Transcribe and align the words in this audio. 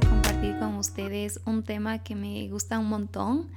compartir 0.00 0.58
con 0.58 0.76
ustedes 0.76 1.40
un 1.44 1.62
tema 1.62 1.98
que 1.98 2.14
me 2.14 2.48
gusta 2.48 2.78
un 2.78 2.88
montón 2.88 3.48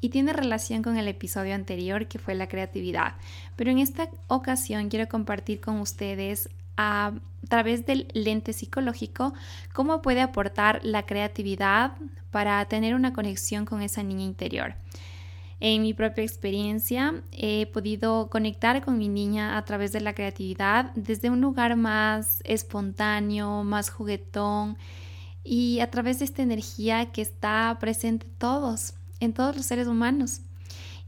y 0.00 0.08
tiene 0.08 0.32
relación 0.32 0.82
con 0.82 0.96
el 0.96 1.06
episodio 1.06 1.54
anterior 1.54 2.08
que 2.08 2.18
fue 2.18 2.34
la 2.34 2.48
creatividad. 2.48 3.14
Pero 3.54 3.70
en 3.70 3.78
esta 3.78 4.08
ocasión 4.26 4.88
quiero 4.88 5.08
compartir 5.08 5.60
con 5.60 5.80
ustedes 5.80 6.48
a 6.76 7.12
través 7.48 7.86
del 7.86 8.08
lente 8.12 8.52
psicológico 8.52 9.34
cómo 9.72 10.02
puede 10.02 10.20
aportar 10.20 10.80
la 10.82 11.06
creatividad 11.06 11.92
para 12.30 12.64
tener 12.64 12.94
una 12.94 13.12
conexión 13.12 13.64
con 13.64 13.80
esa 13.80 14.02
niña 14.02 14.24
interior. 14.24 14.74
En 15.60 15.82
mi 15.82 15.94
propia 15.94 16.24
experiencia 16.24 17.14
he 17.30 17.66
podido 17.66 18.28
conectar 18.30 18.84
con 18.84 18.98
mi 18.98 19.08
niña 19.08 19.56
a 19.56 19.64
través 19.64 19.92
de 19.92 20.00
la 20.00 20.12
creatividad 20.12 20.90
desde 20.96 21.30
un 21.30 21.40
lugar 21.40 21.76
más 21.76 22.42
espontáneo, 22.44 23.62
más 23.62 23.90
juguetón 23.90 24.76
y 25.44 25.80
a 25.80 25.90
través 25.90 26.18
de 26.18 26.24
esta 26.24 26.42
energía 26.42 27.12
que 27.12 27.22
está 27.22 27.76
presente 27.78 28.26
en 28.26 28.32
todos, 28.38 28.94
en 29.20 29.32
todos 29.34 29.56
los 29.56 29.66
seres 29.66 29.86
humanos. 29.86 30.40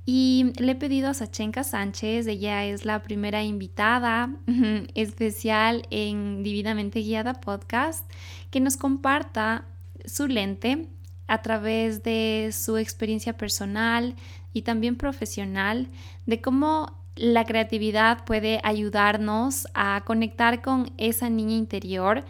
Y 0.09 0.53
le 0.59 0.73
he 0.73 0.77
pedido 0.77 1.09
a 1.09 1.15
Sachenka 1.15 1.65
Sánchez, 1.65 2.29
ella 2.29 2.65
es 2.65 2.85
la 2.85 3.03
primera 3.03 3.43
invitada 3.43 4.31
especial 4.95 5.83
en 5.91 6.45
Divinamente 6.45 7.01
Guiada 7.01 7.35
Podcast, 7.35 8.09
que 8.51 8.61
nos 8.61 8.77
comparta 8.77 9.65
su 10.05 10.29
lente 10.29 10.87
a 11.27 11.43
través 11.43 12.05
de 12.05 12.51
su 12.53 12.77
experiencia 12.77 13.37
personal 13.37 14.15
y 14.53 14.63
también 14.63 14.97
profesional, 14.97 15.89
de 16.27 16.41
cómo 16.41 16.97
la 17.17 17.45
creatividad 17.45 18.25
puede 18.25 18.61
ayudarnos 18.63 19.67
a 19.75 20.03
conectar 20.05 20.63
con 20.63 20.93
esa 20.99 21.31
niña 21.31 21.57
interior, 21.57 22.25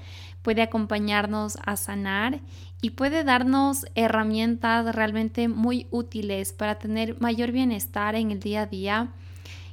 puede 0.46 0.62
acompañarnos 0.62 1.58
a 1.66 1.74
sanar 1.74 2.38
y 2.80 2.90
puede 2.90 3.24
darnos 3.24 3.84
herramientas 3.96 4.94
realmente 4.94 5.48
muy 5.48 5.88
útiles 5.90 6.52
para 6.52 6.76
tener 6.78 7.20
mayor 7.20 7.50
bienestar 7.50 8.14
en 8.14 8.30
el 8.30 8.38
día 8.38 8.62
a 8.62 8.66
día. 8.66 9.08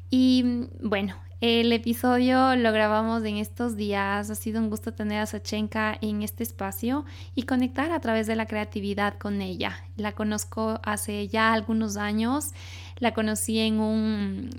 Y 0.09 0.65
bueno, 0.81 1.15
el 1.41 1.71
episodio 1.73 2.55
lo 2.55 2.71
grabamos 2.71 3.23
en 3.23 3.37
estos 3.37 3.75
días. 3.75 4.31
Ha 4.31 4.33
sido 4.33 4.59
un 4.61 4.71
gusto 4.71 4.95
tener 4.95 5.19
a 5.19 5.27
Sachenka 5.27 5.95
en 6.01 6.23
este 6.23 6.41
espacio 6.41 7.05
y 7.35 7.43
conectar 7.43 7.91
a 7.91 7.99
través 7.99 8.25
de 8.25 8.35
la 8.35 8.47
creatividad 8.47 9.19
con 9.19 9.43
ella. 9.43 9.77
La 9.95 10.13
conozco 10.13 10.79
hace 10.81 11.27
ya 11.27 11.53
algunos 11.53 11.97
años. 11.97 12.49
La 12.97 13.13
conocí 13.13 13.59
en 13.59 13.79
un, 13.79 14.49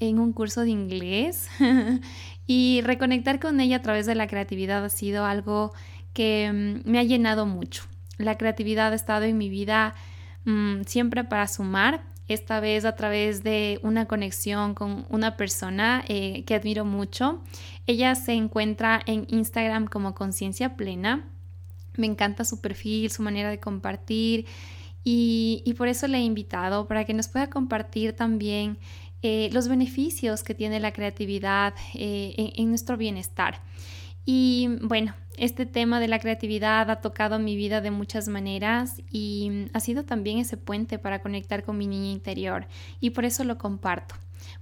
en 0.00 0.18
un 0.18 0.32
curso 0.32 0.62
de 0.62 0.70
inglés 0.70 1.48
y 2.46 2.80
reconectar 2.82 3.38
con 3.38 3.60
ella 3.60 3.76
a 3.76 3.82
través 3.82 4.06
de 4.06 4.14
la 4.14 4.26
creatividad 4.26 4.84
ha 4.84 4.88
sido 4.88 5.24
algo 5.24 5.72
que 6.12 6.50
mm, 6.52 6.90
me 6.90 6.98
ha 6.98 7.04
llenado 7.04 7.46
mucho. 7.46 7.84
La 8.18 8.36
creatividad 8.36 8.92
ha 8.92 8.96
estado 8.96 9.24
en 9.24 9.38
mi 9.38 9.48
vida 9.48 9.94
mm, 10.44 10.82
siempre 10.86 11.24
para 11.24 11.46
sumar, 11.46 12.02
esta 12.28 12.60
vez 12.60 12.84
a 12.84 12.94
través 12.94 13.42
de 13.42 13.80
una 13.82 14.06
conexión 14.06 14.74
con 14.74 15.04
una 15.08 15.36
persona 15.36 16.04
eh, 16.06 16.44
que 16.44 16.54
admiro 16.54 16.84
mucho. 16.84 17.42
Ella 17.86 18.14
se 18.14 18.34
encuentra 18.34 19.00
en 19.04 19.26
Instagram 19.28 19.86
como 19.86 20.14
Conciencia 20.14 20.76
Plena. 20.76 21.28
Me 21.96 22.06
encanta 22.06 22.44
su 22.44 22.60
perfil, 22.60 23.10
su 23.10 23.22
manera 23.22 23.50
de 23.50 23.58
compartir 23.58 24.46
y, 25.02 25.74
por 25.76 25.88
eso 25.88 26.06
le 26.06 26.18
he 26.18 26.22
invitado 26.22 26.86
para 26.86 27.04
que 27.04 27.14
nos 27.14 27.28
pueda 27.28 27.48
compartir 27.48 28.14
también 28.14 28.78
eh, 29.22 29.50
los 29.52 29.68
beneficios 29.68 30.42
que 30.42 30.54
tiene 30.54 30.80
la 30.80 30.92
creatividad 30.92 31.74
eh, 31.94 32.52
en 32.56 32.68
nuestro 32.68 32.96
bienestar. 32.96 33.60
Y 34.24 34.68
bueno, 34.82 35.14
este 35.36 35.64
tema 35.64 36.00
de 36.00 36.08
la 36.08 36.18
creatividad 36.18 36.90
ha 36.90 37.00
tocado 37.00 37.38
mi 37.38 37.56
vida 37.56 37.80
de 37.80 37.90
muchas 37.90 38.28
maneras 38.28 39.00
y 39.10 39.68
ha 39.72 39.80
sido 39.80 40.04
también 40.04 40.38
ese 40.38 40.56
puente 40.56 40.98
para 40.98 41.20
conectar 41.20 41.64
con 41.64 41.78
mi 41.78 41.86
niña 41.86 42.10
interior 42.10 42.66
y 43.00 43.10
por 43.10 43.24
eso 43.24 43.44
lo 43.44 43.56
comparto. 43.56 44.14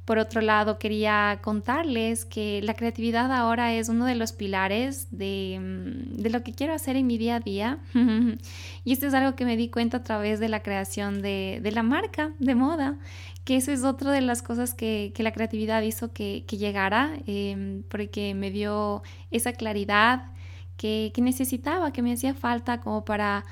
Por 0.04 0.18
otro 0.18 0.40
lado, 0.40 0.78
quería 0.78 1.38
contarles 1.42 2.24
que 2.24 2.62
la 2.62 2.74
creatividad 2.74 3.32
ahora 3.32 3.74
es 3.74 3.88
uno 3.88 4.06
de 4.06 4.14
los 4.14 4.32
pilares 4.32 5.08
de, 5.10 5.58
mm, 5.60 6.26
lo 6.30 6.42
que 6.42 6.52
quiero 6.52 6.72
hacer 6.72 6.96
en 6.96 7.06
mi 7.06 7.18
día 7.18 7.36
a 7.36 7.40
día. 7.40 7.78
y 8.84 8.92
esto 8.92 9.06
es 9.06 9.14
algo 9.14 9.36
que 9.36 9.44
me 9.44 9.56
di 9.56 9.68
cuenta 9.68 9.98
a 9.98 10.02
través 10.02 10.40
de 10.40 10.48
la 10.48 10.62
creación 10.62 11.20
de, 11.22 11.60
la 11.72 11.82
marca 11.82 12.32
de 12.38 12.54
moda, 12.54 12.98
que 13.48 13.56
eso 13.56 13.72
es 13.72 13.82
otra 13.82 14.12
de 14.12 14.20
las 14.20 14.42
cosas 14.42 14.74
que, 14.74 15.10
la 15.16 15.32
creatividad 15.32 15.80
hizo 15.80 16.12
que, 16.12 16.44
llegara, 16.50 17.18
em, 17.26 17.82
porque 17.84 18.34
me 18.34 18.50
dio 18.50 19.02
esa 19.30 19.54
claridad 19.54 20.32
que, 20.76 21.10
necesitaba, 21.16 21.90
que 21.90 22.02
me 22.02 22.12
hacía 22.12 22.34
falta 22.34 22.78
como 22.82 23.06
para 23.06 23.46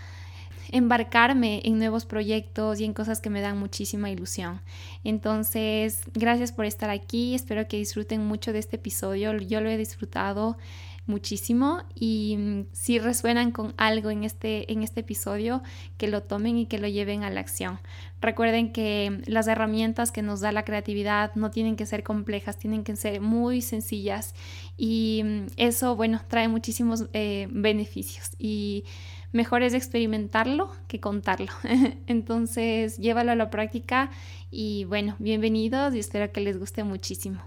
embarcarme 0.71 1.63
en 1.65 1.79
nuevos 1.79 2.05
proyectos 2.05 2.79
y 2.79 2.85
en 2.85 2.93
cosas 2.93 3.23
que 3.23 3.31
me 3.31 3.41
dan 3.41 3.57
muchísima 3.57 4.11
ilusión. 4.11 4.61
Entonces, 5.03 6.03
gracias 6.13 6.53
por 6.53 6.67
estar 6.67 6.91
aquí, 6.91 7.35
espero 7.35 7.67
que 7.67 7.79
disfruten 7.79 8.23
mucho 8.23 8.53
de 8.53 8.59
este 8.59 8.77
episodio, 8.77 9.33
yo 9.39 9.63
lo 9.63 9.71
he 9.71 9.79
disfrutado 9.79 10.59
muchísimo 11.07 11.83
y 11.95 12.37
mm, 12.37 12.67
si 12.73 12.99
resuenan 12.99 13.53
con 13.53 13.75
algo 13.77 14.11
en 14.11 14.25
este, 14.25 14.73
en 14.73 14.83
este 14.83 15.01
episodio, 15.01 15.63
que 15.97 16.09
lo 16.09 16.23
tomen 16.23 16.59
y 16.59 16.67
que 16.67 16.79
lo 16.79 16.89
lleven 16.89 17.23
a 17.25 17.31
la 17.31 17.41
acción. 17.41 17.79
Recuerden 18.21 18.73
que 18.73 19.23
las 19.27 19.47
herramientas 19.47 20.11
que 20.11 20.23
nos 20.23 20.41
da 20.41 20.53
la 20.53 20.65
creatividad 20.65 21.35
no 21.35 21.51
tienen 21.51 21.77
que 21.77 21.87
ser 21.87 22.03
complejas, 22.03 22.59
tienen 22.59 22.85
que 22.85 22.97
ser 22.97 23.21
muy 23.21 23.63
sencillas 23.63 24.35
y 24.77 25.23
mm, 25.25 25.47
eso, 25.57 25.97
bueno, 25.97 26.21
trae 26.29 26.49
muchísimos 26.49 27.07
eh, 27.13 27.49
beneficios 27.51 28.31
y 28.39 28.85
mejor 29.33 29.63
es 29.63 29.75
experimentarlo 29.75 30.71
que 30.89 31.01
contarlo. 31.01 31.53
Entonces, 32.07 32.99
llévalo 32.99 33.33
a 33.33 33.37
la 33.37 33.51
práctica 33.51 34.11
y 34.51 34.85
bueno, 34.85 35.17
bienvenidos 35.19 35.95
y 35.95 35.99
espero 35.99 36.33
que 36.33 36.41
les 36.41 36.59
guste 36.59 36.85
muchísimo. 36.85 37.41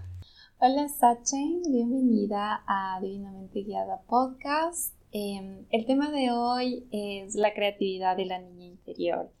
Hola 0.62 0.90
Sachen, 0.90 1.62
bienvenida 1.72 2.62
a 2.66 3.00
Divinamente 3.00 3.62
Guiada 3.62 4.02
Podcast. 4.02 4.94
Em, 5.10 5.64
el 5.70 5.86
tema 5.86 6.10
de 6.10 6.32
hoy 6.32 6.86
es 6.92 7.34
la 7.34 7.54
creatividad 7.54 8.14
de 8.14 8.26
la 8.26 8.38
niña 8.40 8.66
interior 8.66 9.32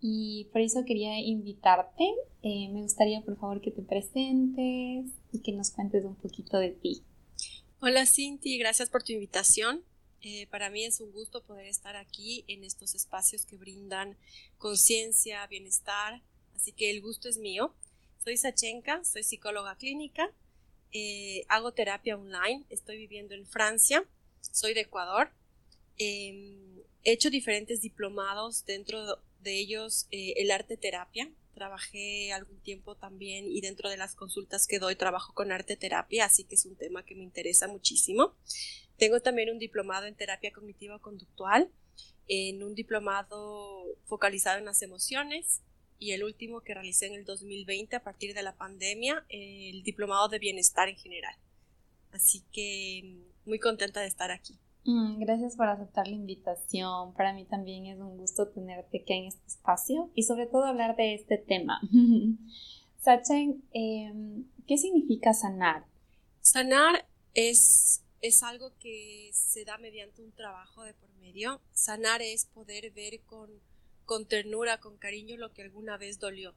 y 0.00 0.48
por 0.50 0.62
eso 0.62 0.84
quería 0.84 1.20
invitarte. 1.20 2.12
Eh, 2.42 2.70
me 2.70 2.82
gustaría 2.82 3.20
por 3.20 3.38
favor 3.38 3.60
que 3.60 3.70
te 3.70 3.82
presentes 3.82 5.12
y 5.30 5.42
que 5.44 5.52
nos 5.52 5.70
cuentes 5.70 6.04
un 6.04 6.16
poquito 6.16 6.58
de 6.58 6.70
ti. 6.70 7.04
Hola 7.80 8.04
Cinti, 8.04 8.58
gracias 8.58 8.90
por 8.90 9.04
tu 9.04 9.12
invitación. 9.12 9.84
Eh, 10.22 10.48
para 10.48 10.70
mí 10.70 10.84
es 10.84 11.00
un 11.00 11.12
gusto 11.12 11.44
poder 11.44 11.66
estar 11.66 11.94
aquí 11.94 12.44
en 12.48 12.64
estos 12.64 12.96
espacios 12.96 13.46
que 13.46 13.56
brindan 13.56 14.16
conciencia, 14.58 15.46
bienestar, 15.46 16.20
así 16.56 16.72
que 16.72 16.90
el 16.90 17.00
gusto 17.00 17.28
es 17.28 17.38
mío. 17.38 17.76
Soy 18.24 18.36
Sachenka, 18.36 19.04
soy 19.04 19.22
psicóloga 19.22 19.76
clínica 19.76 20.32
eh, 20.94 21.44
hago 21.48 21.72
terapia 21.72 22.16
online, 22.16 22.64
estoy 22.70 22.96
viviendo 22.96 23.34
en 23.34 23.46
Francia, 23.46 24.04
soy 24.40 24.74
de 24.74 24.82
Ecuador. 24.82 25.28
Em, 25.98 26.78
he 27.02 27.12
hecho 27.12 27.30
diferentes 27.30 27.82
diplomados, 27.82 28.64
dentro 28.64 29.18
de 29.40 29.58
ellos 29.58 30.06
eh, 30.12 30.34
el 30.36 30.52
arte 30.52 30.76
terapia. 30.76 31.28
Trabajé 31.52 32.32
algún 32.32 32.58
tiempo 32.60 32.94
también 32.94 33.50
y 33.50 33.60
dentro 33.60 33.90
de 33.90 33.96
las 33.96 34.14
consultas 34.14 34.66
que 34.66 34.78
doy 34.78 34.94
trabajo 34.96 35.34
con 35.34 35.52
arte 35.52 35.76
terapia, 35.76 36.24
así 36.24 36.44
que 36.44 36.54
es 36.54 36.64
un 36.64 36.76
tema 36.76 37.04
que 37.04 37.16
me 37.16 37.24
interesa 37.24 37.66
muchísimo. 37.66 38.34
Tengo 38.96 39.20
también 39.20 39.50
un 39.50 39.58
diplomado 39.58 40.06
en 40.06 40.14
terapia 40.14 40.52
cognitiva 40.52 41.00
conductual, 41.00 41.68
en 42.28 42.62
un 42.62 42.74
diplomado 42.74 43.84
focalizado 44.06 44.58
en 44.58 44.64
las 44.64 44.82
emociones 44.82 45.60
y 46.04 46.12
el 46.12 46.22
último 46.22 46.60
que 46.60 46.74
realicé 46.74 47.06
en 47.06 47.14
el 47.14 47.24
2020 47.24 47.96
a 47.96 48.04
partir 48.04 48.34
de 48.34 48.42
la 48.42 48.54
pandemia, 48.54 49.24
el 49.30 49.82
diplomado 49.82 50.28
de 50.28 50.38
bienestar 50.38 50.86
en 50.90 50.96
general. 50.96 51.34
Así 52.12 52.44
que 52.52 53.00
mm, 53.02 53.48
muy 53.48 53.58
contenta 53.58 54.00
de 54.00 54.06
estar 54.06 54.30
aquí. 54.30 54.58
Mm, 54.84 55.18
gracias 55.20 55.56
por 55.56 55.66
aceptar 55.66 56.06
la 56.06 56.14
invitación. 56.14 57.14
Para 57.14 57.32
mí 57.32 57.46
también 57.46 57.86
es 57.86 57.98
un 57.98 58.18
gusto 58.18 58.48
tenerte 58.48 59.00
aquí 59.00 59.14
en 59.14 59.24
este 59.24 59.46
espacio 59.46 60.10
y 60.14 60.24
sobre 60.24 60.46
todo 60.46 60.64
hablar 60.64 60.94
de 60.94 61.14
este 61.14 61.38
tema. 61.38 61.80
Sachen, 63.00 63.64
em, 63.72 64.44
¿qué 64.66 64.76
significa 64.76 65.32
sanar? 65.32 65.86
Sanar 66.42 67.06
es, 67.32 68.02
es 68.20 68.42
algo 68.42 68.72
que 68.78 69.30
se 69.32 69.64
da 69.64 69.78
mediante 69.78 70.22
un 70.22 70.32
trabajo 70.32 70.82
de 70.82 70.92
por 70.92 71.08
medio. 71.14 71.62
Sanar 71.72 72.20
es 72.20 72.44
poder 72.44 72.90
ver 72.90 73.20
con 73.22 73.48
con 74.04 74.26
ternura, 74.26 74.80
con 74.80 74.96
cariño 74.96 75.36
lo 75.36 75.52
que 75.52 75.62
alguna 75.62 75.96
vez 75.96 76.18
dolió. 76.18 76.54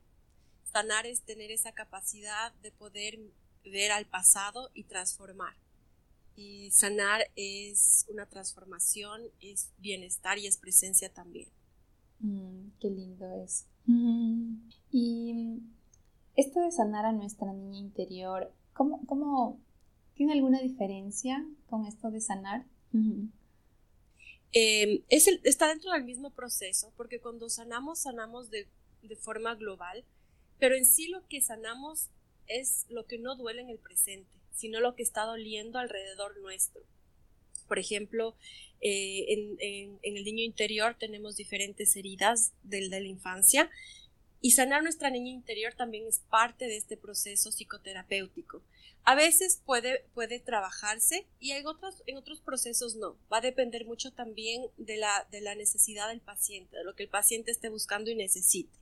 Sanar 0.63 1.05
es 1.05 1.21
tener 1.21 1.51
esa 1.51 1.71
capacidad 1.71 2.53
de 2.61 2.71
poder 2.71 3.19
ver 3.63 3.91
al 3.91 4.05
pasado 4.05 4.69
y 4.73 4.83
transformar. 4.83 5.55
Y 6.35 6.69
sanar 6.71 7.21
es 7.35 8.05
una 8.09 8.27
transformación, 8.27 9.21
es 9.41 9.71
bienestar 9.79 10.37
y 10.37 10.47
es 10.47 10.57
presencia 10.57 11.11
también. 11.13 11.49
Mm, 12.19 12.69
qué 12.79 12.89
lindo 12.89 13.25
es. 13.43 13.65
Y 14.89 15.59
esto 16.37 16.61
de 16.61 16.71
sanar 16.71 17.05
a 17.05 17.11
nuestra 17.11 17.51
niña 17.51 17.77
interior, 17.77 18.53
¿cómo, 18.73 19.05
cómo 19.05 19.59
tiene 20.13 20.33
alguna 20.33 20.59
diferencia 20.59 21.45
con 21.69 21.85
esto 21.85 22.09
de 22.09 22.21
sanar? 22.21 22.65
Em, 24.51 25.03
es 25.09 25.27
está 25.43 25.67
dentro 25.67 25.91
del 25.91 26.03
mismo 26.03 26.31
proceso, 26.31 26.93
porque 26.97 27.19
cuando 27.19 27.49
sanamos, 27.49 27.99
sanamos 27.99 28.49
de, 28.49 28.67
de 29.03 29.15
forma 29.15 29.55
global, 29.55 30.03
pero 30.59 30.75
en 30.75 30.85
sí 30.85 31.07
lo 31.07 31.27
que 31.27 31.41
sanamos 31.41 32.09
es 32.47 32.85
lo 32.89 33.05
que 33.05 33.17
no 33.17 33.35
duele 33.35 33.61
en 33.61 33.69
el 33.69 33.79
presente, 33.79 34.31
sino 34.51 34.79
lo 34.79 34.95
que 34.95 35.03
está 35.03 35.23
doliendo 35.23 35.79
alrededor 35.79 36.37
nuestro. 36.39 36.81
Por 37.67 37.79
ejemplo, 37.79 38.35
eh, 38.79 39.57
en, 39.61 39.99
el 40.01 40.23
niño 40.23 40.43
interior 40.43 40.95
tenemos 40.97 41.35
diferentes 41.35 41.95
heridas 41.95 42.53
de, 42.63 42.89
de 42.89 43.01
la 43.01 43.07
infancia 43.07 43.69
y 44.41 44.51
sanar 44.51 44.83
nuestra 44.83 45.09
niña 45.09 45.31
interior 45.31 45.73
también 45.73 46.05
es 46.07 46.19
parte 46.29 46.65
de 46.65 46.77
este 46.77 46.97
proceso 46.97 47.51
psicoterapéutico. 47.51 48.61
A 49.03 49.15
veces 49.15 49.61
puede, 49.65 50.05
puede 50.13 50.39
trabajarse 50.39 51.25
y 51.39 51.51
en 51.51 51.65
otros, 51.65 52.03
en 52.07 52.17
otros 52.17 52.41
procesos 52.41 52.95
no. 52.95 53.15
Va 53.31 53.37
a 53.37 53.41
depender 53.41 53.85
mucho 53.85 54.11
también 54.11 54.63
de 54.77 54.97
la, 54.97 55.27
de 55.31 55.41
la 55.41 55.55
necesidad 55.55 56.09
del 56.09 56.19
paciente, 56.19 56.75
de 56.75 56.83
lo 56.83 56.93
que 56.93 57.03
el 57.03 57.09
paciente 57.09 57.51
esté 57.51 57.69
buscando 57.69 58.11
y 58.11 58.15
necesite. 58.15 58.77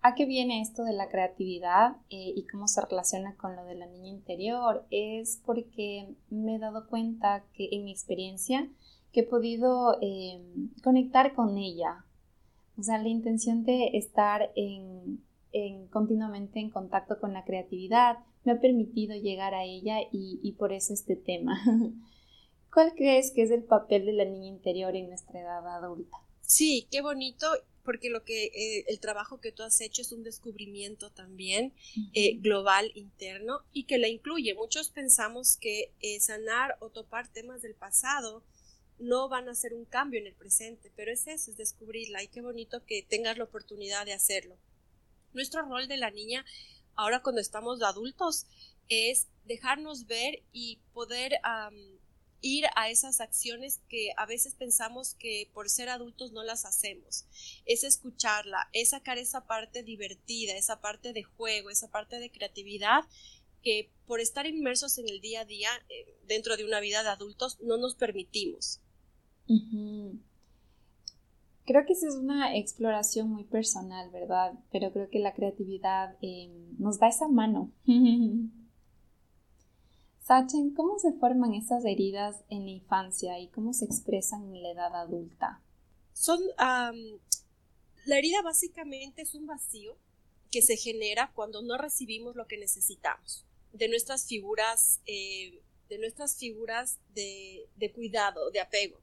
¿A 0.00 0.14
qué 0.14 0.26
viene 0.26 0.60
esto 0.60 0.84
de 0.84 0.92
la 0.92 1.08
creatividad 1.08 1.96
eh, 2.08 2.32
y 2.36 2.46
cómo 2.46 2.68
se 2.68 2.80
relaciona 2.80 3.36
con 3.36 3.56
lo 3.56 3.64
de 3.64 3.74
la 3.74 3.86
niña 3.86 4.08
interior? 4.08 4.86
Es 4.90 5.40
porque 5.44 6.14
me 6.30 6.54
he 6.54 6.58
dado 6.58 6.88
cuenta 6.88 7.44
que 7.52 7.68
en 7.72 7.84
mi 7.84 7.90
experiencia 7.90 8.68
que 9.12 9.20
he 9.20 9.24
podido 9.24 9.98
em, 10.00 10.70
conectar 10.82 11.34
con 11.34 11.58
ella. 11.58 12.04
O 12.78 12.82
sea, 12.82 12.98
la 12.98 13.08
intención 13.08 13.64
de 13.64 13.90
estar 13.94 14.52
en, 14.54 15.20
continuamente 15.90 16.60
en 16.60 16.70
contacto 16.70 17.18
con 17.20 17.32
la 17.32 17.44
creatividad 17.44 18.18
me 18.44 18.52
ha 18.52 18.60
permitido 18.60 19.16
llegar 19.16 19.54
a 19.54 19.64
ella 19.64 20.00
y, 20.12 20.38
y 20.42 20.52
por 20.52 20.72
eso 20.72 20.94
este 20.94 21.16
tema. 21.16 21.60
¿Cuál 22.72 22.94
crees 22.94 23.32
que 23.32 23.42
es 23.42 23.50
el 23.50 23.64
papel 23.64 24.06
de 24.06 24.12
la 24.12 24.24
niña 24.24 24.46
interior 24.46 24.94
en 24.94 25.08
nuestra 25.08 25.40
edad 25.40 25.66
adulta? 25.66 26.18
Sí, 26.42 26.86
qué 26.90 27.02
bonito 27.02 27.46
porque 27.88 28.10
lo 28.10 28.22
que 28.22 28.44
eh, 28.44 28.84
el 28.88 29.00
trabajo 29.00 29.40
que 29.40 29.50
tú 29.50 29.62
has 29.62 29.80
hecho 29.80 30.02
es 30.02 30.12
un 30.12 30.22
descubrimiento 30.22 31.10
también 31.10 31.72
eh, 32.12 32.36
global 32.36 32.92
interno 32.94 33.62
y 33.72 33.84
que 33.84 33.96
la 33.96 34.08
incluye. 34.08 34.54
Muchos 34.54 34.90
pensamos 34.90 35.56
que 35.56 35.94
eh, 36.00 36.20
sanar 36.20 36.76
o 36.80 36.90
topar 36.90 37.28
temas 37.28 37.62
del 37.62 37.74
pasado 37.74 38.42
no 38.98 39.28
van 39.28 39.48
a 39.48 39.52
hacer 39.52 39.74
un 39.74 39.84
cambio 39.84 40.20
en 40.20 40.26
el 40.26 40.34
presente, 40.34 40.92
pero 40.96 41.12
es 41.12 41.26
eso, 41.26 41.50
es 41.50 41.56
descubrirla 41.56 42.22
y 42.22 42.28
qué 42.28 42.40
bonito 42.40 42.84
que 42.84 43.02
tengas 43.02 43.38
la 43.38 43.44
oportunidad 43.44 44.06
de 44.06 44.12
hacerlo. 44.12 44.56
Nuestro 45.32 45.62
rol 45.62 45.88
de 45.88 45.96
la 45.96 46.10
niña 46.10 46.44
ahora 46.94 47.22
cuando 47.22 47.40
estamos 47.40 47.80
adultos 47.82 48.46
es 48.88 49.28
dejarnos 49.44 50.06
ver 50.06 50.42
y 50.52 50.78
poder 50.92 51.34
ir 52.40 52.64
a 52.76 52.90
esas 52.90 53.20
acciones 53.20 53.80
que 53.88 54.12
a 54.16 54.26
veces 54.26 54.54
pensamos 54.54 55.14
que 55.14 55.50
por 55.52 55.68
ser 55.68 55.88
adultos 55.88 56.32
no 56.32 56.42
las 56.42 56.64
hacemos. 56.64 57.24
Es 57.66 57.84
escucharla, 57.84 58.68
es 58.72 58.90
sacar 58.90 59.18
esa 59.18 59.46
parte 59.46 59.82
divertida, 59.82 60.54
esa 60.54 60.80
parte 60.80 61.12
de 61.12 61.22
juego, 61.22 61.70
esa 61.70 61.90
parte 61.90 62.18
de 62.18 62.30
creatividad 62.30 63.04
que 63.62 63.90
por 64.06 64.20
estar 64.20 64.46
inmersos 64.46 64.98
en 64.98 65.08
el 65.08 65.20
día 65.20 65.40
a 65.40 65.44
día 65.44 65.70
eh, 65.88 66.16
dentro 66.26 66.56
de 66.56 66.64
una 66.64 66.80
vida 66.80 67.02
de 67.02 67.08
adultos 67.08 67.58
no 67.60 67.76
nos 67.76 67.94
permitimos. 67.96 68.80
Creo 71.68 71.84
que 71.84 71.92
esa 71.92 72.08
es 72.08 72.14
una 72.14 72.56
exploración 72.56 73.30
muy 73.30 73.44
personal, 73.44 74.10
¿verdad? 74.10 74.54
Pero 74.72 74.90
creo 74.90 75.10
que 75.10 75.18
la 75.18 75.34
creatividad 75.34 76.16
eh, 76.22 76.50
nos 76.78 76.98
da 76.98 77.08
esa 77.08 77.28
mano. 77.28 77.70
Sachen, 80.22 80.74
¿cómo 80.74 80.98
se 80.98 81.12
forman 81.12 81.54
esas 81.54 81.84
heridas 81.84 82.44
en 82.48 82.64
la 82.64 82.70
infancia 82.70 83.38
y 83.38 83.48
cómo 83.48 83.72
se 83.72 83.84
expresan 83.84 84.54
en 84.54 84.62
la 84.62 84.70
edad 84.70 84.94
adulta? 84.94 85.62
Son, 86.12 86.40
la 86.58 88.18
herida 88.18 88.42
básicamente 88.42 89.22
es 89.22 89.34
un 89.34 89.46
vacío 89.46 89.96
que 90.50 90.62
se 90.62 90.76
genera 90.76 91.32
cuando 91.34 91.62
no 91.62 91.76
recibimos 91.76 92.34
lo 92.34 92.46
que 92.46 92.56
necesitamos 92.58 93.44
de 93.72 93.88
nuestras 93.88 94.26
figuras, 94.26 95.00
eh, 95.06 95.60
de 95.88 95.98
nuestras 95.98 96.36
figuras 96.38 96.98
de 97.14 97.92
cuidado, 97.94 98.50
de 98.50 98.60
apego. 98.60 99.00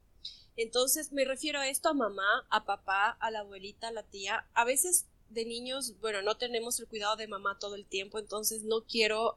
Entonces 0.57 1.11
me 1.11 1.25
refiero 1.25 1.59
a 1.59 1.67
esto 1.67 1.89
a 1.89 1.93
mamá, 1.93 2.47
a 2.49 2.65
papá, 2.65 3.17
a 3.19 3.31
la 3.31 3.39
abuelita, 3.39 3.89
a 3.89 3.91
la 3.91 4.03
tía. 4.03 4.47
A 4.53 4.65
veces 4.65 5.05
de 5.29 5.45
niños, 5.45 5.99
bueno, 5.99 6.21
no 6.21 6.37
tenemos 6.37 6.79
el 6.79 6.87
cuidado 6.87 7.15
de 7.15 7.27
mamá 7.27 7.57
todo 7.59 7.75
el 7.75 7.85
tiempo, 7.85 8.19
entonces 8.19 8.63
no 8.63 8.85
quiero 8.85 9.35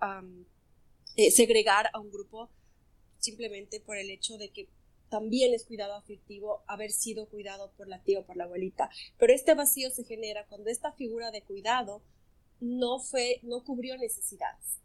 eh, 1.17 1.31
segregar 1.31 1.91
a 1.93 2.01
un 2.01 2.11
grupo 2.11 2.51
simplemente 3.19 3.81
por 3.81 3.97
el 3.97 4.11
hecho 4.11 4.39
de 4.39 4.51
que 4.51 4.69
también 5.09 5.55
es 5.55 5.65
cuidado 5.65 5.95
afectivo 5.95 6.63
haber 6.67 6.93
sido 6.93 7.29
cuidado 7.29 7.73
por 7.77 7.89
la 7.89 8.03
tía 8.03 8.21
o 8.21 8.27
por 8.27 8.37
la 8.37 8.45
abuelita. 8.45 8.91
Pero 9.19 9.33
este 9.33 9.55
vacío 9.55 9.91
se 9.91 10.05
genera 10.05 10.47
cuando 10.47 10.71
esta 10.71 10.93
figura 10.93 11.31
de 11.31 11.43
cuidado 11.43 12.03
no 12.61 13.01
fue, 13.01 13.41
no 13.43 13.65
cubrió 13.65 13.97
necesidades. 13.97 14.79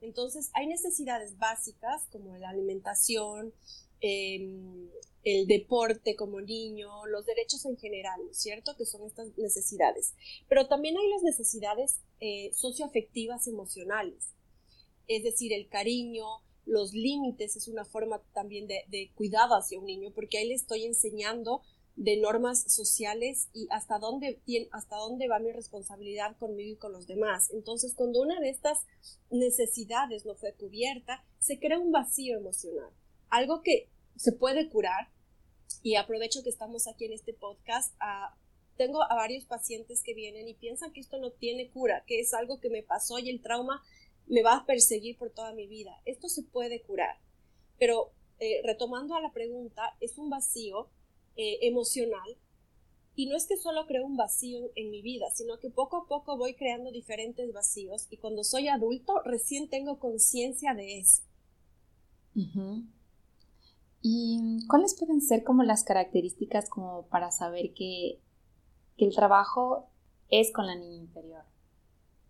Entonces 0.00 0.50
hay 0.54 0.66
necesidades 0.66 1.38
básicas 1.38 2.06
como 2.12 2.36
la 2.36 2.50
alimentación, 2.50 3.52
em, 4.00 4.88
el 5.24 5.46
deporte 5.46 6.16
como 6.16 6.40
niño, 6.40 7.06
los 7.06 7.24
derechos 7.26 7.64
en 7.64 7.76
general, 7.76 8.20
¿cierto? 8.32 8.76
Que 8.76 8.84
son 8.84 9.04
estas 9.06 9.36
necesidades. 9.38 10.14
Pero 10.48 10.68
también 10.68 10.96
hay 10.98 11.08
las 11.08 11.22
necesidades 11.22 12.00
eh, 12.20 12.50
socioafectivas 12.52 13.46
emocionales 13.46 14.34
es 15.06 15.22
decir, 15.22 15.52
el 15.52 15.68
cariño, 15.68 16.24
los 16.66 16.92
límites 16.92 17.56
es 17.56 17.68
una 17.68 17.84
forma 17.84 18.22
también 18.32 18.66
de, 18.66 19.12
cuidado 19.14 19.54
hacia 19.54 19.78
un 19.78 19.86
niño, 19.86 20.12
porque 20.14 20.38
ahí 20.38 20.48
le 20.48 20.54
estoy 20.54 20.84
enseñando 20.84 21.62
de 21.96 22.16
normas 22.16 22.72
sociales 22.72 23.48
y 23.52 23.68
hasta 23.70 23.98
dónde, 23.98 24.40
hasta 24.72 24.96
dónde 24.96 25.28
va 25.28 25.38
mi 25.38 25.52
responsabilidad 25.52 26.36
conmigo 26.38 26.72
y 26.72 26.78
con 26.78 26.92
los 26.92 27.06
demás. 27.06 27.50
Entonces, 27.52 27.94
cuando 27.94 28.20
una 28.20 28.40
de 28.40 28.50
estas 28.50 28.86
necesidades 29.30 30.24
no 30.24 30.34
fue 30.34 30.54
cubierta, 30.54 31.24
se 31.38 31.60
crea 31.60 31.78
un 31.78 31.92
vacío 31.92 32.36
emocional, 32.36 32.90
algo 33.28 33.62
que 33.62 33.90
se 34.16 34.32
puede 34.32 34.68
curar. 34.68 35.12
Y 35.82 35.96
aprovecho 35.96 36.42
que 36.42 36.50
estamos 36.50 36.86
aquí 36.86 37.04
en 37.04 37.12
este 37.12 37.32
podcast. 37.32 37.94
tengo 38.76 39.02
a 39.02 39.14
varios 39.14 39.44
pacientes 39.44 40.02
que 40.02 40.14
vienen 40.14 40.48
y 40.48 40.54
piensan 40.54 40.92
que 40.92 41.00
esto 41.00 41.18
no 41.18 41.30
tiene 41.30 41.70
cura, 41.70 42.04
que 42.06 42.20
es 42.20 42.34
algo 42.34 42.60
que 42.60 42.70
me 42.70 42.82
pasó 42.82 43.18
y 43.18 43.30
el 43.30 43.40
trauma 43.40 43.82
me 44.26 44.42
va 44.42 44.56
a 44.56 44.66
perseguir 44.66 45.16
por 45.16 45.30
toda 45.30 45.52
mi 45.52 45.66
vida. 45.66 46.00
Esto 46.04 46.28
se 46.28 46.42
puede 46.42 46.82
curar. 46.82 47.18
Pero 47.78 48.12
eh, 48.40 48.60
retomando 48.64 49.14
a 49.14 49.20
la 49.20 49.32
pregunta, 49.32 49.96
es 50.00 50.18
un 50.18 50.30
vacío 50.30 50.88
eh, 51.36 51.58
emocional 51.62 52.36
y 53.16 53.26
no 53.26 53.36
es 53.36 53.46
que 53.46 53.56
solo 53.56 53.86
creo 53.86 54.04
un 54.04 54.16
vacío 54.16 54.70
en, 54.74 54.90
mi 54.90 55.02
vida, 55.02 55.30
sino 55.32 55.58
que 55.58 55.70
poco 55.70 55.98
a 55.98 56.06
poco 56.08 56.36
voy 56.36 56.54
creando 56.54 56.90
diferentes 56.90 57.52
vacíos 57.52 58.08
y 58.10 58.16
cuando 58.16 58.42
soy 58.42 58.68
adulto 58.68 59.20
recién 59.24 59.68
tengo 59.68 59.98
conciencia 60.00 60.74
de 60.74 60.98
eso. 60.98 61.22
¿Y 64.06 64.64
cuáles 64.68 64.94
pueden 64.94 65.20
ser 65.20 65.42
como 65.42 65.62
las 65.62 65.82
características 65.82 66.68
como 66.68 67.06
para 67.08 67.32
saber 67.32 67.72
que, 67.74 68.20
que 68.96 69.04
el 69.06 69.14
trabajo 69.14 69.88
es 70.28 70.52
con 70.52 70.66
la 70.66 70.76
niña 70.76 70.96
interior? 70.96 71.44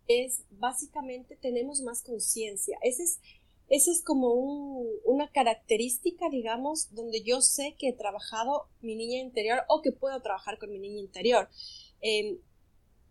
es 0.07 0.45
básicamente 0.51 1.37
tenemos 1.37 1.81
más 1.83 2.03
conciencia. 2.03 2.79
Ese 2.83 3.05
es, 3.05 3.21
ese 3.69 3.91
es 3.91 4.03
como 4.03 4.33
una 5.05 5.31
característica, 5.31 6.29
digamos, 6.31 6.95
donde 6.95 7.23
yo 7.23 7.41
sé 7.41 7.75
que 7.79 7.89
he 7.89 7.93
trabajado 7.93 8.69
mi 8.81 8.97
niña 8.97 9.19
interior 9.19 9.63
o 9.69 9.83
que 9.83 9.93
puedo 9.93 10.21
trabajar 10.21 10.59
con 10.59 10.71
mi 10.71 10.79
niña 10.79 11.01
interior. 11.01 11.49
Em, 12.01 12.39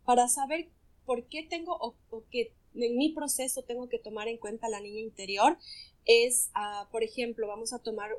para 0.05 0.27
saber 0.27 0.69
por 1.05 1.27
qué 1.27 1.43
tengo 1.43 1.75
o, 1.79 1.95
que 2.29 2.53
en 2.75 2.97
mi 2.97 3.09
proceso 3.13 3.63
tengo 3.63 3.87
que 3.89 3.99
tomar 3.99 4.27
en 4.27 4.37
cuenta 4.37 4.69
la 4.69 4.81
niña 4.81 4.99
interior 4.99 5.57
es, 6.05 6.49
ah, 6.53 6.87
por 6.91 7.03
ejemplo, 7.03 7.47
vamos 7.47 7.73
a 7.73 7.79
tomar 7.79 8.11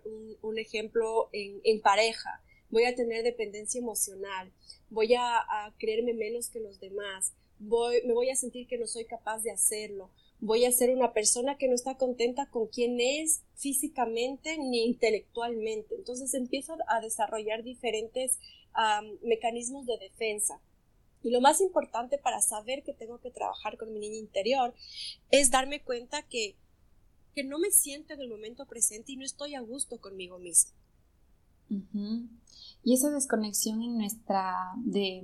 un, 0.43 0.59
ejemplo 0.59 1.29
en, 1.33 1.81
pareja. 1.81 2.43
Voy 2.71 2.85
a 2.85 2.95
tener 2.95 3.23
dependencia 3.23 3.79
emocional, 3.79 4.53
voy 4.91 5.15
a 5.15 5.75
creerme 5.79 6.15
menos 6.15 6.49
que 6.49 6.61
los 6.61 6.81
demás, 6.81 7.35
me 7.59 8.13
voy 8.13 8.31
a 8.31 8.37
sentir 8.37 8.67
que 8.67 8.79
no 8.79 8.87
soy 8.87 9.05
capaz 9.05 9.43
de 9.43 9.51
hacerlo, 9.51 10.11
voy 10.41 10.65
a 10.65 10.73
ser 10.73 10.91
una 10.91 11.13
persona 11.13 11.57
que 11.57 11.69
no 11.69 11.75
está 11.75 11.97
contenta 11.97 12.47
con 12.51 12.67
quien 12.67 13.01
es 13.01 13.43
físicamente 13.55 14.59
ni 14.59 14.85
intelectualmente. 14.85 15.95
Entonces 15.95 16.35
empiezo 16.35 16.77
a 16.89 17.01
desarrollar 17.01 17.63
diferentes 17.63 18.39
mecanismos 19.23 19.87
de 19.87 19.99
defensa. 19.99 20.61
Y 21.23 21.31
lo 21.31 21.41
más 21.41 21.63
importante 21.63 22.19
para 22.19 22.43
saber 22.43 22.83
que 22.83 22.93
tengo 22.93 23.19
que 23.19 23.31
trabajar 23.31 23.79
con 23.79 23.93
mi 23.93 23.99
niña 23.99 24.19
interior 24.19 24.75
es 25.31 25.51
darme 25.51 25.81
cuenta 25.81 26.23
que, 26.23 26.57
que 27.35 27.45
no 27.45 27.59
me 27.59 27.71
siento 27.71 28.15
en 28.15 28.21
el 28.21 28.29
momento 28.29 28.67
presente 28.67 29.13
y 29.13 29.17
no 29.17 29.25
estoy 29.25 29.55
a 29.55 29.61
gusto 29.61 29.99
conmigo 29.99 30.39
misma. 30.39 30.73
Y 32.83 32.95
esa 32.95 33.11
desconexión 33.11 33.83
en 33.83 33.99
nuestra, 33.99 34.55
de, 34.85 35.23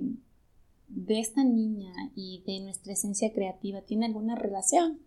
de 0.87 1.19
esta 1.19 1.43
niña 1.43 1.93
y 2.15 2.43
de 2.45 2.59
nuestra 2.61 2.93
esencia 2.93 3.31
creativa 3.31 3.81
tiene 3.81 4.07
alguna 4.07 4.35
relación? 4.35 4.99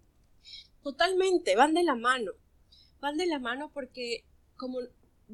Totalmente, 0.83 1.57
van 1.57 1.75
de 1.75 1.83
la 1.83 1.97
mano. 1.97 2.33
Van 3.01 3.17
de 3.17 3.27
la 3.27 3.39
mano 3.39 3.71
porque 3.73 4.25
como 4.57 4.79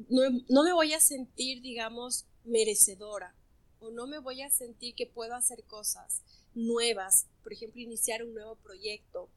no, 0.09 0.21
no 0.49 0.63
me 0.63 0.73
voy 0.73 0.93
a 0.93 0.99
sentir, 0.99 1.61
digamos, 1.61 2.25
merecedora 2.43 3.35
o 3.79 3.91
no 3.91 4.07
me 4.07 4.19
voy 4.19 4.41
a 4.41 4.49
sentir 4.49 4.95
que 4.95 5.07
puedo 5.07 5.35
hacer 5.35 5.63
cosas 5.63 6.21
nuevas, 6.53 7.27
por 7.43 7.53
ejemplo, 7.53 7.81
iniciar 7.81 8.23
un 8.23 8.33
nuevo 8.33 8.55
proyecto. 8.55 9.29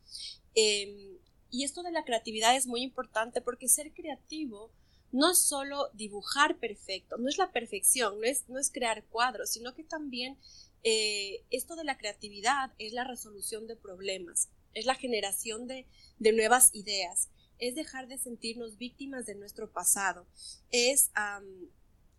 Em, 0.54 1.18
y 1.54 1.62
esto 1.62 1.84
de 1.84 1.92
la 1.92 2.04
creatividad 2.04 2.56
es 2.56 2.66
muy 2.66 2.82
importante 2.82 3.40
porque 3.40 3.68
ser 3.68 3.92
creativo 3.92 4.72
no 5.12 5.30
es 5.30 5.38
solo 5.38 5.88
dibujar 5.92 6.58
perfecto, 6.58 7.16
no 7.16 7.28
es 7.28 7.38
la 7.38 7.52
perfección, 7.52 8.18
no 8.18 8.26
es, 8.26 8.48
no 8.48 8.58
es 8.58 8.72
crear 8.72 9.04
cuadros, 9.04 9.50
sino 9.50 9.72
que 9.72 9.84
también 9.84 10.36
eh, 10.82 11.44
esto 11.50 11.76
de 11.76 11.84
la 11.84 11.96
creatividad 11.96 12.72
es 12.80 12.92
la 12.92 13.04
resolución 13.04 13.68
de 13.68 13.76
problemas, 13.76 14.48
es 14.72 14.84
la 14.84 14.96
generación 14.96 15.68
de, 15.68 15.86
nuevas 16.18 16.70
ideas, 16.74 17.28
es 17.60 17.76
dejar 17.76 18.08
de 18.08 18.18
sentirnos 18.18 18.76
víctimas 18.76 19.24
de 19.24 19.36
nuestro 19.36 19.70
pasado, 19.70 20.26
es 20.72 21.12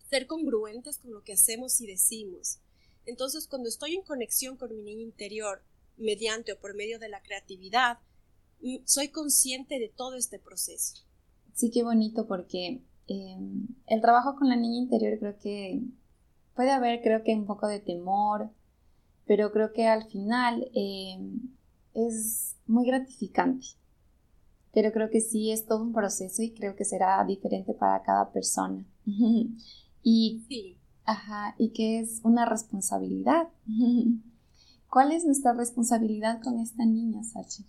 ser 0.09 0.27
congruentes 0.27 0.97
con 0.97 1.11
lo 1.11 1.25
que 1.25 1.33
hacemos 1.33 1.81
y 1.81 1.87
decimos. 1.87 2.59
Entonces, 3.05 3.47
cuando 3.47 3.67
estoy 3.67 3.95
en 3.95 4.01
conexión 4.01 4.55
con 4.55 4.73
mi 4.73 4.81
niño 4.81 5.01
interior, 5.01 5.61
mediante 5.97 6.53
o 6.53 6.59
por 6.59 6.73
medio 6.73 6.99
de 6.99 7.09
la 7.09 7.21
creatividad, 7.21 7.99
soy 8.85 9.09
consciente 9.09 9.79
de 9.79 9.89
todo 9.89 10.15
este 10.15 10.39
proceso. 10.39 11.03
Sí, 11.53 11.71
qué 11.71 11.83
bonito 11.83 12.27
porque 12.27 12.81
em, 13.07 13.67
el 13.87 14.01
trabajo 14.01 14.35
con 14.35 14.49
la 14.49 14.55
niña 14.55 14.77
interior 14.77 15.17
creo 15.19 15.37
que 15.37 15.81
puede 16.55 16.71
haber, 16.71 17.01
creo 17.01 17.23
que 17.23 17.33
un 17.33 17.45
poco 17.45 17.67
de 17.67 17.79
temor, 17.79 18.49
pero 19.25 19.51
creo 19.51 19.73
que 19.73 19.87
al 19.87 20.05
final 20.09 20.69
em, 20.73 21.39
es 21.93 22.55
muy 22.67 22.85
gratificante. 22.85 23.67
Pero 24.73 24.91
creo 24.91 25.09
que 25.09 25.21
sí 25.21 25.51
es 25.51 25.65
todo 25.65 25.81
un 25.81 25.93
proceso 25.93 26.41
y 26.41 26.53
creo 26.53 26.75
que 26.75 26.83
será 26.83 27.23
diferente 27.25 27.73
para 27.73 28.01
cada 28.03 28.31
persona. 28.31 28.85
y, 30.03 30.43
sí. 30.49 30.77
ajá, 31.05 31.55
y 31.57 31.69
que 31.69 31.99
es 31.99 32.19
una 32.23 32.45
responsabilidad. 32.45 33.47
¿Cuál 34.89 35.11
es 35.11 35.25
nuestra 35.25 35.53
responsabilidad 35.53 36.41
con 36.41 36.59
esta 36.59 36.85
niña, 36.85 37.23
Sachi? 37.23 37.65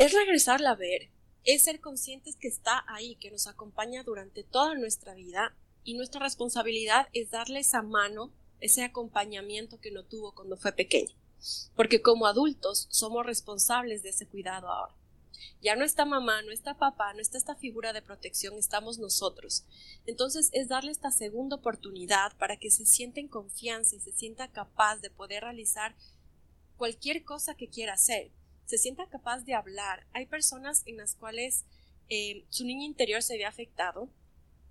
Es 0.00 0.14
regresarla 0.14 0.70
a 0.70 0.76
ver, 0.76 1.10
es 1.44 1.64
ser 1.64 1.78
conscientes 1.78 2.34
que 2.34 2.48
está 2.48 2.86
ahí, 2.88 3.16
que 3.16 3.30
nos 3.30 3.46
acompaña 3.46 4.02
durante 4.02 4.44
toda 4.44 4.74
nuestra 4.74 5.12
vida 5.12 5.54
y 5.84 5.92
nuestra 5.92 6.22
responsabilidad 6.22 7.08
es 7.12 7.30
darle 7.30 7.60
esa 7.60 7.82
mano, 7.82 8.32
ese 8.62 8.82
acompañamiento 8.82 9.78
que 9.78 9.90
no 9.90 10.02
tuvo 10.02 10.34
cuando 10.34 10.56
fue 10.56 10.72
pequeño. 10.72 11.14
Porque 11.76 12.00
como 12.00 12.26
adultos 12.26 12.86
somos 12.88 13.26
responsables 13.26 14.02
de 14.02 14.08
ese 14.08 14.26
cuidado 14.26 14.68
ahora. 14.68 14.94
Ya 15.60 15.76
no 15.76 15.84
está 15.84 16.06
mamá, 16.06 16.40
no 16.40 16.50
está 16.50 16.78
papá, 16.78 17.12
no 17.12 17.20
está 17.20 17.36
esta 17.36 17.56
figura 17.56 17.92
de 17.92 18.00
protección, 18.00 18.56
estamos 18.56 18.98
nosotros. 18.98 19.66
Entonces 20.06 20.48
es 20.54 20.68
darle 20.68 20.92
esta 20.92 21.10
segunda 21.10 21.56
oportunidad 21.56 22.34
para 22.38 22.56
que 22.56 22.70
se 22.70 22.86
sienta 22.86 23.20
en 23.20 23.28
confianza 23.28 23.96
y 23.96 24.00
se 24.00 24.12
sienta 24.12 24.48
capaz 24.48 24.96
de 25.02 25.10
poder 25.10 25.42
realizar 25.42 25.94
cualquier 26.78 27.22
cosa 27.22 27.54
que 27.54 27.68
quiera 27.68 27.92
hacer 27.92 28.30
se 28.70 28.78
sienta 28.78 29.06
capaz 29.06 29.40
de 29.40 29.54
hablar. 29.54 30.06
Hay 30.12 30.26
personas 30.26 30.84
en 30.86 30.96
las 30.96 31.16
cuales 31.16 31.64
eh, 32.08 32.44
su 32.50 32.64
niño 32.64 32.84
interior 32.84 33.20
se 33.20 33.36
ve 33.36 33.44
afectado 33.44 34.08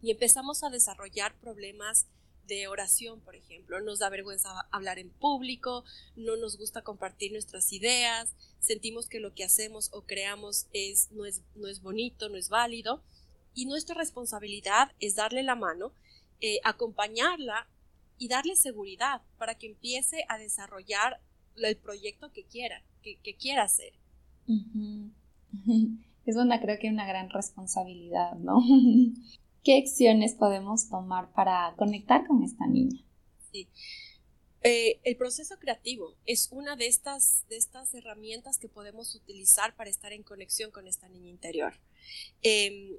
y 0.02 0.10
empezamos 0.10 0.64
a 0.64 0.70
desarrollar 0.70 1.38
problemas 1.42 2.06
de 2.48 2.70
oración, 2.70 3.20
por 3.20 3.36
ejemplo. 3.36 3.82
Nos 3.82 4.00
da 4.00 4.08
vergüenza 4.08 4.68
hablar 4.72 5.00
en 5.00 5.10
público, 5.10 5.84
no 6.16 6.38
nos 6.38 6.58
gusta 6.58 6.82
compartir 6.82 7.34
nuestras 7.34 7.74
ideas, 7.74 8.34
sentimos 8.62 9.10
que 9.10 9.20
lo 9.20 9.34
que 9.34 9.44
hacemos 9.44 9.90
o 9.92 10.04
creamos 10.04 10.68
es, 10.72 11.12
no, 11.12 11.26
es, 11.26 11.42
no 11.56 11.68
es 11.68 11.82
bonito, 11.82 12.30
no 12.30 12.38
es 12.38 12.48
válido. 12.48 13.04
Y 13.54 13.66
nuestra 13.66 13.96
responsabilidad 13.96 14.94
es 15.02 15.16
darle 15.16 15.44
la 15.44 15.56
mano, 15.56 15.92
eh, 16.40 16.62
acompañarla 16.64 17.68
y 18.18 18.30
darle 18.30 18.56
seguridad 18.56 19.24
para 19.38 19.56
que 19.56 19.68
empiece 19.68 20.24
a 20.30 20.38
desarrollar 20.38 21.20
el 21.68 21.78
proyecto 21.78 22.32
que 22.32 22.46
quiera 22.46 22.84
que, 23.02 23.36
quiera 23.36 23.64
hacer. 23.64 23.94
Es 26.26 26.36
una, 26.36 26.62
creo 26.62 26.78
que 26.78 26.90
una 26.90 27.08
gran 27.08 27.32
responsabilidad, 27.32 28.36
¿no? 28.36 28.62
¿Qué 29.64 29.80
acciones 29.80 30.36
podemos 30.36 30.88
tomar 30.88 31.32
para 31.32 31.74
conectar 31.76 32.28
con 32.28 32.44
esta 32.44 32.68
niña? 32.68 33.04
Sí. 33.52 33.68
Eh, 34.62 35.00
el 35.06 35.16
proceso 35.16 35.58
creativo 35.58 36.14
es 36.28 36.50
una 36.52 36.76
de 36.76 36.86
estas, 36.86 37.48
de 37.50 37.58
estas 37.58 37.96
herramientas 37.96 38.60
que 38.60 38.70
podemos 38.70 39.16
utilizar 39.16 39.76
para 39.76 39.90
estar 39.90 40.14
en 40.14 40.22
conexión 40.22 40.70
con 40.70 40.88
esta 40.88 41.10
niña 41.10 41.30
interior. 41.30 41.74
Em, 42.44 42.98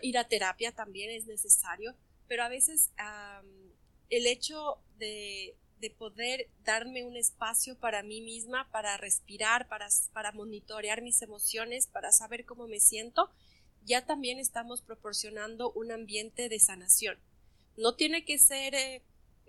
ir 0.00 0.16
a 0.16 0.28
terapia 0.28 0.72
también 0.72 1.10
es 1.10 1.26
necesario, 1.26 1.94
pero 2.28 2.44
a 2.44 2.48
veces 2.48 2.92
el 4.08 4.26
hecho 4.26 4.78
de, 4.98 5.54
de 5.80 5.90
poder 5.90 6.48
darme 6.64 7.04
un 7.04 7.16
espacio 7.16 7.76
para 7.76 8.02
mí 8.02 8.20
misma, 8.20 8.68
para 8.70 8.96
respirar, 8.96 9.68
para, 9.68 9.88
para 10.12 10.32
monitorear 10.32 11.02
mis 11.02 11.22
emociones, 11.22 11.86
para 11.86 12.12
saber 12.12 12.44
cómo 12.44 12.66
me 12.66 12.80
siento, 12.80 13.30
ya 13.84 14.04
también 14.04 14.38
estamos 14.38 14.82
proporcionando 14.82 15.72
un 15.72 15.90
ambiente 15.90 16.48
de 16.48 16.60
sanación. 16.60 17.16
No 17.76 17.94
tiene 17.94 18.24
que 18.24 18.38
ser 18.38 18.74
eh, 18.74 19.02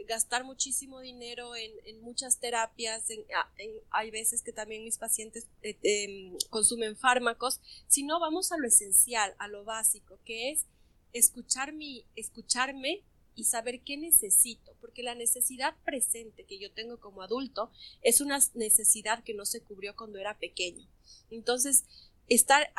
gastar 0.07 0.43
muchísimo 0.43 1.01
dinero 1.01 1.55
en, 1.55 2.01
muchas 2.01 2.37
terapias, 2.37 3.03
ah, 3.35 3.49
en, 3.57 3.71
hay 3.91 4.11
veces 4.11 4.41
que 4.41 4.53
también 4.53 4.83
mis 4.83 4.97
pacientes 4.97 5.47
eh, 5.63 5.77
em, 5.83 6.37
consumen 6.49 6.95
fármacos, 6.95 7.59
sino 7.87 8.19
vamos 8.19 8.51
a 8.51 8.57
lo 8.57 8.67
esencial, 8.67 9.35
a 9.37 9.47
lo 9.47 9.63
básico, 9.63 10.17
que 10.25 10.51
es 10.51 10.65
escuchar 11.13 11.73
mi, 11.73 12.05
escucharme 12.15 13.01
y 13.35 13.45
saber 13.45 13.81
qué 13.81 13.97
necesito, 13.97 14.75
porque 14.81 15.03
la 15.03 15.15
necesidad 15.15 15.75
presente 15.83 16.45
que 16.45 16.59
yo 16.59 16.71
tengo 16.71 16.99
como 16.99 17.21
adulto 17.21 17.71
es 18.01 18.21
una 18.21 18.39
necesidad 18.55 19.23
que 19.23 19.33
no 19.33 19.45
se 19.45 19.61
cubrió 19.61 19.95
cuando 19.95 20.19
era 20.19 20.37
pequeño. 20.37 20.87
Entonces, 21.29 21.85
estar 22.27 22.71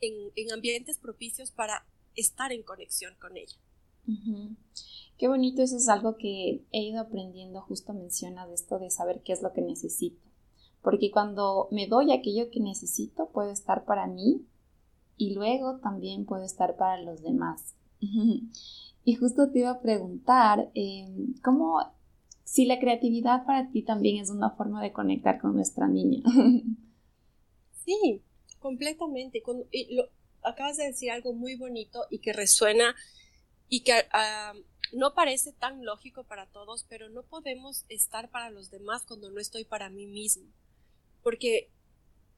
en, 0.00 0.52
ambientes 0.52 0.98
propicios 0.98 1.50
para 1.50 1.86
estar 2.14 2.52
en 2.52 2.62
conexión 2.62 3.14
con 3.20 3.36
ella. 3.36 3.56
Qué 5.18 5.28
bonito, 5.28 5.62
eso 5.62 5.76
es 5.76 5.88
algo 5.88 6.16
que 6.16 6.64
he 6.72 6.82
ido 6.82 7.00
aprendiendo, 7.00 7.60
justo 7.62 7.92
menciona 7.92 8.46
de 8.46 8.54
esto 8.54 8.78
de 8.78 8.90
saber 8.90 9.22
qué 9.22 9.32
es 9.32 9.42
lo 9.42 9.52
que 9.52 9.62
necesito. 9.62 10.20
Porque 10.82 11.10
cuando 11.10 11.68
me 11.72 11.88
doy 11.88 12.12
aquello 12.12 12.50
que 12.50 12.60
necesito, 12.60 13.30
puedo 13.30 13.50
estar 13.50 13.84
para 13.84 14.06
mí 14.06 14.46
y 15.16 15.34
luego 15.34 15.78
también 15.78 16.26
puedo 16.26 16.44
estar 16.44 16.76
para 16.76 17.00
los 17.00 17.22
demás. 17.22 17.74
Y 19.08 19.14
justo 19.14 19.52
te 19.52 19.60
iba 19.60 19.70
a 19.70 19.80
preguntar, 19.80 20.68
em, 20.74 21.34
¿cómo, 21.40 21.78
si 22.42 22.66
la 22.66 22.80
creatividad 22.80 23.46
para 23.46 23.70
ti 23.70 23.82
también 23.82 24.20
es 24.20 24.30
una 24.30 24.50
forma 24.50 24.82
de 24.82 24.92
conectar 24.92 25.40
con 25.40 25.54
nuestra 25.54 25.86
niña? 25.86 26.22
Sí, 27.84 28.20
completamente. 28.58 29.44
acabas 30.42 30.76
de 30.76 30.86
decir 30.86 31.12
algo 31.12 31.32
muy 31.32 31.54
bonito 31.54 32.04
y 32.10 32.18
que 32.18 32.32
resuena 32.32 32.96
y 33.68 33.84
que 33.84 33.92
ah, 34.12 34.54
no 34.92 35.14
parece 35.14 35.52
tan 35.52 35.84
lógico 35.84 36.24
para 36.24 36.46
todos, 36.46 36.84
pero 36.88 37.08
no 37.08 37.22
podemos 37.22 37.84
estar 37.88 38.28
para 38.28 38.50
los 38.50 38.72
demás 38.72 39.04
cuando 39.06 39.30
no 39.30 39.40
estoy 39.40 39.64
para 39.64 39.88
mí 39.88 40.08
mismo. 40.08 40.50
Porque 41.22 41.70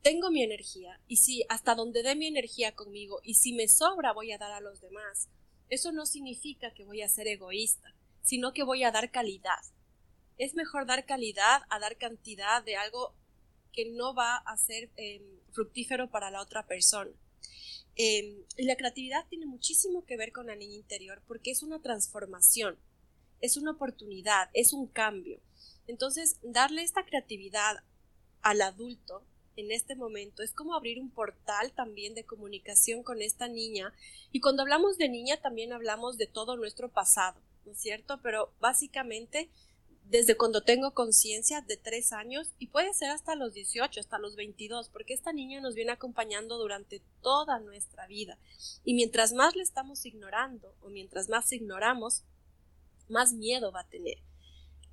tengo 0.02 0.30
mi 0.30 0.42
energía 0.42 1.00
y 1.08 1.16
si 1.16 1.44
hasta 1.48 1.75
donde 1.75 2.02
dé 2.02 2.14
mi 2.14 2.26
energía 2.26 2.75
conmigo 2.75 3.20
y 3.22 3.34
si 3.34 3.54
me 3.54 3.68
sobra 3.68 4.12
voy 4.12 4.32
a 4.32 4.38
dar 4.38 4.52
a 4.52 4.60
los 4.60 4.82
demás 4.82 5.28
eso 5.70 5.92
no 5.92 6.06
significa 6.06 6.72
que 6.72 6.84
voy 6.84 7.02
a 7.02 7.08
ser 7.08 7.26
egoísta, 7.26 7.94
sino 8.22 8.52
que 8.52 8.62
voy 8.62 8.84
a 8.84 8.90
dar 8.90 9.10
calidad. 9.10 9.60
Es 10.38 10.54
mejor 10.54 10.87
dar 10.87 11.04
calidad 11.06 11.62
a 11.68 11.78
dar 11.78 11.96
cantidad 11.96 12.62
de 12.62 12.76
algo 12.76 13.14
que 13.72 13.87
no 13.90 14.14
va 14.14 14.37
a 14.37 14.56
ser 14.56 14.90
em, 14.96 15.22
fructífero 15.52 16.10
para 16.10 16.30
la 16.30 16.40
otra 16.40 16.66
persona. 16.66 17.10
Em, 17.96 18.44
y 18.56 18.64
la 18.64 18.76
creatividad 18.76 19.26
tiene 19.28 19.46
muchísimo 19.46 20.04
que 20.04 20.16
ver 20.16 20.32
con 20.32 20.46
la 20.46 20.54
niña 20.54 20.76
interior 20.76 21.20
porque 21.26 21.50
es 21.50 21.62
una 21.62 21.80
transformación, 21.80 22.78
es 23.40 23.56
una 23.56 23.72
oportunidad, 23.72 24.50
es 24.54 24.72
un 24.72 24.87
cambio. 24.87 25.40
Entonces, 25.87 26.38
darle 26.42 26.82
esta 26.82 27.04
creatividad 27.04 27.82
al 28.42 28.62
adulto 28.62 29.25
en 29.59 29.73
este 29.73 29.97
momento 29.97 30.45
es 30.45 30.53
como 30.53 30.75
abrir 30.75 31.00
un 31.00 31.11
portal 31.11 31.73
también 31.73 32.15
de 32.15 32.25
comunicación 32.25 33.03
con 33.03 33.21
esta 33.21 33.49
niña. 33.49 33.93
Y 34.31 34.41
cuando 34.41 34.62
hablamos 34.62 34.99
de 34.99 35.09
niña 35.09 35.37
también 35.41 35.73
hablamos 35.73 36.17
de 36.17 36.29
todo 36.29 36.57
nuestro 36.57 36.88
pasado, 36.88 37.41
¿no 37.67 37.73
es 37.73 37.79
cierto? 37.79 38.21
Pero 38.23 38.53
básicamente 38.61 39.50
desde 40.05 40.37
cuando 40.37 40.62
tengo 40.62 40.95
conciencia 40.95 41.61
de 41.61 41.77
tres 41.77 42.12
años 42.12 42.53
y 42.61 42.69
puede 42.69 42.95
ser 42.95 43.11
hasta 43.11 43.35
los 43.35 43.53
18, 43.53 43.99
hasta 43.99 44.19
los 44.21 44.37
22, 44.37 44.88
porque 44.91 45.12
esta 45.12 45.33
niña 45.33 45.61
nos 45.61 45.75
viene 45.75 45.91
acompañando 45.91 46.57
durante 46.57 47.03
toda 47.21 47.59
nuestra 47.59 48.07
vida. 48.07 48.38
Y 48.85 48.95
mientras 48.95 49.33
más 49.33 49.57
le 49.57 49.62
estamos 49.65 50.07
ignorando 50.07 50.73
o 50.83 50.88
mientras 50.88 51.29
más 51.29 51.53
ignoramos, 51.53 52.23
más 53.09 53.33
miedo 53.33 53.73
va 53.73 53.81
a 53.81 53.88
tener 53.88 54.19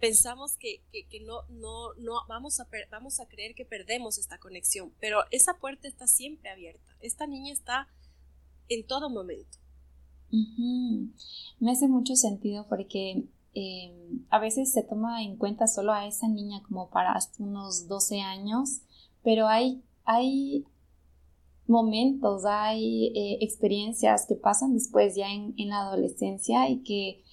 pensamos 0.06 0.56
que, 0.58 0.82
no, 1.26 1.42
no, 1.50 1.94
no 1.96 2.14
vamos 2.28 2.60
a, 2.60 2.68
vamos 2.92 3.20
a 3.20 3.26
creer 3.26 3.56
que 3.56 3.66
perdemos 3.66 4.20
esta 4.20 4.38
conexión, 4.38 4.94
pero 5.00 5.22
esa 5.32 5.56
puerta 5.56 5.88
está 5.88 6.06
siempre 6.06 6.52
abierta. 6.52 6.96
Esta 7.02 7.26
niña 7.26 7.52
está 7.52 7.88
en 8.70 8.86
todo 8.86 9.10
momento. 9.10 9.58
Me 11.60 11.72
hace 11.72 11.88
mucho 11.88 12.16
sentido 12.16 12.68
porque 12.70 13.24
em, 13.56 14.26
a 14.30 14.38
veces 14.38 14.72
se 14.72 14.84
toma 14.84 15.24
en 15.24 15.38
cuenta 15.38 15.68
solo 15.68 15.92
a 15.92 16.06
esa 16.06 16.28
niña 16.28 16.62
como 16.68 16.90
para 16.90 17.14
hasta 17.14 17.42
unos 17.42 17.88
12 17.88 18.22
años, 18.22 18.82
pero 19.24 19.48
hay, 19.48 19.82
hay 20.04 20.66
momentos, 21.66 22.46
hay 22.46 23.08
eh, 23.08 23.38
experiencias 23.42 24.28
que 24.28 24.36
pasan 24.36 24.74
después 24.74 25.16
ya 25.16 25.32
en, 25.32 25.56
la 25.58 25.80
adolescencia 25.80 26.70
y 26.70 26.84
que, 26.84 27.24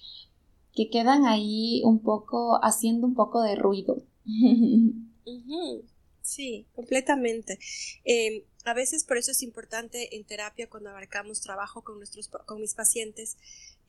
que, 0.73 0.89
quedan 0.89 1.25
ahí 1.25 1.81
un 1.85 1.99
poco 2.01 2.59
haciendo 2.63 3.07
un 3.07 3.15
poco 3.15 3.41
de 3.41 3.55
ruido. 3.55 4.03
Sí, 6.23 6.65
completamente. 6.73 7.59
Em, 8.05 8.43
a 8.63 8.73
veces 8.73 9.03
por 9.03 9.17
eso 9.17 9.31
es 9.31 9.43
importante 9.43 10.15
en 10.15 10.23
terapia 10.23 10.69
cuando 10.69 10.89
abarcamos 10.89 11.41
trabajo 11.41 11.83
con, 11.83 11.97
nuestros, 11.97 12.29
con 12.29 12.61
mis 12.61 12.73
pacientes, 12.75 13.35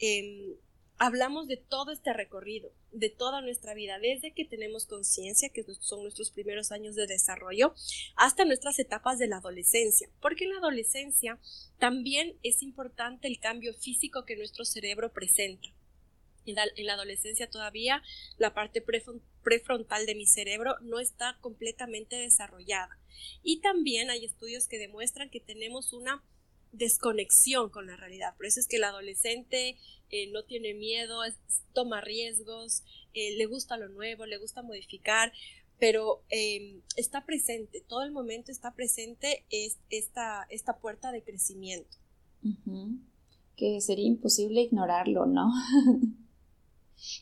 em, 0.01 0.57
hablamos 0.99 1.49
de 1.49 1.57
todo 1.57 1.93
este 1.93 2.13
recorrido, 2.13 2.73
de 2.93 3.09
toda 3.11 3.41
nuestra 3.41 3.75
vida, 3.75 3.99
desde 3.99 4.33
que 4.33 4.45
tenemos 4.45 4.87
conciencia, 4.87 5.49
que 5.49 5.65
son 5.81 6.03
nuestros 6.03 6.31
primeros 6.31 6.73
años 6.73 6.95
de 6.95 7.07
desarrollo, 7.07 7.75
hasta 8.17 8.45
nuestras 8.45 8.79
etapas 8.79 9.19
de 9.19 9.29
la 9.29 9.39
adolescencia, 9.39 10.09
porque 10.21 10.45
en 10.45 10.51
la 10.51 10.59
adolescencia 10.59 11.39
también 11.79 12.37
es 12.43 12.63
importante 12.63 13.29
el 13.29 13.39
cambio 13.39 13.75
físico 13.75 14.25
que 14.25 14.37
nuestro 14.37 14.65
cerebro 14.65 15.13
presenta. 15.13 15.69
En 16.47 16.57
la, 16.87 16.93
adolescencia 16.95 17.49
todavía 17.49 18.03
la 18.39 18.55
parte 18.55 18.83
prefrontal 19.43 20.07
de 20.07 20.15
mi 20.15 20.27
cerebro 20.27 20.77
no 20.83 21.01
está 21.01 21.39
completamente 21.41 22.17
desarrollada. 22.17 22.99
Y 23.43 23.61
también 23.61 24.11
hay 24.11 24.25
estudios 24.25 24.69
que 24.69 24.79
demuestran 24.79 25.31
que 25.31 25.41
tenemos 25.41 25.93
una 25.93 26.23
desconexión 26.73 27.71
con 27.71 27.87
la 27.87 27.97
realidad. 27.97 28.37
Por 28.37 28.47
eso 28.47 28.61
es 28.61 28.67
que 28.67 28.77
el 28.77 28.85
adolescente 28.85 29.77
eh, 30.11 30.31
no 30.33 30.45
tiene 30.45 30.75
miedo, 30.75 31.21
toma 31.73 32.01
riesgos, 32.01 32.83
eh, 33.15 33.37
le 33.37 33.47
gusta 33.47 33.77
lo 33.77 33.89
nuevo, 33.89 34.27
le 34.27 34.39
gusta 34.39 34.63
modificar, 34.63 35.33
pero 35.79 36.23
em, 36.31 36.83
está 36.97 37.25
presente, 37.25 37.81
todo 37.81 38.03
el 38.03 38.13
momento 38.13 38.53
está 38.53 38.75
presente 38.75 39.45
es 39.51 39.79
esta, 39.91 40.47
esta 40.51 40.79
puerta 40.79 41.13
de 41.13 41.23
crecimiento. 41.23 41.97
Que 43.57 43.81
sería 43.81 44.07
imposible 44.07 44.61
ignorarlo, 44.63 45.27
¿no? 45.27 45.53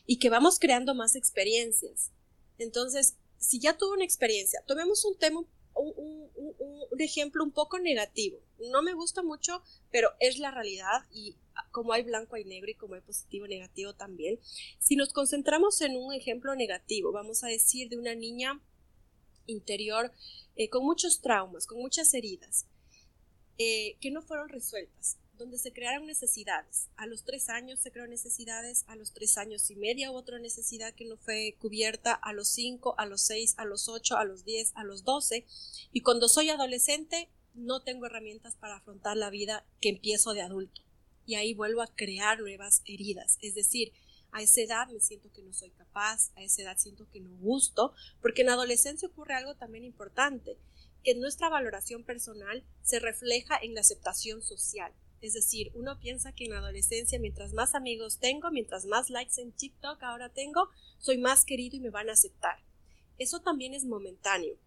y 0.05 0.17
que 0.19 0.29
vamos 0.29 0.59
creando 0.59 0.95
más 0.95 1.15
experiencias. 1.15 2.11
Entonces, 2.57 3.15
si 3.37 3.59
ya 3.59 3.77
tuvo 3.77 3.93
una 3.93 4.05
experiencia, 4.05 4.63
tomemos 4.65 5.03
un 5.05 5.17
tema 5.17 5.45
un, 5.75 6.99
ejemplo 6.99 7.43
un 7.43 7.51
poco 7.51 7.79
negativo. 7.79 8.39
No 8.71 8.81
me 8.81 8.93
gusta 8.93 9.23
mucho, 9.23 9.61
pero 9.91 10.09
es 10.19 10.39
la 10.39 10.51
realidad 10.51 11.05
y 11.11 11.35
como 11.71 11.91
hay 11.91 12.03
blanco 12.03 12.35
hay 12.35 12.45
negro 12.45 12.71
y 12.71 12.75
como 12.75 12.95
hay 12.95 13.01
positivo 13.01 13.47
negativo 13.47 13.93
también. 13.93 14.39
Si 14.79 14.95
nos 14.95 15.11
concentramos 15.11 15.81
en 15.81 15.97
un 15.97 16.13
ejemplo 16.13 16.55
negativo, 16.55 17.11
vamos 17.11 17.43
a 17.43 17.47
decir 17.47 17.89
de 17.89 17.97
una 17.97 18.15
niña 18.15 18.61
interior 19.47 20.11
eh, 20.55 20.69
con 20.69 20.85
muchos 20.85 21.19
traumas, 21.19 21.65
con 21.65 21.79
muchas 21.79 22.13
heridas, 22.13 22.65
eh, 23.57 23.97
que 23.99 24.11
no 24.11 24.21
fueron 24.21 24.49
resueltas 24.49 25.17
donde 25.37 25.57
se 25.57 25.73
crearon 25.73 26.05
necesidades. 26.05 26.89
A 26.95 27.07
los 27.07 27.23
tres 27.23 27.49
años 27.49 27.79
se 27.79 27.91
crearon 27.91 28.11
necesidades, 28.11 28.85
a 28.87 28.95
los 28.95 29.13
tres 29.13 29.37
años 29.37 29.69
y 29.71 29.75
media 29.75 30.11
otra 30.11 30.39
necesidad 30.39 30.93
que 30.93 31.05
no 31.05 31.17
fue 31.17 31.55
cubierta, 31.59 32.13
a 32.13 32.33
los 32.33 32.47
cinco, 32.47 32.95
a 32.97 33.05
los 33.05 33.21
seis, 33.21 33.55
a 33.57 33.65
los 33.65 33.89
ocho, 33.89 34.17
a 34.17 34.25
los 34.25 34.45
diez, 34.45 34.71
a 34.75 34.83
los 34.83 35.03
doce. 35.03 35.45
Y 35.91 36.01
cuando 36.01 36.29
soy 36.29 36.49
adolescente 36.49 37.29
no 37.53 37.81
tengo 37.81 38.05
herramientas 38.05 38.55
para 38.55 38.77
afrontar 38.77 39.17
la 39.17 39.29
vida 39.29 39.65
que 39.79 39.89
empiezo 39.89 40.33
de 40.33 40.41
adulto. 40.41 40.81
Y 41.25 41.35
ahí 41.35 41.53
vuelvo 41.53 41.81
a 41.81 41.93
crear 41.93 42.39
nuevas 42.39 42.81
heridas. 42.85 43.37
Es 43.41 43.55
decir, 43.55 43.93
a 44.31 44.41
esa 44.41 44.61
edad 44.61 44.87
me 44.89 44.99
siento 44.99 45.31
que 45.31 45.43
no 45.43 45.53
soy 45.53 45.69
capaz, 45.71 46.31
a 46.35 46.41
esa 46.41 46.63
edad 46.63 46.77
siento 46.77 47.07
que 47.11 47.19
no 47.19 47.35
gusto, 47.37 47.93
porque 48.21 48.41
en 48.41 48.49
adolescencia 48.49 49.07
ocurre 49.07 49.35
algo 49.35 49.55
también 49.55 49.83
importante, 49.83 50.57
que 51.03 51.15
nuestra 51.15 51.49
valoración 51.49 52.03
personal 52.03 52.63
se 52.81 52.99
refleja 52.99 53.57
en 53.61 53.75
la 53.75 53.81
aceptación 53.81 54.41
social. 54.41 54.91
Es 55.23 55.31
decir, 55.31 55.71
uno 55.73 55.97
piensa 56.01 56.33
que 56.33 56.43
en 56.43 56.51
la 56.51 56.57
adolescencia, 56.57 57.17
mientras 57.17 57.53
más 57.53 57.75
amigos 57.75 58.17
tengo, 58.19 58.51
mientras 58.51 58.85
más 58.85 59.09
likes 59.09 59.41
en 59.41 59.53
TikTok 59.53 60.03
ahora 60.03 60.27
tengo, 60.27 60.67
soy 60.99 61.17
más 61.17 61.45
querido 61.45 61.77
y 61.77 61.79
me 61.79 61.91
van 61.91 62.09
a 62.09 62.11
aceptar. 62.11 62.59
Eso 63.17 63.39
también 63.39 63.73
es 63.73 63.85
momentáneo. 63.85 64.57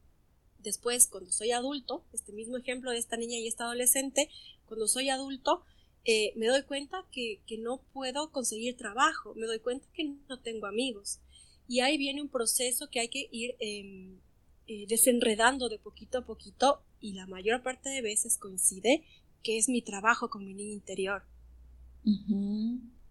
Después, 0.60 1.08
cuando 1.08 1.30
soy 1.30 1.52
adulto, 1.52 2.06
este 2.14 2.32
mismo 2.32 2.56
ejemplo 2.56 2.90
de 2.90 2.96
esta 2.96 3.18
niña 3.18 3.36
y 3.36 3.46
esta 3.46 3.64
adolescente, 3.64 4.30
cuando 4.64 4.88
soy 4.88 5.10
adulto, 5.10 5.62
eh, 6.06 6.32
me 6.36 6.46
doy 6.46 6.62
cuenta 6.62 7.04
que, 7.12 7.42
no 7.58 7.82
puedo 7.92 8.32
conseguir 8.32 8.78
trabajo, 8.78 9.34
me 9.34 9.46
doy 9.46 9.58
cuenta 9.58 9.86
que 9.92 10.04
no 10.26 10.40
tengo 10.40 10.66
amigos. 10.66 11.20
Y 11.68 11.80
ahí 11.80 11.98
viene 11.98 12.22
un 12.22 12.30
proceso 12.30 12.88
que 12.88 13.00
hay 13.00 13.08
que 13.08 13.28
ir 13.30 13.56
em, 13.58 14.20
eh, 14.68 14.86
desenredando 14.88 15.68
de 15.68 15.78
poquito 15.78 16.16
a 16.16 16.24
poquito 16.24 16.80
y 16.98 17.12
la 17.12 17.26
mayor 17.26 17.62
parte 17.62 17.90
de 17.90 18.00
veces 18.00 18.38
coincide 18.38 19.04
que 19.46 19.58
es 19.58 19.68
mi 19.68 19.80
trabajo 19.80 20.28
con 20.28 20.44
mi 20.44 20.54
niña 20.54 20.72
interior. 20.72 21.22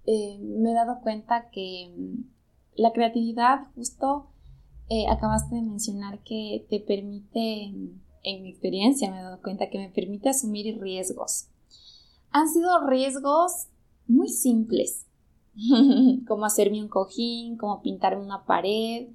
Eh, 0.05 0.37
me 0.37 0.71
he 0.71 0.73
dado 0.73 0.99
cuenta 1.01 1.49
que 1.49 1.89
mm, 1.95 2.23
la 2.75 2.91
creatividad, 2.91 3.67
justo 3.73 4.27
eh, 4.89 5.07
acabaste 5.09 5.55
de 5.55 5.61
mencionar 5.61 6.21
que 6.23 6.65
te 6.69 6.81
permite, 6.81 7.71
mm, 7.71 8.01
en 8.23 8.43
mi 8.43 8.49
experiencia 8.49 9.09
me 9.09 9.19
he 9.19 9.23
dado 9.23 9.41
cuenta 9.41 9.69
que 9.69 9.77
me 9.77 9.89
permite 9.89 10.27
asumir 10.27 10.77
riesgos. 10.81 11.47
Han 12.31 12.49
sido 12.49 12.85
riesgos 12.85 13.67
muy 14.05 14.27
simples, 14.27 15.05
como 16.27 16.43
hacerme 16.43 16.81
un 16.81 16.89
cojín, 16.89 17.55
como 17.55 17.81
pintarme 17.81 18.21
una 18.25 18.43
pared, 18.45 19.07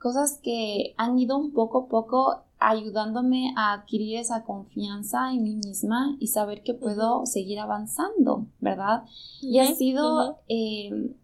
cosas 0.00 0.40
que 0.42 0.94
han 0.96 1.16
ido 1.16 1.38
un 1.38 1.52
poco 1.52 1.84
a 1.84 1.88
poco 1.88 2.45
ayudándome 2.58 3.52
a 3.56 3.74
adquirir 3.74 4.18
esa 4.18 4.44
confianza 4.44 5.32
en 5.32 5.42
mí 5.42 5.56
misma 5.56 6.16
y 6.18 6.28
saber 6.28 6.62
que 6.62 6.74
puedo 6.74 7.26
seguir 7.26 7.58
avanzando, 7.58 8.46
¿verdad? 8.60 9.04
Y 9.42 9.58
ha 9.58 9.74
sido 9.74 10.40
eh, 10.48 11.14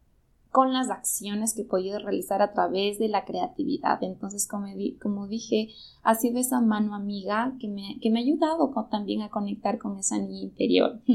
con 0.51 0.73
las 0.73 0.91
acciones 0.91 1.55
que 1.55 1.63
he 1.63 1.65
podido 1.65 1.99
realizar 1.99 2.43
a 2.43 2.53
través 2.53 2.99
de 2.99 3.09
la 3.09 3.25
creatividad. 3.25 4.03
Entonces, 4.03 4.47
como, 4.47 4.67
como 5.01 5.27
dije, 5.27 5.71
ha 6.03 6.15
sido 6.15 6.39
esa 6.39 6.61
mano 6.61 6.95
amiga 6.95 7.55
que 7.59 7.69
me, 7.69 7.99
que 8.01 8.11
me 8.11 8.21
ha 8.21 8.23
ayudado 8.23 8.73
también 8.91 9.23
a 9.23 9.31
conectar 9.31 9.79
con 9.79 9.99
esa 9.99 10.19
niña 10.19 10.43
interior. 10.43 11.01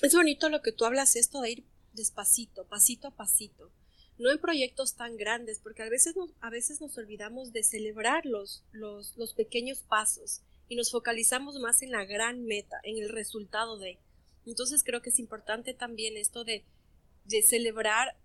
Es 0.00 0.14
bonito 0.14 0.48
lo 0.48 0.62
que 0.62 0.70
tú 0.70 0.84
hablas, 0.84 1.16
esto 1.16 1.40
de 1.40 1.50
ir 1.50 1.64
despacito, 1.92 2.64
pasito 2.66 3.08
a 3.08 3.10
pasito 3.10 3.72
no 4.18 4.30
en 4.30 4.38
proyectos 4.38 4.94
tan 4.94 5.16
grandes, 5.16 5.60
porque 5.60 5.82
a 5.82 5.88
veces 5.88 6.16
nos, 6.16 6.30
a 6.40 6.50
veces 6.50 6.80
nos 6.80 6.96
olvidamos 6.98 7.52
de 7.52 7.62
celebrar 7.62 8.26
los, 8.26 8.64
los, 8.72 9.34
pequeños 9.34 9.82
pasos 9.82 10.42
y 10.68 10.76
nos 10.76 10.90
focalizamos 10.90 11.56
más 11.60 11.82
en 11.82 11.92
la 11.92 12.04
gran 12.04 12.44
meta, 12.44 12.76
en 12.82 12.98
el 12.98 13.08
resultado 13.08 13.78
de. 13.78 13.98
Entonces 14.44 14.82
creo 14.82 15.02
que 15.02 15.10
es 15.10 15.18
importante 15.18 15.74
también 15.74 16.16
esto 16.16 16.44
de, 16.44 16.64
de 17.24 17.42
celebrar 17.42 18.16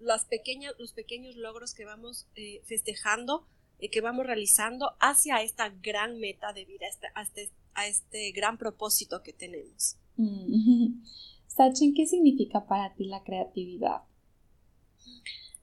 las 0.00 0.24
pequeñas, 0.24 0.74
los 0.78 0.92
pequeños 0.92 1.36
logros 1.36 1.74
que 1.74 1.84
vamos 1.84 2.26
eh, 2.34 2.60
festejando, 2.64 3.46
y 3.78 3.86
eh, 3.86 3.90
que 3.90 4.00
vamos 4.00 4.26
realizando 4.26 4.92
hacia 5.00 5.42
esta 5.42 5.68
gran 5.68 6.18
meta 6.18 6.52
de 6.52 6.64
vida, 6.64 6.86
a 7.14 7.22
este, 7.22 7.50
a 7.74 7.86
este 7.86 8.32
gran 8.32 8.58
propósito 8.58 9.22
que 9.22 9.32
tenemos. 9.32 9.96
Mm. 10.16 11.02
Sachin, 11.46 11.92
¿qué 11.94 12.06
significa 12.06 12.66
para 12.66 12.94
ti 12.94 13.04
la 13.04 13.22
creatividad? 13.22 14.02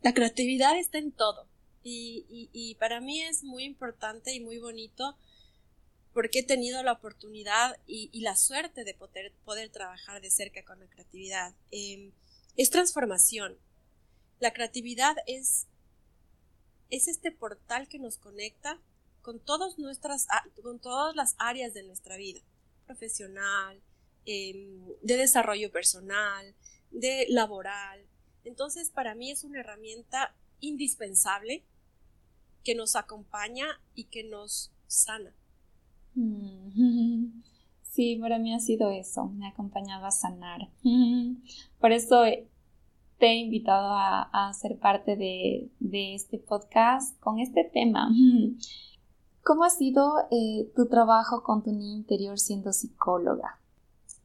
La 0.01 0.13
creatividad 0.13 0.77
está 0.77 0.97
en 0.97 1.11
todo 1.11 1.47
y, 1.83 2.75
para 2.79 2.99
mí 3.01 3.21
es 3.21 3.43
muy 3.43 3.63
importante 3.63 4.33
y 4.33 4.39
muy 4.39 4.59
bonito 4.59 5.17
porque 6.13 6.39
he 6.39 6.43
tenido 6.43 6.83
la 6.83 6.93
oportunidad 6.93 7.77
y, 7.85 8.21
la 8.21 8.35
suerte 8.35 8.83
de 8.83 8.93
poder, 8.93 9.33
poder, 9.45 9.69
trabajar 9.69 10.21
de 10.21 10.29
cerca 10.29 10.63
con 10.63 10.79
la 10.79 10.87
creatividad. 10.87 11.53
Em, 11.71 12.11
es 12.55 12.69
transformación. 12.69 13.57
La 14.39 14.53
creatividad 14.53 15.17
es, 15.27 15.67
es 16.89 17.07
este 17.07 17.31
portal 17.31 17.87
que 17.87 17.99
nos 17.99 18.17
conecta 18.17 18.79
con 19.21 19.39
todas 19.39 19.77
nuestras, 19.77 20.27
con 20.63 20.79
todas 20.79 21.15
las 21.15 21.35
áreas 21.37 21.73
de 21.73 21.83
nuestra 21.83 22.17
vida, 22.17 22.41
profesional, 22.85 23.81
em, 24.25 24.85
de 25.01 25.17
desarrollo 25.17 25.71
personal, 25.71 26.55
de 26.91 27.25
laboral, 27.29 28.08
entonces, 28.49 28.89
para 28.89 29.15
mí 29.15 29.31
es 29.31 29.43
una 29.43 29.61
herramienta 29.61 30.35
indispensable 30.59 31.63
que 32.63 32.75
nos 32.75 32.95
acompaña 32.95 33.79
y 33.95 34.05
que 34.05 34.23
nos 34.23 34.71
sana. 34.87 35.33
Mm. 36.15 37.43
Sí, 37.91 38.17
para 38.21 38.37
mí 38.37 38.53
ha 38.53 38.59
sido 38.59 38.91
eso, 38.91 39.27
me 39.29 39.47
ha 39.47 39.49
acompañado 39.49 40.05
a 40.05 40.11
sanar. 40.11 40.69
Por 41.79 41.91
eso 41.91 42.21
te 43.17 43.25
he 43.25 43.35
invitado 43.35 43.89
a, 43.91 44.53
ser 44.53 44.77
parte 44.77 45.17
de, 45.17 45.69
este 46.13 46.37
podcast 46.37 47.19
con 47.19 47.39
este 47.39 47.63
tema. 47.65 48.09
¿Cómo 49.43 49.63
ha 49.63 49.69
sido 49.69 50.13
eh, 50.31 50.71
tu 50.75 50.87
trabajo 50.87 51.43
con 51.43 51.63
tu 51.63 51.71
niño 51.71 51.97
interior 51.97 52.39
siendo 52.39 52.71
psicóloga? 52.71 53.59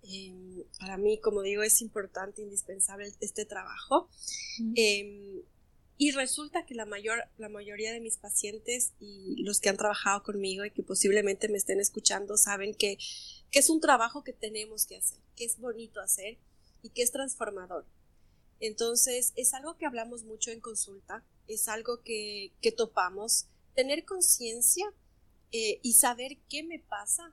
Em, 0.02 0.43
para 0.78 0.96
mí, 0.96 1.18
como 1.18 1.42
digo, 1.42 1.62
es 1.62 1.80
importante, 1.80 2.42
indispensable 2.42 3.12
este 3.20 3.44
trabajo. 3.44 4.08
Em, 4.74 5.42
y 5.96 6.10
resulta 6.10 6.66
que 6.66 6.74
la, 6.74 6.87
mayor, 6.87 7.18
la 7.38 7.48
mayoría 7.48 7.92
de 7.92 8.00
mis 8.00 8.16
pacientes 8.16 8.92
y 8.98 9.42
los 9.44 9.60
que 9.60 9.68
han 9.68 9.76
trabajado 9.76 10.22
conmigo 10.22 10.64
y 10.64 10.70
que 10.70 10.82
posiblemente 10.82 11.48
me 11.48 11.56
estén 11.56 11.80
escuchando 11.80 12.37
saben 12.37 12.74
que, 12.74 12.98
que 13.50 13.60
es 13.60 13.70
un 13.70 13.80
trabajo 13.80 14.24
que 14.24 14.32
tenemos 14.32 14.87
que 14.87 14.96
hacer, 14.96 15.18
que 15.37 15.44
es 15.44 15.58
bonito 15.58 16.00
hacer 16.00 16.38
y 16.82 16.90
que 16.90 17.02
es 17.02 17.12
transformador. 17.12 17.87
Entonces, 18.60 19.32
es 19.37 19.54
algo 19.54 19.76
que 19.76 19.87
hablamos 19.87 20.24
mucho 20.24 20.50
en 20.50 20.60
consulta, 20.60 21.24
es 21.46 21.68
algo 21.68 22.02
que, 22.02 22.52
que 22.60 22.72
topamos. 22.72 23.46
Tener 23.74 24.04
conciencia 24.04 24.87
eh, 25.52 25.78
y 25.82 25.92
saber 25.92 26.38
qué 26.48 26.62
me 26.64 26.80
pasa 26.80 27.32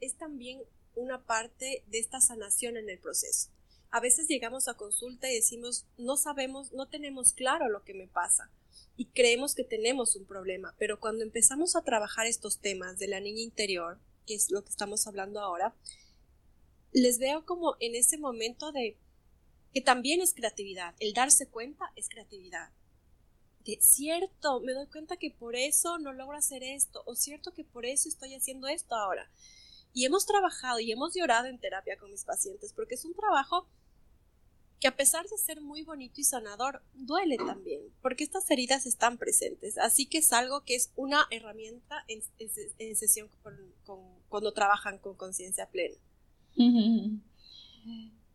es 0.00 0.14
también 0.16 0.60
una 0.98 1.24
parte 1.24 1.84
de 1.86 1.98
esta 1.98 2.20
sanación 2.20 2.76
en 2.76 2.88
el 2.90 2.98
proceso. 2.98 3.50
A 3.90 4.00
veces 4.00 4.28
llegamos 4.28 4.68
a 4.68 4.74
consulta 4.74 5.30
y 5.30 5.34
decimos, 5.34 5.86
no 5.96 6.16
sabemos, 6.16 6.72
no 6.72 6.88
tenemos 6.88 7.32
claro 7.32 7.68
lo 7.68 7.84
que 7.84 7.94
me 7.94 8.06
pasa 8.06 8.50
y 8.96 9.06
creemos 9.06 9.54
que 9.54 9.64
tenemos 9.64 10.16
un 10.16 10.26
problema, 10.26 10.74
pero 10.76 10.98
cuando 10.98 11.22
empezamos 11.22 11.76
a 11.76 11.82
trabajar 11.82 12.26
estos 12.26 12.58
temas 12.58 12.98
de 12.98 13.06
la 13.06 13.20
niña 13.20 13.42
interior, 13.42 13.98
que 14.26 14.34
es 14.34 14.50
lo 14.50 14.62
que 14.64 14.70
estamos 14.70 15.06
hablando 15.06 15.40
ahora, 15.40 15.74
les 16.92 17.18
veo 17.18 17.46
como 17.46 17.76
en 17.78 17.94
ese 17.94 18.18
momento 18.18 18.72
de 18.72 18.98
que 19.72 19.80
también 19.80 20.20
es 20.20 20.34
creatividad, 20.34 20.94
el 20.98 21.12
darse 21.12 21.48
cuenta 21.48 21.92
es 21.94 22.08
creatividad. 22.08 22.70
De 23.64 23.78
cierto, 23.80 24.60
me 24.60 24.72
doy 24.72 24.86
cuenta 24.86 25.16
que 25.16 25.30
por 25.30 25.54
eso 25.54 25.98
no 25.98 26.12
logro 26.12 26.36
hacer 26.36 26.64
esto, 26.64 27.02
o 27.06 27.14
cierto 27.14 27.52
que 27.52 27.64
por 27.64 27.86
eso 27.86 28.08
estoy 28.08 28.34
haciendo 28.34 28.66
esto 28.66 28.96
ahora. 28.96 29.30
Y 29.92 30.04
hemos 30.04 30.26
trabajado 30.26 30.80
y 30.80 30.92
hemos 30.92 31.14
llorado 31.14 31.46
en 31.46 31.58
terapia 31.58 31.96
con 31.96 32.10
mis 32.10 32.24
pacientes, 32.24 32.72
porque 32.72 32.94
es 32.94 33.04
un 33.04 33.14
trabajo 33.14 33.66
que 34.80 34.88
a 34.88 34.96
pesar 34.96 35.26
de 35.26 35.36
ser 35.38 35.60
muy 35.60 35.82
bonito 35.82 36.20
y 36.20 36.24
sanador, 36.24 36.82
duele 36.94 37.36
también, 37.36 37.82
porque 38.00 38.22
estas 38.22 38.48
heridas 38.50 38.86
están 38.86 39.18
presentes. 39.18 39.76
Así 39.78 40.06
que 40.06 40.18
es 40.18 40.32
algo 40.32 40.62
que 40.62 40.76
es 40.76 40.92
una 40.94 41.26
herramienta 41.30 42.04
en, 42.06 42.22
sesión 42.96 43.28
cuando 44.28 44.52
trabajan 44.52 44.98
con 44.98 45.16
conciencia 45.16 45.68
plena. 45.68 45.96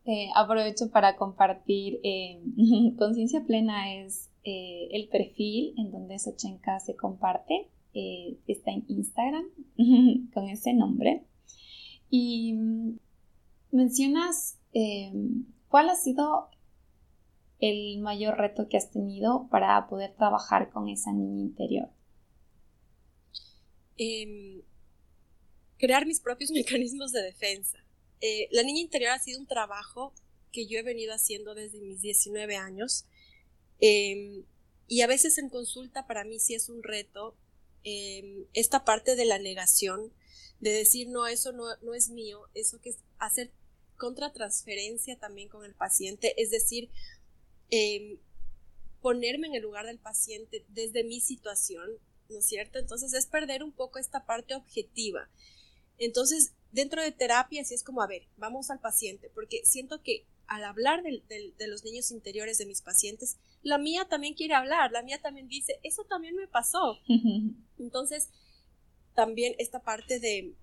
Eh, 0.06 0.28
aprovecho 0.34 0.90
para 0.90 1.16
compartir, 1.16 1.98
eh, 2.02 2.38
conciencia 2.98 3.42
plena 3.46 3.94
es 3.94 4.28
eh, 4.44 4.88
el 4.92 5.08
perfil 5.08 5.72
en 5.78 5.90
donde 5.90 6.18
Sochenka 6.18 6.78
se 6.80 6.94
comparte, 6.94 7.68
está 8.46 8.72
en 8.72 8.84
Instagram 8.88 9.46
con 10.34 10.48
ese 10.48 10.74
nombre. 10.74 11.24
Y 12.16 12.52
mm, 12.52 12.98
mencionas 13.72 14.58
¿Cuál 15.74 15.90
ha 15.90 15.96
sido 15.96 16.50
el 17.58 17.98
mayor 17.98 18.38
reto 18.38 18.68
que 18.68 18.76
has 18.76 18.92
tenido 18.92 19.48
para 19.50 19.88
poder 19.88 20.14
trabajar 20.14 20.70
con 20.70 20.88
esa 20.88 21.12
niña 21.12 21.40
interior? 21.40 21.90
Em, 23.96 24.62
crear 25.76 26.06
mis 26.06 26.20
propios 26.20 26.50
mecanismos 26.52 27.10
de 27.10 27.22
defensa. 27.22 27.84
Eh, 28.20 28.46
la 28.52 28.62
niña 28.62 28.82
interior 28.82 29.10
ha 29.10 29.18
sido 29.18 29.40
un 29.40 29.48
trabajo 29.48 30.14
que 30.52 30.68
yo 30.68 30.78
he 30.78 30.84
venido 30.84 31.12
haciendo 31.12 31.56
desde 31.56 31.80
mis 31.80 32.00
19 32.00 32.56
años 32.56 33.06
em, 33.80 34.44
y 34.86 35.00
a 35.00 35.08
veces 35.08 35.38
en 35.38 35.48
consulta 35.48 36.06
para 36.06 36.22
mí 36.22 36.38
sí 36.38 36.54
es 36.54 36.68
un 36.68 36.84
reto 36.84 37.36
em, 37.84 38.46
esta 38.52 38.84
parte 38.84 39.16
de 39.16 39.24
la 39.24 39.38
negación, 39.38 40.12
de 40.60 40.72
decir 40.72 41.08
no, 41.08 41.26
eso 41.26 41.52
no, 41.52 41.64
no 41.82 41.94
es 41.94 42.08
mío, 42.10 42.48
eso 42.54 42.80
que 42.80 42.90
es 42.90 42.98
hacer 43.18 43.52
contratransferencia 43.96 45.18
también 45.18 45.48
con 45.48 45.64
el 45.64 45.74
paciente, 45.74 46.34
es 46.42 46.50
decir, 46.50 46.90
em, 47.70 48.18
ponerme 49.00 49.48
en 49.48 49.54
el 49.54 49.62
lugar 49.62 49.86
del 49.86 49.98
paciente 49.98 50.64
desde 50.68 51.04
mi 51.04 51.20
situación, 51.20 51.90
¿no 52.28 52.38
es 52.38 52.46
cierto? 52.46 52.78
Entonces 52.78 53.12
es 53.12 53.26
perder 53.26 53.62
un 53.62 53.72
poco 53.72 53.98
esta 53.98 54.24
parte 54.24 54.54
objetiva. 54.54 55.28
Entonces, 55.98 56.54
dentro 56.72 57.02
de 57.02 57.12
terapia, 57.12 57.62
así 57.62 57.74
es 57.74 57.84
como, 57.84 58.02
a 58.02 58.06
ver, 58.06 58.26
vamos 58.36 58.70
al 58.70 58.80
paciente, 58.80 59.30
porque 59.34 59.60
siento 59.64 60.02
que 60.02 60.26
al 60.46 60.64
hablar 60.64 61.02
de, 61.02 61.68
los 61.68 61.84
niños 61.84 62.10
interiores 62.10 62.58
de 62.58 62.66
mis 62.66 62.82
pacientes, 62.82 63.36
la 63.64 63.78
mía 63.78 64.06
también 64.08 64.34
quiere 64.34 64.54
hablar, 64.54 64.92
la 64.92 65.02
mía 65.02 65.20
también 65.20 65.48
dice, 65.48 65.80
eso 65.82 66.04
también 66.04 66.36
me 66.36 66.46
pasó. 66.46 67.00
Entonces, 67.78 68.28
también 69.14 69.56
esta 69.58 69.82
parte 69.82 70.20
de, 70.20 70.54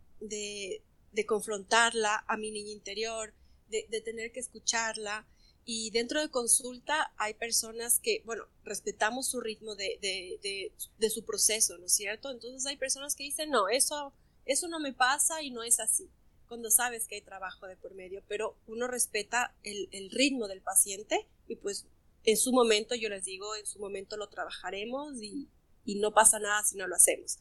de 1.11 1.25
confrontarla 1.25 2.23
a 2.27 2.37
mi 2.37 2.51
niña 2.51 2.71
interior, 2.71 3.33
de, 3.71 4.01
tener 4.01 4.31
que 4.31 4.39
escucharla. 4.39 5.25
Y 5.63 5.91
dentro 5.91 6.19
de 6.19 6.29
consulta 6.29 7.13
hay 7.17 7.33
personas 7.35 7.99
que, 7.99 8.21
bueno, 8.25 8.45
respetamos 8.63 9.27
su 9.27 9.39
ritmo 9.39 9.75
de, 9.75 9.99
de, 10.01 11.09
su 11.09 11.23
proceso, 11.23 11.77
¿no 11.77 11.85
es 11.85 11.93
cierto? 11.93 12.31
Entonces 12.31 12.65
hay 12.65 12.77
personas 12.77 13.15
que 13.15 13.23
dicen, 13.23 13.49
no, 13.49 13.69
eso, 13.69 14.13
eso 14.45 14.67
no 14.67 14.79
me 14.79 14.93
pasa 14.93 15.43
y 15.43 15.51
no 15.51 15.63
es 15.63 15.79
así, 15.79 16.09
cuando 16.47 16.71
sabes 16.71 17.07
que 17.07 17.15
hay 17.15 17.21
trabajo 17.21 17.67
de 17.67 17.77
por 17.77 17.93
medio, 17.93 18.23
pero 18.27 18.57
uno 18.67 18.87
respeta 18.87 19.55
el, 19.63 19.87
el 19.91 20.09
ritmo 20.09 20.47
del 20.47 20.61
paciente 20.61 21.27
y 21.47 21.55
pues 21.55 21.85
en 22.23 22.37
su 22.37 22.51
momento, 22.51 22.95
yo 22.95 23.09
les 23.09 23.25
digo, 23.25 23.55
en 23.55 23.65
su 23.65 23.79
momento 23.79 24.17
lo 24.17 24.29
trabajaremos 24.29 25.21
y, 25.21 25.49
y 25.85 25.95
no 25.95 26.13
pasa 26.13 26.39
nada 26.39 26.63
si 26.63 26.77
no 26.77 26.87
lo 26.87 26.95
hacemos. 26.95 27.39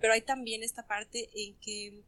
Pero 0.00 0.12
hay 0.12 0.22
también 0.22 0.62
esta 0.62 0.86
parte 0.86 1.30
en 1.34 1.54
que 1.60 2.02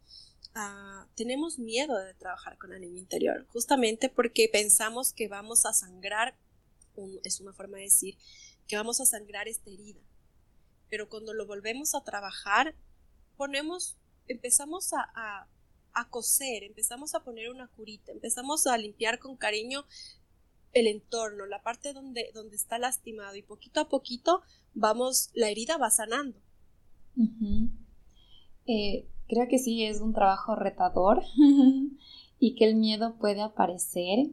Ah, 0.56 1.08
tenemos 1.16 1.58
miedo 1.58 1.98
de 1.98 2.14
trabajar 2.14 2.56
con 2.58 2.70
la 2.70 2.78
niña 2.78 3.00
interior, 3.00 3.44
justamente 3.48 4.08
porque 4.08 4.48
pensamos 4.48 5.12
que 5.12 5.26
vamos 5.26 5.66
a 5.66 5.72
sangrar, 5.72 6.37
es 7.24 7.40
una 7.40 7.52
forma 7.52 7.78
de 7.78 7.84
decir, 7.84 8.16
que 8.68 8.76
vamos 8.76 9.00
a 9.00 9.06
sangrar 9.06 9.48
esta 9.48 9.68
herida. 9.70 10.00
Pero 10.90 11.08
cuando 11.08 11.34
lo 11.34 11.46
volvemos 11.46 11.96
a 11.96 12.04
trabajar, 12.04 12.76
ponemos, 13.37 13.96
empezamos 14.28 14.92
a, 14.92 15.48
a, 15.92 16.08
coser, 16.08 16.62
empezamos 16.62 17.16
a 17.16 17.24
poner 17.24 17.50
una 17.50 17.66
curita, 17.66 18.12
empezamos 18.12 18.68
a 18.68 18.78
limpiar 18.78 19.18
con 19.18 19.37
cariño 19.37 19.84
el 20.74 20.87
entorno, 20.87 21.46
la 21.46 21.62
parte 21.62 21.92
donde, 21.92 22.30
donde 22.34 22.56
está 22.56 22.78
lastimado 22.78 23.37
y 23.37 23.42
poquito 23.42 23.80
a 23.80 23.88
poquito 23.88 24.42
vamos, 24.74 25.30
la 25.34 25.48
herida 25.48 25.76
va 25.78 25.90
sanando. 25.90 26.38
Creo 29.26 29.48
que 29.48 29.58
sí 29.58 29.84
es 29.84 30.00
un 30.00 30.12
trabajo 30.12 30.54
retador 30.54 31.22
y 32.38 32.54
que 32.54 32.64
el 32.66 32.76
miedo 32.76 33.16
puede 33.16 33.40
aparecer, 33.40 34.28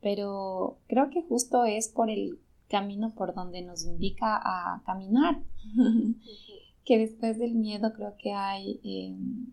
pero 0.00 0.78
creo 0.86 1.10
que 1.10 1.22
justo 1.22 1.64
es 1.64 1.88
por 1.88 2.10
el 2.10 2.38
camino 2.68 3.14
por 3.14 3.34
donde 3.34 3.62
nos 3.62 3.84
indica 3.84 4.36
a 4.36 4.82
caminar. 4.84 5.42
que 6.84 6.98
después 6.98 7.38
del 7.38 7.54
miedo 7.54 7.92
creo 7.92 8.16
que 8.18 8.32
hay 8.32 8.80
em, 8.82 9.46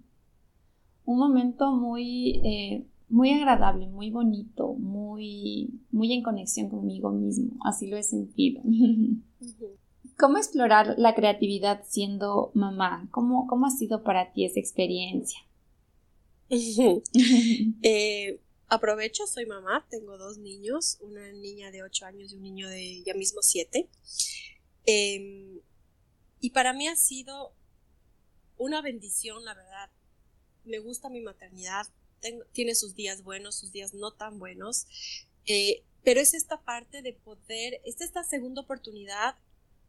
un 1.05 1.19
momento 1.19 1.71
muy, 1.71 2.41
eh, 2.43 2.87
muy 3.09 3.31
agradable, 3.31 3.87
muy 3.87 4.11
bonito, 4.11 4.73
muy, 4.73 5.81
muy 5.91 6.13
en 6.13 6.23
conexión 6.23 6.69
conmigo 6.69 7.11
mismo. 7.11 7.57
Así 7.65 7.87
lo 7.87 7.97
he 7.97 8.03
sentido. 8.03 8.61
¿Cómo 10.17 10.37
explorar 10.37 10.95
la 10.97 11.15
creatividad 11.15 11.83
siendo 11.87 12.51
mamá? 12.53 13.07
¿Cómo, 13.11 13.47
cómo 13.47 13.65
ha 13.65 13.71
sido 13.71 14.03
para 14.03 14.31
ti 14.31 14.45
esa 14.45 14.59
experiencia? 14.59 15.39
Eh, 17.83 18.39
aprovecho, 18.67 19.25
soy 19.27 19.45
mamá, 19.45 19.85
tengo 19.89 20.17
dos 20.17 20.37
niños, 20.37 20.97
una 21.01 21.31
niña 21.31 21.71
de 21.71 21.83
8 21.83 22.05
años 22.05 22.31
y 22.31 22.35
un 22.35 22.43
niño 22.43 22.69
de 22.69 23.03
ya 23.03 23.13
mismo 23.13 23.41
7. 23.41 23.89
Em, 24.85 25.59
y 26.39 26.49
para 26.51 26.73
mí 26.73 26.87
ha 26.87 26.95
sido 26.95 27.53
una 28.57 28.81
bendición, 28.81 29.43
la 29.45 29.53
verdad. 29.53 29.89
Me 30.65 30.79
gusta 30.79 31.09
mi 31.09 31.21
maternidad, 31.21 31.87
tiene 32.53 32.75
sus 32.75 32.95
días 32.95 33.23
buenos, 33.23 33.55
sus 33.55 33.71
días 33.71 33.93
no 33.93 34.11
tan 34.11 34.39
buenos, 34.39 34.87
eh, 35.45 35.83
pero 36.03 36.19
es 36.19 36.33
esta 36.33 36.61
parte 36.61 37.01
de 37.01 37.13
poder, 37.13 37.81
es 37.85 38.01
esta 38.01 38.23
segunda 38.23 38.61
oportunidad 38.61 39.35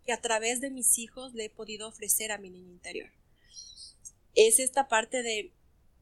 que 0.05 0.13
a 0.13 0.21
través 0.21 0.61
de 0.61 0.71
mis 0.71 0.99
hijos 0.99 1.35
le 1.35 1.47
he 1.47 1.51
podido 1.51 1.89
ofrecer 1.89 2.33
a 2.33 2.39
mi 2.39 2.51
niño 2.51 2.71
interior. 2.71 3.11
Es 4.35 4.59
esta 4.59 4.89
parte 4.89 5.23
de, 5.23 5.53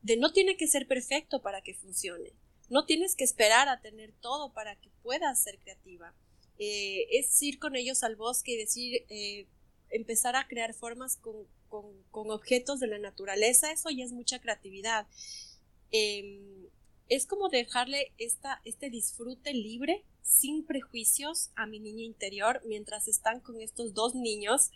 de 0.03 0.17
no 0.17 0.33
tiene 0.33 0.57
que 0.57 0.69
ser 0.69 0.87
perfecto 0.87 1.43
para 1.43 1.63
que 1.63 1.75
funcione. 1.75 2.33
No 2.69 2.85
tienes 2.85 3.17
que 3.17 3.25
esperar 3.25 3.69
a 3.69 3.81
tener 3.81 4.13
todo 4.21 4.53
para 4.53 4.77
que 4.77 4.91
puedas 5.03 5.43
ser 5.43 5.59
creativa. 5.59 6.15
Eh, 6.59 7.07
es 7.11 7.41
ir 7.43 7.59
con 7.59 7.77
ellos 7.77 8.03
al 8.03 8.17
bosque 8.17 8.53
y 8.53 8.57
decir, 8.57 9.07
eh, 9.09 9.47
empezar 9.91 10.37
a 10.37 10.47
crear 10.49 10.75
formas 10.75 11.17
con, 11.17 11.47
con, 11.69 12.31
objetos 12.31 12.81
de 12.81 12.89
la 12.89 12.99
naturaleza, 12.99 13.71
eso 13.71 13.91
ya 13.91 14.05
es 14.05 14.13
mucha 14.13 14.41
creatividad. 14.41 15.07
Em, 15.91 16.69
es 17.09 17.27
como 17.27 17.49
dejarle 17.49 18.13
esta, 18.19 18.61
este 18.65 18.91
disfrute 18.91 19.55
libre 19.55 20.05
sin 20.23 20.65
prejuicios 20.65 21.51
a 21.57 21.67
mi 21.67 21.81
niña 21.81 22.05
interior 22.05 22.61
mientras 22.67 23.09
están 23.09 23.41
con 23.41 23.61
estos 23.61 23.95
dos 23.95 24.15
niños 24.15 24.71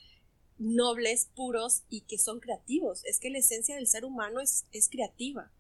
nobles, 0.59 1.31
puros 1.35 1.83
y 1.91 2.03
que 2.03 2.19
son 2.19 2.41
creativos. 2.41 3.05
Es 3.05 3.19
que 3.19 3.31
la 3.31 3.39
esencia 3.39 3.75
del 3.75 3.87
ser 3.87 4.05
humano 4.05 4.41
es, 4.41 4.67
es 4.73 4.89
creativa. 4.89 5.51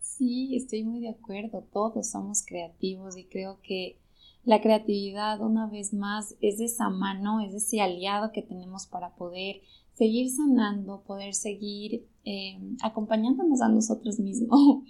Sí, 0.00 0.56
estoy 0.56 0.82
muy 0.82 1.00
de 1.00 1.10
acuerdo. 1.10 1.62
Todos 1.72 2.10
somos 2.10 2.44
creativos 2.44 3.16
y 3.16 3.24
creo 3.24 3.60
que 3.62 3.98
la 4.44 4.60
creatividad, 4.60 5.40
una 5.40 5.66
vez 5.66 5.92
más, 5.92 6.34
es 6.40 6.60
esa 6.60 6.88
mano, 6.88 7.40
es 7.40 7.54
ese 7.54 7.80
aliado 7.80 8.32
que 8.32 8.42
tenemos 8.42 8.86
para 8.86 9.14
poder 9.14 9.60
seguir 9.98 10.30
sanando, 10.30 11.02
poder 11.02 11.34
seguir 11.34 12.06
eh, 12.24 12.60
acompañándonos 12.82 13.60
a 13.60 13.68
nosotros 13.68 14.20
mismos. 14.20 14.84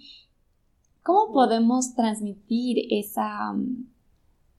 ¿Cómo 1.03 1.33
podemos 1.33 1.95
transmitir 1.95 2.85
esa, 2.91 3.55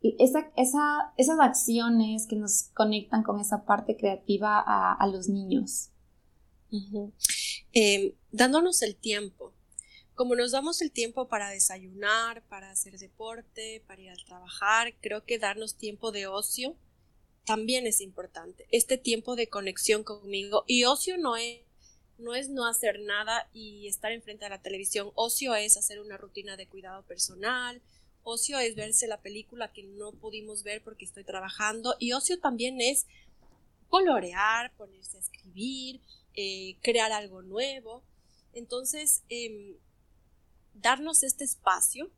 esa, 0.03 1.13
esas 1.17 1.41
acciones 1.41 2.27
que 2.27 2.35
nos 2.35 2.65
conectan 2.75 3.23
con 3.23 3.39
esa 3.39 3.65
parte 3.65 3.97
creativa 3.97 4.59
a, 4.59 5.07
los 5.07 5.29
niños? 5.29 5.91
Em, 7.73 8.13
dándonos 8.33 8.83
el 8.83 8.97
tiempo. 8.97 9.53
Como 10.15 10.35
nos 10.35 10.51
damos 10.51 10.83
el 10.83 10.91
tiempo 10.91 11.29
para 11.29 11.51
desayunar, 11.51 12.43
para 12.49 12.73
hacer 12.73 12.99
deporte, 12.99 13.85
para 13.87 14.03
ir 14.03 14.11
a 14.11 14.25
trabajar, 14.27 14.95
creo 15.01 15.25
que 15.25 15.39
darnos 15.39 15.77
tiempo 15.77 16.11
de 16.11 16.27
ocio 16.27 16.75
también 17.44 17.87
es 17.87 18.00
importante. 18.00 18.66
Este 18.70 18.98
tiempo 18.98 19.37
de 19.37 19.48
conexión 19.48 20.05
conmigo. 20.05 20.64
Y 20.66 20.85
ocio 20.85 21.16
no 21.18 21.37
es 21.37 21.61
no 22.20 22.35
es 22.35 22.50
no 22.50 22.66
hacer 22.66 23.00
nada 23.00 23.48
y 23.55 23.88
estar 23.88 24.12
enfrente 24.12 24.44
de 24.44 24.50
la 24.50 24.62
televisión. 24.62 25.11
Ocio 25.14 25.55
es 25.55 25.76
hacer 25.76 26.00
una 26.00 26.18
rutina 26.18 26.57
de 26.57 26.66
cuidado 26.66 27.03
personal. 27.05 27.81
Ocio 28.22 28.59
es 28.59 28.74
verse 28.74 29.07
la 29.07 29.22
película 29.22 29.72
que 29.72 29.83
no 29.83 30.12
pudimos 30.12 30.62
ver 30.62 30.83
porque 30.83 31.07
estoy 31.07 31.24
trabajando. 31.24 31.96
Y 31.98 32.12
ocio 32.12 32.38
también 32.38 32.81
es 32.81 33.07
colorear, 33.88 34.72
ponerse 34.76 35.16
a 35.16 35.20
escribir, 35.20 36.00
eh, 36.35 36.76
crear 36.83 37.11
algo 37.11 37.42
nuevo. 37.42 38.03
Entonces, 38.53 39.22
em, 39.29 39.76
darnos 40.74 41.22
este 41.22 41.44
espacio, 41.44 42.11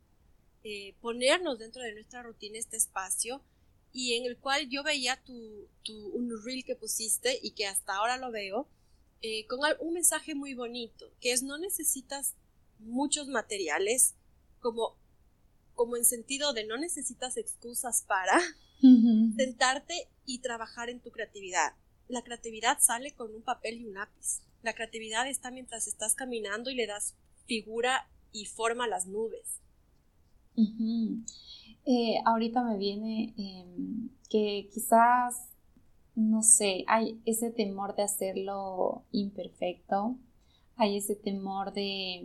eh, 0.63 0.95
ponernos 1.01 1.59
dentro 1.59 1.81
de 1.81 1.93
nuestra 1.93 2.23
rutina 2.23 2.57
este 2.57 2.77
espacio 2.77 3.41
y 3.93 4.15
en 4.15 4.25
el 4.25 4.37
cual 4.37 4.67
yo 4.69 4.83
veía 4.83 5.21
tu, 5.23 5.69
tu, 5.83 5.93
un 6.09 6.31
reel 6.43 6.65
que 6.65 6.75
pusiste 6.75 7.39
y 7.41 7.51
que 7.51 7.67
hasta 7.67 7.95
ahora 7.95 8.17
lo 8.17 8.31
veo, 8.31 8.67
eh, 9.21 9.45
con 9.45 9.59
un 9.79 9.93
mensaje 9.93 10.35
muy 10.35 10.55
bonito, 10.55 11.13
que 11.21 11.31
es 11.31 11.43
no 11.43 11.57
necesitas 11.57 12.33
muchos 12.79 13.27
materiales, 13.27 14.15
como, 14.59 14.97
como 15.75 15.95
en 15.95 16.05
sentido 16.05 16.53
de 16.53 16.65
no 16.65 16.77
necesitas 16.77 17.37
excusas 17.37 18.03
para 18.07 18.37
sentarte 19.37 20.09
y 20.25 20.39
trabajar 20.39 20.89
en 20.89 20.99
tu 20.99 21.11
creatividad. 21.11 21.73
La 22.09 22.21
creatividad 22.21 22.79
sale 22.81 23.13
con 23.13 23.33
un 23.33 23.41
papel 23.43 23.79
y 23.79 23.85
un 23.85 23.93
lápiz. 23.93 24.41
La 24.61 24.73
creatividad 24.73 25.29
está 25.29 25.51
mientras 25.51 25.87
estás 25.87 26.15
caminando 26.15 26.69
y 26.69 26.75
le 26.75 26.87
das 26.87 27.15
figura 27.45 28.09
y 28.33 28.45
forma 28.45 28.85
a 28.85 28.89
las 28.89 29.05
nubes. 29.05 29.61
Eh, 31.85 32.15
ahorita 32.25 32.63
me 32.63 32.77
viene 32.77 33.33
em, 33.37 34.09
que 34.29 34.69
quizás 34.73 35.53
no 36.15 36.41
sé, 36.43 36.83
hay 36.87 37.19
ese 37.25 37.49
temor 37.49 37.95
de 37.95 38.03
hacerlo 38.03 39.03
imperfecto, 39.11 40.15
hay 40.75 40.97
ese 40.97 41.15
temor 41.15 41.73
de, 41.73 42.21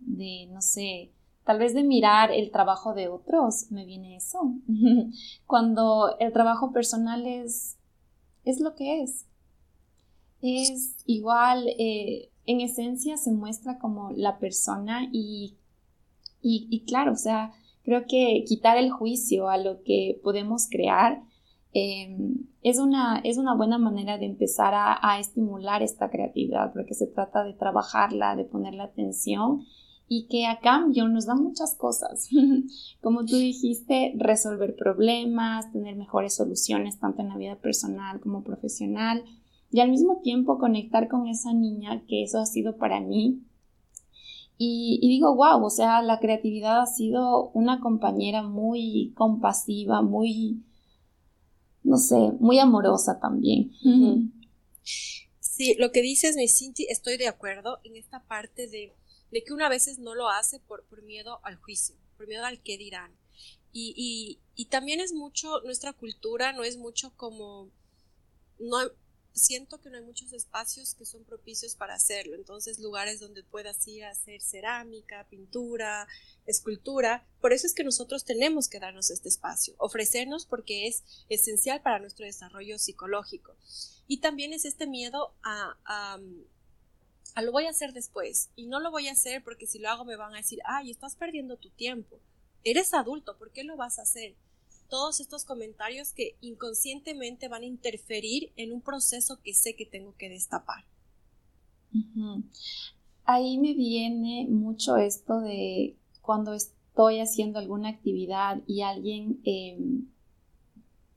de, 0.00 0.48
no 0.50 0.62
sé, 0.62 1.12
tal 1.44 1.58
vez 1.58 1.74
de 1.74 1.82
mirar 1.82 2.30
el 2.32 2.50
trabajo 2.50 2.94
de 2.94 3.08
otros, 3.08 3.70
me 3.70 3.84
viene 3.84 4.16
eso. 4.16 4.54
Cuando 5.46 6.16
el 6.18 6.32
trabajo 6.32 6.72
personal 6.72 7.26
es, 7.26 7.76
es 8.44 8.60
lo 8.60 8.74
que 8.74 9.02
es. 9.02 9.26
Es 10.40 10.94
igual, 11.04 11.66
eh, 11.78 12.30
en 12.46 12.60
esencia 12.60 13.16
se 13.16 13.32
muestra 13.32 13.78
como 13.78 14.12
la 14.12 14.38
persona 14.38 15.08
y, 15.12 15.56
y, 16.40 16.68
y 16.70 16.84
claro, 16.84 17.12
o 17.12 17.16
sea, 17.16 17.52
creo 17.88 18.04
que 18.06 18.44
quitar 18.46 18.76
el 18.76 18.90
juicio 18.90 19.48
a 19.48 19.56
lo 19.56 19.82
que 19.82 20.20
podemos 20.22 20.68
crear 20.70 21.22
Em, 21.72 22.46
es, 22.62 22.78
una, 22.78 23.18
es 23.18 23.36
una 23.36 23.54
buena 23.54 23.78
manera 23.78 24.18
de 24.18 24.26
empezar 24.26 24.72
a, 24.74 25.20
estimular 25.20 25.82
esta 25.82 26.10
creatividad, 26.10 26.72
porque 26.72 26.94
se 26.94 27.06
trata 27.06 27.44
de 27.44 27.52
trabajarla, 27.52 28.36
de 28.36 28.44
ponerle 28.44 28.82
atención 28.82 29.64
y 30.08 30.26
que 30.28 30.46
a 30.46 30.60
cambio 30.60 31.06
nos 31.08 31.26
da 31.26 31.34
muchas 31.34 31.74
cosas. 31.74 32.28
Como 33.02 33.24
tú 33.26 33.36
dijiste, 33.36 34.14
resolver 34.16 34.74
problemas, 34.76 35.70
tener 35.72 35.96
mejores 35.96 36.34
soluciones 36.34 36.98
tanto 36.98 37.20
en 37.20 37.28
la 37.28 37.36
vida 37.36 37.56
personal 37.56 38.20
como 38.20 38.42
profesional 38.42 39.22
y 39.70 39.80
al 39.80 39.90
mismo 39.90 40.20
tiempo 40.22 40.58
conectar 40.58 41.08
con 41.08 41.28
esa 41.28 41.52
niña 41.52 42.02
que 42.08 42.22
eso 42.22 42.38
ha 42.38 42.46
sido 42.46 42.78
para 42.78 43.00
mí. 43.00 43.42
Y, 44.58 44.98
y 45.00 45.08
digo, 45.08 45.34
wow, 45.36 45.64
o 45.64 45.70
sea, 45.70 46.02
la 46.02 46.18
creatividad 46.18 46.82
ha 46.82 46.86
sido 46.86 47.50
una 47.50 47.80
compañera 47.80 48.42
muy 48.42 49.12
compasiva, 49.16 50.02
muy, 50.02 50.64
no 51.84 51.96
sé, 51.96 52.16
muy 52.40 52.58
amorosa 52.58 53.20
también. 53.20 53.70
Sí, 55.40 55.76
lo 55.78 55.92
que 55.92 56.02
dices, 56.02 56.36
mi 56.36 56.48
Cinti, 56.48 56.86
estoy 56.88 57.16
de 57.16 57.28
acuerdo 57.28 57.80
en 57.84 57.96
esta 57.96 58.24
parte 58.24 58.68
de, 58.68 58.94
que 59.30 59.52
una 59.52 59.68
veces 59.68 59.98
no 59.98 60.14
lo 60.14 60.28
hace 60.28 60.58
por, 60.60 60.84
por 60.86 61.02
miedo 61.02 61.40
al 61.44 61.56
juicio, 61.56 61.96
por 62.16 62.26
miedo 62.26 62.44
al 62.44 62.60
qué 62.60 62.76
dirán. 62.78 63.16
Y, 63.72 64.38
y, 64.56 64.64
también 64.66 64.98
es 64.98 65.12
mucho, 65.12 65.60
nuestra 65.62 65.92
cultura 65.92 66.52
no 66.52 66.64
es 66.64 66.78
mucho 66.78 67.12
como, 67.16 67.70
no, 68.58 68.78
siento 69.32 69.80
que 69.80 69.90
no 69.90 69.96
hay 69.96 70.04
muchos 70.04 70.32
espacios 70.32 70.94
que 70.94 71.04
son 71.04 71.24
propicios 71.24 71.74
para 71.74 71.94
hacerlo. 71.94 72.34
Entonces, 72.34 72.78
lugares 72.78 73.20
donde 73.20 73.42
puedas 73.42 73.86
ir 73.86 74.04
a 74.04 74.10
hacer 74.10 74.40
cerámica, 74.40 75.26
pintura, 75.28 76.06
escultura. 76.46 77.26
Por 77.40 77.52
eso 77.52 77.66
es 77.66 77.74
que 77.74 77.84
nosotros 77.84 78.24
tenemos 78.24 78.68
que 78.68 78.80
darnos 78.80 79.10
este 79.10 79.28
espacio, 79.28 79.74
ofrecernos 79.78 80.46
porque 80.46 80.88
es 80.88 81.02
esencial 81.28 81.82
para 81.82 81.98
nuestro 81.98 82.26
desarrollo 82.26 82.78
psicológico. 82.78 83.54
Y 84.06 84.18
también 84.18 84.52
es 84.52 84.64
este 84.64 84.86
miedo 84.86 85.34
a, 85.42 85.76
a, 85.84 86.18
a 87.34 87.42
lo 87.42 87.52
voy 87.52 87.66
a 87.66 87.70
hacer 87.70 87.92
después. 87.92 88.50
Y 88.56 88.66
no 88.66 88.80
lo 88.80 88.90
voy 88.90 89.08
a 89.08 89.12
hacer 89.12 89.44
porque 89.44 89.66
si 89.66 89.78
lo 89.78 89.88
hago 89.88 90.04
me 90.04 90.16
van 90.16 90.34
a 90.34 90.38
decir, 90.38 90.60
ay, 90.64 90.90
estás 90.90 91.14
perdiendo 91.14 91.56
tu 91.56 91.70
tiempo. 91.70 92.18
Eres 92.64 92.92
adulto, 92.94 93.38
¿por 93.38 93.52
qué 93.52 93.64
lo 93.64 93.76
vas 93.76 93.98
a 93.98 94.02
hacer? 94.02 94.34
Todos 94.88 95.20
estos 95.20 95.44
comentarios 95.44 96.12
que 96.12 96.36
inconscientemente 96.40 97.48
van 97.48 97.62
a 97.62 97.66
interferir 97.66 98.52
en 98.56 98.72
un 98.72 98.80
proceso 98.80 99.40
que 99.42 99.54
sé 99.54 99.76
que 99.76 99.86
tengo 99.86 100.14
que 100.16 100.28
destapar. 100.28 100.84
Ahí 103.24 103.58
me 103.58 103.74
viene 103.74 104.46
mucho 104.48 104.96
esto 104.96 105.40
de 105.40 105.96
cuando 106.22 106.54
estoy 106.54 107.20
haciendo 107.20 107.58
alguna 107.58 107.90
actividad 107.90 108.62
y 108.66 108.82
alguien 108.82 109.40
em, 109.44 110.08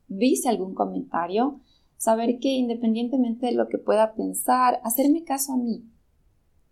dice 0.08 0.50
algún 0.50 0.74
comentario, 0.74 1.60
saber 1.98 2.40
que 2.40 2.50
independientemente 2.50 3.48
de 3.48 3.54
lo 3.54 3.70
que 3.70 3.78
pueda 3.78 4.14
pensar, 4.14 4.82
hacerme 4.84 5.24
caso 5.24 5.54
a 5.54 5.58
mí, 5.58 5.84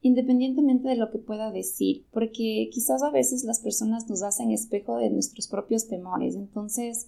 independientemente 0.02 0.88
de 0.88 0.96
lo 0.96 1.12
que 1.12 1.20
pueda 1.20 1.52
decir, 1.52 2.06
porque 2.12 2.70
quizás 2.72 3.04
a 3.04 3.12
veces 3.12 3.44
las 3.44 3.60
personas 3.60 4.10
nos 4.10 4.24
hacen 4.24 4.52
espejo 4.52 4.98
de 4.98 5.10
nuestros 5.10 5.48
propios 5.48 5.88
temores, 5.88 6.36
entonces 6.36 7.08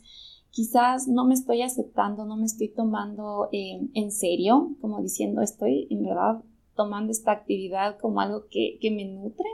quizás 0.49 1.07
no 1.07 1.25
me 1.25 1.33
estoy 1.33 1.61
aceptando, 1.61 2.25
no 2.25 2.35
me 2.35 2.45
estoy 2.45 2.67
tomando 2.67 3.47
eh, 3.51 3.79
en 3.93 4.11
serio, 4.11 4.75
como 4.81 5.01
diciendo 5.01 5.41
estoy 5.41 5.87
en 5.89 6.03
verdad 6.03 6.43
tomando 6.75 7.11
esta 7.11 7.31
actividad 7.31 7.97
como 7.99 8.21
algo 8.21 8.45
que, 8.49 8.77
me 8.91 9.05
nutre 9.05 9.49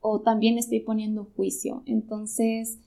o 0.00 0.20
también 0.20 0.58
estoy 0.58 0.80
poniendo 0.80 1.30
juicio. 1.36 1.82
Entonces, 1.86 2.78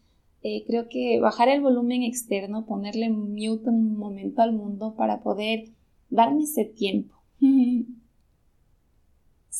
eh, 0.41 0.63
creo 0.65 0.87
que 0.89 1.19
bajar 1.19 1.49
el 1.49 1.61
volumen 1.61 2.03
externo, 2.03 2.65
ponerle 2.65 3.09
mute 3.09 3.69
un 3.69 3.97
momento 3.97 4.41
al 4.41 4.53
mundo 4.53 4.95
para 4.95 5.21
poder 5.21 5.69
darme 6.09 6.43
ese 6.43 6.65
tiempo. 6.65 7.15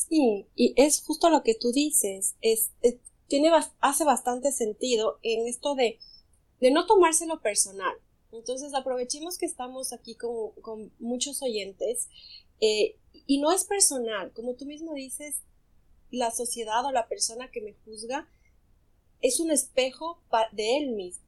Sí, 0.06 0.46
y 0.54 0.74
es 0.76 1.02
justo 1.02 1.28
lo 1.28 1.42
que 1.42 1.56
tú 1.56 1.72
dices, 1.72 2.36
es, 2.40 2.70
tiene, 3.26 3.50
hace 3.80 4.04
bastante 4.04 4.52
sentido 4.52 5.18
en 5.22 5.48
esto 5.48 5.74
de, 5.74 5.98
de 6.60 6.70
no 6.70 6.86
tomárselo 6.86 7.40
personal. 7.40 7.96
Entonces 8.30 8.74
aprovechemos 8.74 9.38
que 9.38 9.46
estamos 9.46 9.92
aquí 9.92 10.14
con, 10.14 10.52
con 10.62 10.92
muchos 11.00 11.42
oyentes 11.42 12.08
eh, 12.60 12.96
y 13.26 13.38
no 13.38 13.50
es 13.50 13.64
personal, 13.64 14.32
como 14.34 14.54
tú 14.54 14.66
mismo 14.66 14.94
dices, 14.94 15.42
la 16.12 16.30
sociedad 16.30 16.84
o 16.84 16.92
la 16.92 17.08
persona 17.08 17.50
que 17.50 17.60
me 17.60 17.74
juzga 17.84 18.28
es 19.20 19.40
un 19.40 19.50
espejo 19.50 20.22
de 20.52 20.76
él 20.76 20.90
mismo. 20.90 21.24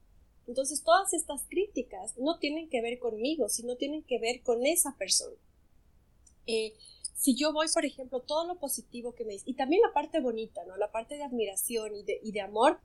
Entonces 0.47 0.85
todas 0.85 1.13
estas 1.13 1.43
críticas 1.49 2.17
no 2.19 2.39
tienen 2.39 2.69
que 2.69 2.83
ver 2.83 3.01
conmigo, 3.01 3.49
sino 3.49 3.77
tienen 3.77 4.05
que 4.05 4.21
ver 4.21 4.43
con 4.43 4.65
esa 4.65 4.97
persona. 4.97 5.37
Eh, 6.47 6.73
si 7.21 7.35
yo 7.35 7.53
voy, 7.53 7.67
por 7.75 7.85
ejemplo, 7.85 8.23
todo 8.23 8.47
lo 8.47 8.59
positivo 8.59 9.15
que 9.15 9.27
me 9.27 9.35
dice, 9.35 9.45
y 9.47 9.53
también 9.53 9.83
la 9.83 9.93
parte 9.93 10.21
bonita, 10.21 10.65
¿no? 10.65 10.79
La 10.79 10.91
parte 10.91 11.17
de 11.17 11.23
admiración 11.23 11.95
y 11.95 12.03
de, 12.03 12.19
y 12.23 12.33
de 12.33 12.41
amor, 12.41 12.81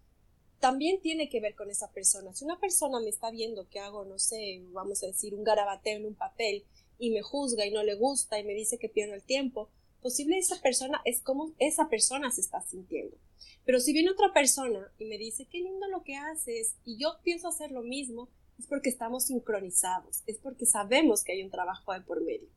también 0.59 0.99
tiene 0.99 1.29
que 1.29 1.39
ver 1.39 1.55
con 1.55 1.71
esa 1.71 1.89
persona. 1.93 2.33
Si 2.33 2.43
una 2.43 2.59
persona 2.59 2.99
me 2.99 3.07
está 3.07 3.31
viendo 3.31 3.69
que 3.69 3.79
hago, 3.79 4.03
no 4.03 4.19
sé, 4.19 4.61
vamos 4.73 5.01
a 5.03 5.07
decir, 5.07 5.33
un 5.33 5.45
garabateo 5.45 5.95
en 5.95 6.05
un 6.05 6.15
papel 6.15 6.65
y 6.99 7.11
me 7.11 7.21
juzga 7.21 7.65
y 7.65 7.71
no 7.71 7.81
le 7.83 7.95
gusta 7.95 8.37
y 8.37 8.43
me 8.43 8.53
dice 8.53 8.77
que 8.77 8.89
pierdo 8.89 9.13
el 9.13 9.23
tiempo, 9.23 9.69
posible 10.01 10.37
esa 10.37 10.61
persona 10.61 11.01
es 11.05 11.21
como 11.21 11.53
esa 11.57 11.87
persona 11.87 12.29
se 12.29 12.41
está 12.41 12.61
sintiendo. 12.61 13.15
Pero 13.63 13.79
si 13.79 13.93
viene 13.93 14.11
otra 14.11 14.33
persona 14.33 14.91
y 14.99 15.05
me 15.05 15.17
dice, 15.17 15.45
qué 15.45 15.59
lindo 15.59 15.87
lo 15.87 16.03
que 16.03 16.17
haces, 16.17 16.75
y 16.83 16.97
yo 16.97 17.19
pienso 17.23 17.47
hacer 17.47 17.71
lo 17.71 17.83
mismo, 17.83 18.27
es 18.59 18.67
porque 18.67 18.89
estamos 18.89 19.27
sincronizados, 19.27 20.23
es 20.27 20.39
porque 20.39 20.65
sabemos 20.65 21.23
que 21.23 21.31
hay 21.31 21.41
un 21.41 21.51
trabajo 21.51 21.93
de 21.93 22.01
por 22.01 22.21
medio. 22.21 22.49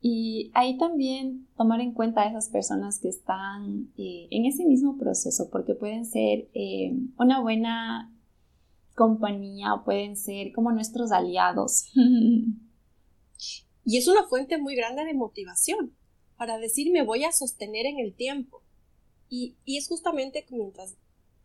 Y 0.00 0.50
ahí 0.54 0.78
también 0.78 1.48
tomar 1.56 1.80
en 1.80 1.92
cuenta 1.92 2.22
a 2.22 2.28
esas 2.28 2.48
personas 2.48 3.00
que 3.00 3.08
están 3.08 3.90
eh, 3.96 4.28
en 4.30 4.46
ese 4.46 4.64
mismo 4.64 4.96
proceso, 4.96 5.48
porque 5.50 5.74
pueden 5.74 6.04
ser 6.04 6.48
eh, 6.54 6.96
una 7.18 7.40
buena 7.40 8.12
compañía 8.94 9.74
o 9.74 9.84
pueden 9.84 10.16
ser 10.16 10.52
como 10.52 10.72
nuestros 10.72 11.12
aliados. 11.12 11.90
Y 13.84 13.96
es 13.96 14.06
una 14.06 14.24
fuente 14.24 14.58
muy 14.58 14.76
grande 14.76 15.02
de 15.06 15.14
motivación 15.14 15.96
para 16.36 16.58
decir 16.58 16.92
me 16.92 17.02
voy 17.02 17.24
a 17.24 17.32
sostener 17.32 17.86
en 17.86 17.98
el 17.98 18.14
tiempo. 18.14 18.62
Y, 19.30 19.56
es 19.64 19.88
justamente 19.88 20.44
mientras 20.50 20.94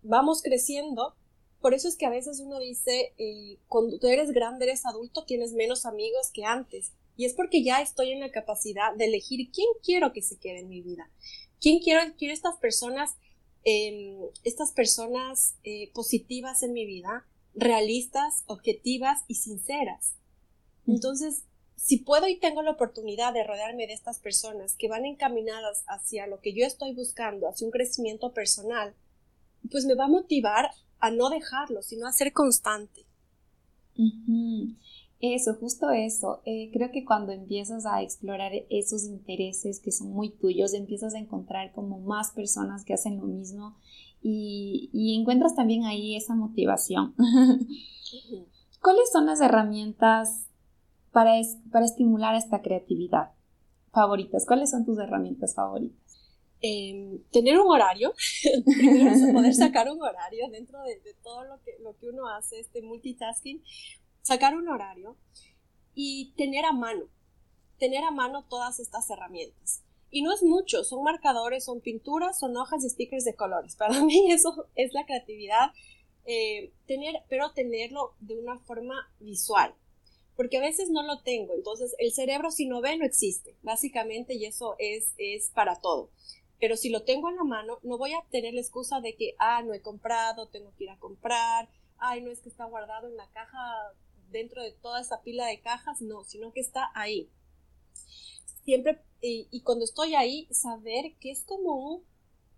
vamos 0.01 0.41
creciendo, 0.41 1.15
por 1.61 1.73
eso 1.73 1.87
es 1.87 1.95
que 1.95 2.05
a 2.05 2.09
veces 2.09 2.41
uno 2.41 2.59
dice, 2.59 3.13
eh, 3.17 3.59
cuando 3.69 3.97
tú 3.97 4.07
eres 4.07 4.31
grande, 4.31 4.65
eres 4.65 4.85
adulto, 4.85 5.23
tienes 5.23 5.53
menos 5.53 5.85
amigos 5.85 6.31
que 6.33 6.43
antes. 6.43 6.91
Y 7.15 7.25
es 7.25 7.33
porque 7.33 7.63
ya 7.63 7.81
estoy 7.81 8.11
en 8.11 8.19
la 8.19 8.31
capacidad 8.31 8.93
de 8.95 9.05
elegir 9.05 9.51
quién 9.51 9.67
quiero 9.83 10.13
que 10.13 10.21
se 10.21 10.37
quede 10.37 10.59
en 10.59 10.69
mi 10.69 10.81
vida. 10.81 11.09
¿Quién 11.61 11.79
quiero, 11.79 12.01
quiero 12.17 12.33
estas 12.33 12.57
personas, 12.57 13.15
em, 13.63 14.17
estas 14.43 14.71
personas 14.71 15.55
eh, 15.63 15.91
positivas 15.93 16.63
en 16.63 16.73
mi 16.73 16.85
vida, 16.85 17.25
realistas, 17.53 18.43
objetivas 18.47 19.23
y 19.27 19.35
sinceras? 19.35 20.15
Entonces, 20.87 21.43
si 21.75 21.97
puedo 21.97 22.27
y 22.27 22.39
tengo 22.39 22.61
la 22.61 22.71
oportunidad 22.71 23.33
de 23.33 23.43
rodearme 23.43 23.87
de 23.87 23.93
estas 23.93 24.19
personas 24.19 24.75
que 24.75 24.87
van 24.87 25.05
encaminadas 25.05 25.83
hacia 25.87 26.27
lo 26.27 26.39
que 26.39 26.53
yo 26.53 26.65
estoy 26.65 26.93
buscando, 26.93 27.47
hacia 27.47 27.65
un 27.65 27.71
crecimiento 27.71 28.33
personal, 28.33 28.95
pues 29.69 29.85
me 29.85 29.95
va 29.95 30.05
a 30.05 30.09
motivar 30.09 30.71
a 30.99 31.11
no 31.11 31.29
dejarlo, 31.29 31.81
sino 31.81 32.07
a 32.07 32.13
ser 32.13 32.31
constante. 32.31 33.05
Eso, 35.25 35.53
justo 35.53 35.89
eso. 35.89 36.41
Eh, 36.43 36.69
creo 36.73 36.91
que 36.91 37.05
cuando 37.05 37.31
empiezas 37.31 37.85
a 37.85 38.01
explorar 38.01 38.51
esos 38.69 39.05
intereses 39.05 39.79
que 39.79 39.93
son 39.93 40.09
muy 40.09 40.31
tuyos, 40.31 40.73
empiezas 40.73 41.13
a 41.13 41.17
encontrar 41.17 41.71
como 41.71 42.01
más 42.01 42.31
personas 42.31 42.83
que 42.83 42.93
hacen 42.93 43.19
lo 43.19 43.23
mismo 43.23 43.77
y, 44.21 44.89
y 44.91 45.17
encuentras 45.17 45.55
también 45.55 45.85
ahí 45.85 46.17
esa 46.17 46.35
motivación. 46.35 47.15
¿Cuáles 48.81 49.11
son 49.13 49.25
las 49.25 49.39
herramientas 49.39 50.49
para, 51.13 51.35
para 51.71 51.85
estimular 51.85 52.35
esta 52.35 52.61
creatividad 52.61 53.31
favoritas? 53.93 54.45
¿Cuáles 54.45 54.71
son 54.71 54.83
tus 54.83 54.99
herramientas 54.99 55.55
favoritas? 55.55 56.03
Em, 56.59 57.19
tener 57.31 57.59
un 57.59 57.67
horario, 57.67 58.13
poder 59.33 59.53
sacar 59.53 59.89
un 59.89 60.01
horario 60.01 60.49
dentro 60.49 60.81
de, 60.83 60.97
todo 61.23 61.45
lo 61.45 61.61
que, 61.61 61.77
lo 61.81 61.97
que 61.97 62.07
uno 62.07 62.27
hace, 62.27 62.59
este 62.59 62.81
multitasking, 62.81 63.61
sacar 64.23 64.55
un 64.55 64.67
horario 64.67 65.15
y 65.93 66.33
tener 66.35 66.65
a 66.65 66.73
mano, 66.73 67.05
tener 67.77 68.03
a 68.03 68.11
mano 68.11 68.45
todas 68.49 68.79
estas 68.79 69.09
herramientas. 69.09 69.83
Y 70.09 70.21
no 70.21 70.33
es 70.33 70.43
mucho, 70.43 70.83
son 70.83 71.03
marcadores, 71.03 71.65
son 71.65 71.81
pinturas, 71.81 72.39
son 72.39 72.57
hojas 72.57 72.83
y 72.83 72.89
stickers 72.89 73.25
de 73.25 73.35
colores. 73.35 73.75
Para 73.77 74.01
mí 74.03 74.31
eso 74.31 74.67
es 74.75 74.93
la 74.93 75.05
creatividad, 75.05 75.71
eh, 76.25 76.73
tener, 76.87 77.23
pero 77.29 77.51
tenerlo 77.51 78.15
de 78.19 78.39
una 78.39 78.57
forma 78.59 78.95
visual 79.19 79.75
porque 80.35 80.57
a 80.57 80.61
veces 80.61 80.89
no 80.89 81.03
lo 81.03 81.21
tengo. 81.21 81.53
Entonces, 81.53 81.95
el 81.99 82.11
cerebro 82.11 82.51
si 82.51 82.65
no 82.65 82.81
ve 82.81 82.97
no 82.97 83.05
existe, 83.05 83.55
básicamente, 83.61 84.33
y 84.33 84.45
eso 84.45 84.75
es, 84.79 85.13
es 85.17 85.51
para 85.51 85.79
todo. 85.79 86.09
Pero 86.59 86.77
si 86.77 86.89
lo 86.89 87.03
tengo 87.03 87.29
en 87.29 87.35
la 87.35 87.43
mano, 87.43 87.79
no 87.83 87.97
voy 87.97 88.13
a 88.13 88.23
tener 88.31 88.53
la 88.53 88.61
excusa 88.61 89.01
de 89.01 89.15
que, 89.15 89.35
ah, 89.37 89.61
no 89.63 89.73
he 89.73 89.81
comprado, 89.81 90.47
tengo 90.47 90.73
que 90.75 90.85
ir 90.85 90.89
a 90.89 90.97
comprar, 90.97 91.69
ay, 91.97 92.21
no 92.21 92.31
es 92.31 92.39
que 92.39 92.49
está 92.49 92.65
guardado 92.65 93.07
en 93.07 93.17
la 93.17 93.29
caja 93.31 93.59
dentro 94.33 94.61
de 94.61 94.73
toda 94.73 94.99
esa 94.99 95.21
pila 95.21 95.45
de 95.45 95.61
cajas, 95.61 96.01
no, 96.01 96.25
sino 96.25 96.51
que 96.51 96.59
está 96.59 96.91
ahí. 96.95 97.29
Siempre, 98.65 98.99
y, 99.21 99.61
cuando 99.61 99.85
estoy 99.85 100.15
ahí, 100.15 100.47
saber 100.51 101.13
que 101.21 101.31
es 101.31 101.43
como 101.43 102.03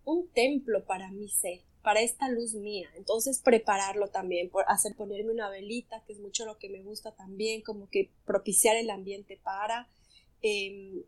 un, 0.04 0.30
templo 0.34 0.86
para 0.86 1.12
mi 1.12 1.30
ser 1.30 1.62
para 1.84 2.02
esta 2.02 2.30
luz 2.30 2.56
mía. 2.56 2.90
Entonces 2.96 3.40
prepararlo 3.40 4.08
también, 4.08 4.50
por 4.50 4.66
hacer 4.68 4.96
ponerme 4.96 5.32
una 5.32 5.50
velita, 5.50 6.04
que 6.06 6.14
es 6.14 6.20
mucho 6.20 6.44
lo 6.44 6.58
que 6.58 6.68
me 6.68 6.82
gusta 6.82 7.12
también, 7.12 7.62
como 7.62 7.90
que 7.90 8.10
propiciar 8.26 8.76
el 8.76 8.90
ambiente 8.90 9.40
para 9.44 9.88
em, 10.42 11.04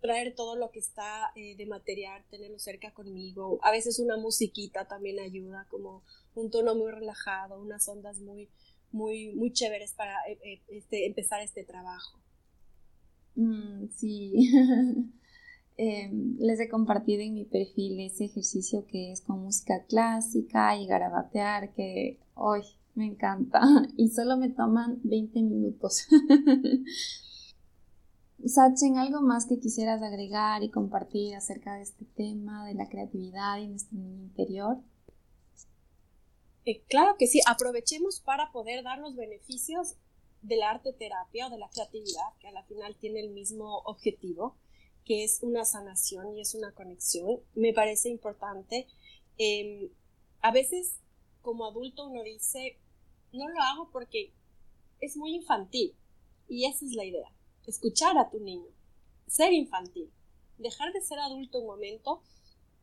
traer 0.00 0.34
todo 0.34 0.56
lo 0.56 0.70
que 0.70 0.78
está 0.78 1.30
eh, 1.34 1.56
de 1.56 1.66
material, 1.66 2.24
tenerlo 2.30 2.58
cerca 2.58 2.94
conmigo. 2.94 3.58
A 3.62 3.70
veces 3.70 3.98
una 3.98 4.16
musiquita 4.16 4.86
también 4.86 5.20
ayuda, 5.20 5.66
como 5.70 6.02
un 6.34 6.50
tono 6.50 6.74
muy 6.74 6.90
relajado, 6.90 7.60
unas 7.60 7.86
ondas 7.86 8.20
muy, 8.20 8.48
muy, 8.94 9.34
muy 9.34 9.52
chéveres 9.52 9.92
para 9.92 10.14
eh, 10.28 10.38
eh, 10.44 10.62
este, 10.68 11.06
empezar 11.06 11.42
este 11.42 11.64
trabajo. 11.64 12.18
Mm, 13.34 13.88
sí. 13.90 14.50
Em, 15.76 16.36
les 16.38 16.60
he 16.60 16.68
compartido 16.68 17.22
en 17.22 17.34
mi 17.34 17.46
perfil 17.46 17.98
ese 17.98 18.26
ejercicio 18.26 18.86
que 18.86 19.10
es 19.10 19.20
con 19.20 19.42
música 19.42 19.82
clásica 19.88 20.78
y 20.78 20.86
garabatear, 20.86 21.72
que 21.72 22.20
hoy 22.34 22.62
me 22.94 23.06
encanta 23.06 23.60
y 23.96 24.10
solo 24.10 24.36
me 24.36 24.50
toman 24.50 25.00
20 25.02 25.42
minutos. 25.42 26.06
Sachen, 28.46 28.98
¿algo 28.98 29.20
más 29.20 29.46
que 29.46 29.58
quisieras 29.58 30.00
agregar 30.00 30.62
y 30.62 30.70
compartir 30.70 31.34
acerca 31.34 31.74
de 31.74 31.82
este 31.82 32.04
tema 32.04 32.64
de 32.68 32.74
la 32.74 32.88
creatividad 32.88 33.58
y 33.58 33.66
nuestro 33.66 33.98
interior? 33.98 34.78
Eh, 36.66 36.82
claro 36.88 37.16
que 37.18 37.26
sí, 37.26 37.40
aprovechemos 37.46 38.20
para 38.20 38.50
poder 38.52 38.82
dar 38.82 38.98
los 38.98 39.16
beneficios 39.16 39.94
del 40.42 40.62
arte 40.62 40.92
terapia 40.92 41.46
o 41.46 41.50
de 41.50 41.58
la 41.58 41.68
creatividad, 41.68 42.34
que 42.40 42.48
a 42.48 42.52
la 42.52 42.64
final 42.64 42.96
tiene 42.96 43.20
el 43.20 43.30
mismo 43.30 43.78
objetivo 43.84 44.56
que 45.04 45.24
es 45.24 45.42
una 45.42 45.64
sanación 45.64 46.34
y 46.34 46.40
es 46.40 46.54
una 46.54 46.72
conexión, 46.72 47.40
me 47.54 47.72
parece 47.72 48.08
importante. 48.08 48.86
Em, 49.36 49.90
a 50.40 50.50
veces 50.50 50.96
como 51.42 51.66
adulto 51.66 52.06
uno 52.06 52.22
dice, 52.22 52.78
no 53.32 53.48
lo 53.48 53.60
hago 53.60 53.90
porque 53.90 54.32
es 55.00 55.16
muy 55.16 55.34
infantil. 55.34 55.94
Y 56.48 56.66
esa 56.66 56.84
es 56.84 56.92
la 56.92 57.04
idea, 57.04 57.30
escuchar 57.66 58.16
a 58.18 58.30
tu 58.30 58.38
niño, 58.38 58.70
ser 59.26 59.52
infantil, 59.52 60.10
dejar 60.58 60.92
de 60.92 61.02
ser 61.02 61.18
adulto 61.18 61.60
un 61.60 61.66
momento 61.66 62.22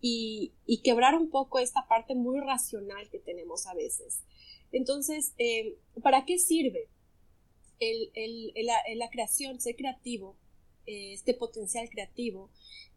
y, 0.01 0.53
quebrar 0.83 1.15
un 1.15 1.29
poco 1.29 1.59
esta 1.59 1.87
parte 1.87 2.15
muy 2.15 2.39
racional 2.39 3.09
que 3.09 3.19
tenemos 3.19 3.67
a 3.67 3.73
veces. 3.73 4.23
Entonces, 4.71 5.33
em, 5.37 5.75
¿para 6.01 6.25
qué 6.25 6.39
sirve 6.39 6.89
la 7.79 9.09
creación, 9.09 9.59
ser 9.59 9.75
creativo? 9.75 10.35
Eh, 10.87 11.13
este 11.13 11.35
potencial 11.35 11.87
creativo 11.89 12.49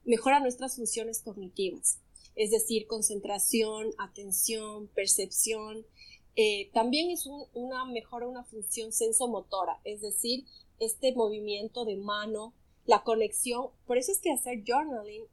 mejora 0.05 0.40
nuestras 0.40 0.77
funciones 0.77 1.21
cognitivas, 1.21 2.01
es 2.35 2.51
decir, 2.51 2.87
concentración, 2.87 3.90
atención, 3.99 4.88
percepción. 4.88 5.87
Eh, 6.35 6.71
también 6.73 7.11
es 7.11 7.27
una 7.53 7.85
mejora 7.85 8.27
una 8.27 8.43
función 8.45 8.93
sensomotora, 8.93 9.81
es 9.85 10.01
decir, 10.01 10.45
este 10.79 11.12
movimiento 11.14 11.85
de 11.85 11.97
mano, 11.97 12.55
la 12.87 13.03
conexión. 13.03 13.69
Por 13.87 13.98
eso 13.98 14.13
es 14.13 14.19
que 14.19 14.33
hacer 14.33 14.65
journaling 14.67 15.25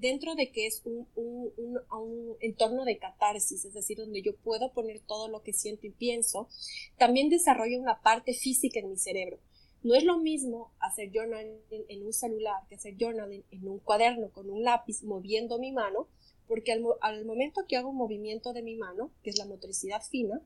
dentro 0.00 0.34
de 0.34 0.50
que 0.50 0.66
es 0.66 0.82
un, 0.84 1.08
un, 1.16 2.36
entorno 2.40 2.84
de 2.84 2.98
catarsis, 2.98 3.64
es 3.64 3.74
decir, 3.74 3.98
donde 3.98 4.22
yo 4.22 4.36
puedo 4.36 4.72
poner 4.72 5.00
todo 5.00 5.28
lo 5.28 5.42
que 5.42 5.52
siento 5.52 5.86
y 5.86 5.90
pienso, 5.90 6.48
también 6.96 7.28
desarrolla 7.28 7.80
una 7.80 8.00
parte 8.00 8.32
física 8.32 8.80
en 8.80 8.90
mi 8.90 8.96
cerebro. 8.96 9.38
No 9.82 9.94
es 9.94 10.04
lo 10.04 10.18
mismo 10.18 10.72
hacer 10.80 11.10
journaling 11.12 11.60
en 11.70 12.04
un 12.04 12.12
celular 12.12 12.66
que 12.68 12.76
hacer 12.76 12.96
journaling 12.98 13.44
en 13.50 13.68
un 13.68 13.78
cuaderno 13.78 14.30
con 14.30 14.50
un 14.50 14.62
lápiz 14.62 15.02
moviendo 15.02 15.58
mi 15.58 15.72
mano, 15.72 16.08
porque 16.46 16.72
al, 16.72 17.24
momento 17.24 17.66
que 17.68 17.76
hago 17.76 17.90
un 17.90 17.96
movimiento 17.96 18.52
de 18.52 18.62
mi 18.62 18.74
mano, 18.74 19.12
que 19.22 19.30
es 19.30 19.38
la 19.38 19.46
motricidad 19.46 20.02
fina, 20.02 20.40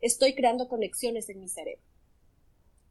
estoy 0.00 0.34
creando 0.34 0.68
conexiones 0.68 1.28
en 1.28 1.40
mi 1.40 1.48
cerebro. 1.48 1.82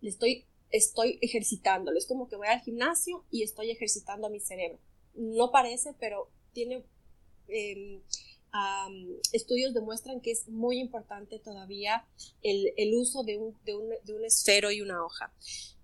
Estoy, 0.02 0.46
estoy 0.72 1.20
ejercitándolo. 1.22 1.98
Es 1.98 2.08
como 2.08 2.28
que 2.28 2.36
voy 2.36 2.48
al 2.48 2.62
gimnasio 2.62 3.26
y 3.32 3.44
estoy 3.44 3.72
ejercitando 3.72 4.28
a 4.28 4.30
mi 4.30 4.40
cerebro. 4.40 4.80
No 5.20 5.52
parece, 5.52 5.94
pero 6.00 6.30
tiene... 6.54 6.84
Em, 7.48 8.02
estudios 9.32 9.76
demuestran 9.76 10.22
que 10.22 10.32
es 10.32 10.48
muy 10.48 10.80
importante 10.80 11.38
todavía 11.38 12.08
el, 12.42 12.94
uso 12.96 13.24
de 13.24 13.38
un, 13.38 13.56
de, 13.64 13.76
un, 13.76 13.90
de 14.04 14.14
un 14.14 14.26
esfero 14.26 14.72
y 14.72 14.82
una 14.82 15.06
hoja. 15.06 15.32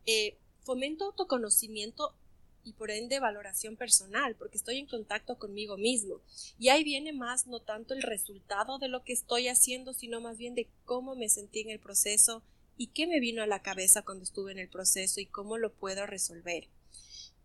Eh, 0.08 0.38
fomento 0.64 1.06
autoconocimiento 1.06 2.16
y 2.64 2.74
por 2.74 2.90
ende 2.90 3.20
valoración 3.20 3.76
personal, 3.76 4.36
porque 4.36 4.58
estoy 4.58 4.78
en 4.78 4.88
contacto 4.88 5.38
conmigo 5.38 5.78
mismo. 5.78 6.22
Y 6.58 6.70
ahí 6.70 6.84
viene 6.84 7.14
más 7.14 7.46
no 7.46 7.60
tanto 7.60 7.94
el 7.94 8.02
resultado 8.02 8.80
de 8.80 8.88
lo 8.88 9.04
que 9.04 9.14
estoy 9.14 9.48
haciendo, 9.48 9.94
sino 9.94 10.20
más 10.20 10.38
bien 10.38 10.56
de 10.56 10.68
cómo 10.86 11.16
me 11.16 11.30
sentí 11.30 11.60
en 11.60 11.70
el 11.70 11.80
proceso, 11.80 12.42
y 12.78 12.88
qué 12.88 13.08
me 13.08 13.20
vino 13.20 13.42
a 13.42 13.48
la 13.48 13.62
cabeza 13.62 14.02
cuando 14.02 14.24
estuve 14.24 14.52
en 14.52 14.60
el 14.60 14.70
proceso 14.70 15.20
y 15.20 15.26
cómo 15.26 15.58
lo 15.58 15.74
puedo 15.74 16.06
resolver. 16.06 16.68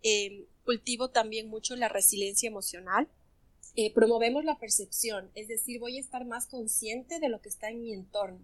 Em, 0.03 0.47
cultivo 0.71 1.11
también 1.11 1.49
mucho 1.49 1.75
la 1.75 1.89
resiliencia 1.89 2.47
emocional. 2.47 3.09
Eh, 3.75 3.93
promovemos 3.93 4.45
la 4.45 4.57
percepción, 4.57 5.29
es 5.35 5.49
decir, 5.49 5.81
voy 5.81 5.97
a 5.97 6.01
estar 6.01 6.25
más 6.25 6.47
consciente 6.47 7.19
de 7.19 7.29
lo 7.29 7.41
que 7.41 7.49
está 7.49 7.71
en 7.71 7.83
mi 7.83 7.93
entorno. 7.93 8.39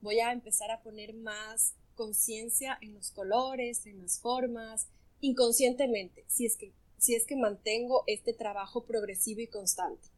Voy 0.00 0.20
a 0.20 0.32
empezar 0.32 0.70
a 0.70 0.80
poner 0.80 1.12
más 1.12 1.74
conciencia 1.96 2.78
en 2.80 2.94
los 2.94 3.10
colores, 3.10 3.84
en 3.84 4.00
las 4.00 4.20
formas, 4.20 4.86
inconscientemente, 5.20 6.24
si 6.28 6.46
es 6.46 6.56
que, 6.56 6.72
si 6.96 7.14
es 7.14 7.26
que 7.26 7.36
mantengo 7.36 8.04
este 8.06 8.32
trabajo 8.32 8.84
progresivo 8.84 9.42
y 9.42 9.46
constante. 9.46 10.08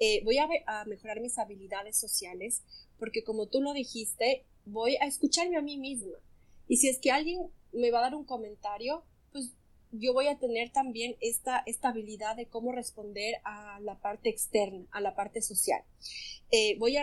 Eh, 0.00 0.24
voy 0.24 0.38
a, 0.38 0.48
a 0.66 0.84
mejorar 0.86 1.20
mis 1.20 1.38
habilidades 1.38 1.96
sociales 1.96 2.62
porque 2.98 3.22
como 3.22 3.46
tú 3.46 3.60
lo 3.60 3.72
dijiste, 3.74 4.44
voy 4.64 4.96
a 4.96 5.06
escucharme 5.06 5.56
a 5.56 5.62
mí 5.62 5.78
misma. 5.78 6.18
Y 6.66 6.78
si 6.78 6.88
es 6.88 6.98
que 6.98 7.12
alguien 7.12 7.48
me 7.72 7.92
va 7.92 8.00
a 8.00 8.02
dar 8.02 8.16
un 8.16 8.24
comentario, 8.24 9.04
pues 9.30 9.52
yo 9.92 10.12
voy 10.12 10.28
a 10.28 10.38
tener 10.38 10.70
también 10.70 11.16
esta, 11.20 11.64
habilidad 11.82 12.36
de 12.36 12.46
cómo 12.46 12.72
responder 12.72 13.36
a 13.44 13.80
la 13.80 14.00
parte 14.00 14.28
externa, 14.28 14.86
a 14.92 15.00
la 15.00 15.14
parte 15.14 15.42
social. 15.42 15.82
Eh, 16.52 16.76
voy 16.78 16.96
a, 16.96 17.02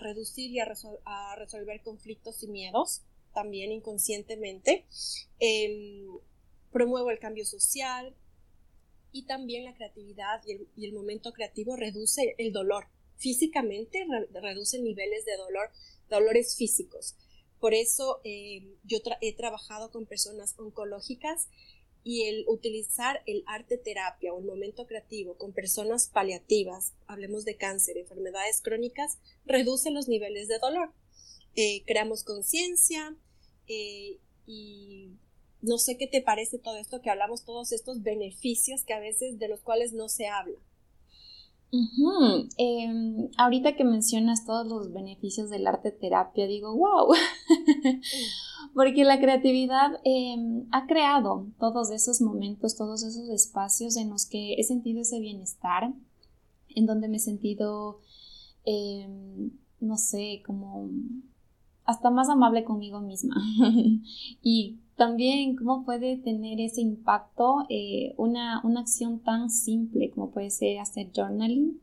reducir 0.00 0.50
y 0.50 0.60
a, 0.60 0.66
resolver 1.36 1.82
conflictos 1.82 2.42
y 2.42 2.48
miedos 2.48 3.02
también 3.34 3.72
inconscientemente. 3.72 4.86
Em, 5.38 6.06
promuevo 6.72 7.10
el 7.10 7.18
cambio 7.18 7.44
social 7.44 8.14
y 9.12 9.24
también 9.26 9.64
la 9.64 9.74
creatividad 9.74 10.42
y 10.76 10.86
el, 10.86 10.92
momento 10.92 11.32
creativo 11.32 11.76
reduce 11.76 12.34
el 12.38 12.52
dolor. 12.52 12.86
Físicamente 13.16 14.06
reduce 14.32 14.80
niveles 14.80 15.24
de 15.24 15.36
dolor, 15.36 15.70
dolores 16.08 16.56
físicos. 16.56 17.16
Por 17.60 17.74
eso 17.74 18.20
em, 18.24 18.76
yo 18.84 18.98
he 19.20 19.34
trabajado 19.34 19.90
con 19.90 20.06
personas 20.06 20.54
oncológicas 20.58 21.48
y 22.04 22.24
el 22.24 22.44
utilizar 22.46 23.22
el 23.26 23.44
arte 23.46 23.76
terapia 23.76 24.32
o 24.32 24.40
el 24.40 24.46
momento 24.46 24.86
creativo 24.86 25.36
con 25.36 25.52
personas 25.52 26.08
paliativas, 26.08 26.94
hablemos 27.06 27.44
de 27.44 27.56
cáncer, 27.56 27.98
enfermedades 27.98 28.60
crónicas, 28.62 29.18
reduce 29.44 29.90
los 29.90 30.08
niveles 30.08 30.48
de 30.48 30.58
dolor. 30.58 30.92
Eh, 31.54 31.82
creamos 31.86 32.24
conciencia 32.24 33.16
eh, 33.66 34.18
y 34.46 35.10
no 35.60 35.78
sé 35.78 35.96
qué 35.96 36.06
te 36.06 36.22
parece 36.22 36.58
todo 36.58 36.76
esto 36.76 37.02
que 37.02 37.10
hablamos, 37.10 37.44
todos 37.44 37.72
estos 37.72 38.02
beneficios 38.02 38.84
que 38.84 38.94
a 38.94 39.00
veces 39.00 39.38
de 39.38 39.48
los 39.48 39.60
cuales 39.60 39.92
no 39.92 40.08
se 40.08 40.28
habla. 40.28 40.58
Em, 41.70 43.28
ahorita 43.36 43.76
que 43.76 43.84
mencionas 43.84 44.46
todos 44.46 44.66
los 44.66 44.92
beneficios 44.92 45.50
del 45.50 45.66
arte 45.66 45.90
terapia, 45.90 46.46
digo, 46.46 46.74
wow, 46.74 47.12
porque 48.74 49.04
la 49.04 49.20
creatividad 49.20 50.00
em, 50.04 50.66
ha 50.72 50.86
creado 50.86 51.46
todos 51.58 51.90
esos 51.90 52.22
momentos, 52.22 52.76
todos 52.76 53.02
esos 53.02 53.28
espacios 53.28 53.96
en 53.96 54.08
los 54.08 54.24
que 54.24 54.54
he 54.54 54.64
sentido 54.64 55.02
ese 55.02 55.20
bienestar, 55.20 55.92
en 56.74 56.86
donde 56.86 57.08
me 57.08 57.18
he 57.18 57.20
sentido, 57.20 58.00
em, 58.64 59.50
no 59.80 59.98
sé, 59.98 60.42
como 60.46 60.88
hasta 61.84 62.10
más 62.10 62.30
amable 62.30 62.64
conmigo 62.64 63.00
misma. 63.00 63.36
y 64.42 64.78
también 64.98 65.54
cómo 65.56 65.84
puede 65.84 66.18
tener 66.18 66.60
ese 66.60 66.80
impacto 66.80 67.64
eh, 67.70 68.14
una, 68.18 68.60
acción 68.78 69.20
tan 69.20 69.48
simple 69.48 70.10
como 70.10 70.32
puede 70.32 70.50
ser 70.50 70.80
hacer 70.80 71.10
journaling. 71.14 71.80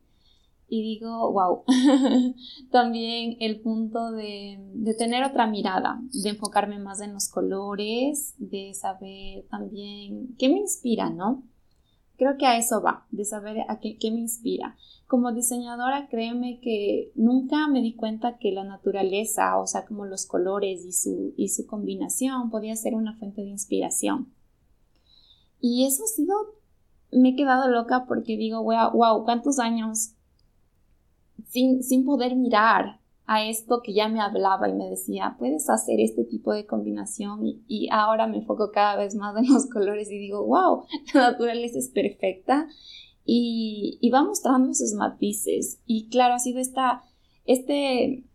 Y 0.68 0.82
digo, 0.82 1.32
wow, 1.32 1.63
también 2.72 3.38
el 3.39 3.61
punto 3.61 4.11
de, 4.11 4.59
de, 4.74 4.93
tener 4.95 5.24
otra 5.24 5.47
mirada, 5.47 6.01
de 6.11 6.30
enfocarme 6.30 6.80
más 6.80 7.01
en 7.01 7.13
los 7.13 7.30
colores, 7.30 8.34
de 8.39 8.74
saber 8.74 9.45
también 9.49 10.36
qué 10.38 10.49
me 10.49 10.57
inspira, 10.57 11.09
¿no? 11.11 11.43
Creo 12.18 12.38
que 12.38 12.45
a 12.45 12.57
eso 12.57 12.82
va, 12.82 13.05
de 13.11 13.26
saber 13.26 13.66
a 13.68 13.80
qué, 13.80 13.97
qué 13.97 14.11
me 14.11 14.20
inspira. 14.20 14.78
Como 15.07 15.32
diseñadora, 15.32 16.07
créeme 16.07 16.59
que 16.61 17.11
nunca 17.16 17.68
me 17.68 17.82
di 17.82 17.93
cuenta 17.93 18.38
que 18.38 18.51
la 18.51 18.63
naturaleza, 18.63 19.57
o 19.59 19.68
sea, 19.68 19.86
como 19.86 20.05
los 20.05 20.26
colores 20.26 20.86
y 20.86 20.91
su, 20.91 21.34
y 21.38 21.49
su 21.49 21.68
combinación 21.68 22.49
podía 22.49 22.76
ser 22.76 22.95
una 22.95 23.16
fuente 23.18 23.41
de 23.41 23.49
inspiración. 23.49 24.34
Y 25.59 25.86
eso 25.86 26.03
ha 26.03 26.07
sido, 26.07 26.36
me 27.11 27.30
he 27.30 27.36
quedado 27.36 27.68
loca 27.70 28.05
porque 28.07 28.38
digo, 28.38 28.63
wow, 28.63 28.91
wow 28.93 29.24
¿cuántos 29.26 29.59
años 29.59 30.11
sin, 31.47 31.84
sin 31.84 32.05
poder 32.05 32.36
mirar 32.36 32.99
a 33.28 33.47
esto 33.47 33.82
que 33.84 33.93
ya 33.93 34.07
me 34.07 34.21
hablaba 34.21 34.69
y 34.69 34.73
me 34.73 34.89
decía, 34.89 35.36
puedes 35.39 35.69
hacer 35.69 35.99
este 35.99 36.23
tipo 36.23 36.53
de 36.53 36.65
combinación 36.65 37.41
y, 37.43 37.89
ahora 37.91 38.28
me 38.28 38.38
enfoco 38.38 38.71
cada 38.71 38.95
vez 38.95 39.15
más 39.15 39.36
en 39.38 39.51
los 39.51 39.65
colores 39.71 40.11
y 40.11 40.17
digo, 40.19 40.45
wow, 40.45 40.84
la 41.13 41.32
naturaleza 41.32 41.80
es 41.80 41.89
perfecta 41.89 42.67
y, 43.26 44.09
va 44.13 44.23
mostrando 44.23 44.71
esos 44.71 44.93
matices. 44.93 45.82
Y 45.86 46.09
claro, 46.09 46.36
ha 46.36 46.39
sido 46.39 46.59
esta, 46.59 47.03
este, 47.45 48.26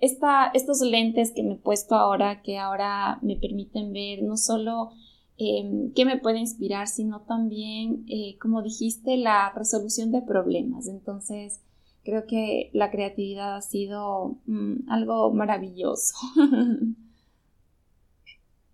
esta, 0.00 0.50
estos 0.52 0.82
lentes 0.82 1.32
que 1.32 1.42
me 1.42 1.54
he 1.54 1.58
puesto 1.58 1.94
ahora, 1.94 2.42
que 2.42 2.58
ahora 2.58 3.18
me 3.22 3.36
permiten 3.36 3.92
ver 3.92 4.22
no 4.22 4.36
solo 4.36 4.90
eh, 5.38 5.90
qué 5.94 6.04
me 6.04 6.18
puede 6.18 6.40
inspirar, 6.40 6.88
sino 6.88 7.22
también, 7.22 8.04
eh, 8.08 8.36
como 8.38 8.62
dijiste, 8.62 9.16
la 9.16 9.50
resolución 9.54 10.12
de 10.12 10.20
problemas. 10.20 10.88
Entonces, 10.88 11.62
creo 12.06 12.26
que 12.26 12.70
la 12.72 12.90
creatividad 12.90 13.56
ha 13.56 13.62
sido 13.62 14.38
mm, 14.46 14.90
algo 14.90 15.32
maravilloso. 15.32 16.14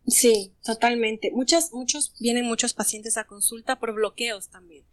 Sí, 0.04 0.52
totalmente. 0.64 1.30
Muchas, 1.30 1.72
muchos, 1.72 2.12
vienen 2.18 2.44
muchos 2.44 2.74
pacientes 2.74 3.16
a 3.16 3.24
consulta 3.24 3.78
por 3.78 3.94
bloqueos 3.94 4.48
también. 4.48 4.84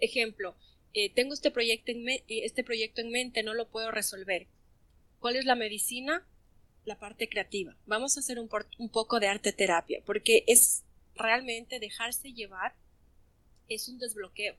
Ejemplo, 0.00 0.56
eh, 0.92 1.14
tengo 1.14 1.32
este 1.32 1.52
proyecto, 1.52 1.92
en 1.92 2.04
este 2.26 2.64
proyecto 2.64 3.00
en 3.02 3.10
mente, 3.10 3.44
no 3.44 3.54
lo 3.54 3.68
puedo 3.68 3.92
resolver. 3.92 4.48
¿Cuál 5.20 5.36
es 5.36 5.44
la 5.44 5.54
medicina? 5.54 6.26
La 6.84 6.98
parte 6.98 7.28
creativa. 7.28 7.76
Vamos 7.86 8.16
a 8.16 8.20
hacer 8.20 8.40
un, 8.40 8.50
un 8.78 8.88
poco 8.88 9.20
de 9.20 9.28
arte 9.28 9.52
terapia, 9.52 10.02
porque 10.04 10.42
es 10.48 10.82
realmente 11.14 11.78
dejarse 11.78 12.32
llevar, 12.32 12.74
es 13.68 13.88
un 13.88 13.98
desbloqueo. 13.98 14.56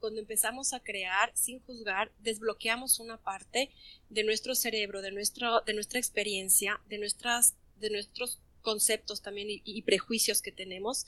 Cuando 0.00 0.20
empezamos 0.20 0.72
a 0.72 0.80
crear 0.80 1.30
sin 1.34 1.60
juzgar, 1.60 2.12
desbloqueamos 2.20 3.00
una 3.00 3.18
parte 3.18 3.70
de 4.08 4.24
nuestro 4.24 4.54
cerebro, 4.54 5.02
de, 5.02 5.12
nuestro, 5.12 5.62
de 5.62 5.74
nuestra 5.74 5.98
experiencia, 5.98 6.80
de, 6.88 6.98
nuestras, 6.98 7.54
de 7.76 7.90
nuestros 7.90 8.40
conceptos 8.62 9.22
también 9.22 9.48
y 9.50 9.82
prejuicios 9.82 10.42
que 10.42 10.52
tenemos 10.52 11.06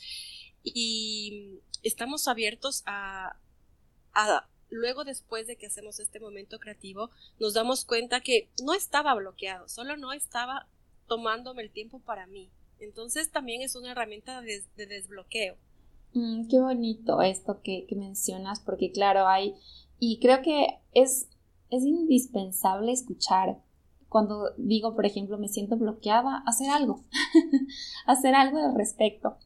y 0.63 1.61
estamos 1.83 2.29
abiertos 2.29 2.83
a, 2.87 3.37
luego 4.69 5.05
después 5.05 5.47
de 5.47 5.57
que 5.57 5.67
hacemos 5.67 5.99
este 6.01 6.21
momento 6.21 6.59
creativo, 6.59 7.11
nos 7.39 7.55
damos 7.55 7.85
cuenta 7.85 8.21
que 8.21 8.49
no 8.63 8.75
estaba 8.75 9.15
bloqueado, 9.15 9.69
solo 9.69 9.97
no 9.97 10.13
estaba 10.13 10.69
tomándome 11.07 11.63
el 11.63 11.71
tiempo 11.71 12.01
para 12.01 12.27
mí. 12.27 12.51
Entonces 12.79 13.31
también 13.31 13.63
es 13.63 13.75
una 13.75 13.93
herramienta 13.93 14.41
de, 14.43 14.63
desbloqueo. 14.77 15.57
Mm, 16.13 16.49
qué 16.49 16.61
bonito 16.61 17.23
esto 17.23 17.61
que, 17.63 17.87
mencionas, 17.97 18.61
porque 18.61 18.91
claro, 18.91 19.29
hay, 19.29 19.55
y 19.99 20.19
creo 20.19 20.43
que 20.43 20.81
es, 20.93 21.29
es 21.71 21.85
indispensable 21.85 22.93
escuchar 22.93 23.61
cuando 24.09 24.51
digo, 24.57 24.97
por 24.97 25.07
ejemplo, 25.07 25.39
me 25.39 25.49
siento 25.49 25.77
bloqueada, 25.77 26.43
hacer 26.47 26.69
algo, 26.69 27.05
hacer 28.07 28.35
algo 28.35 28.59
al 28.59 28.75
respecto. 28.75 29.37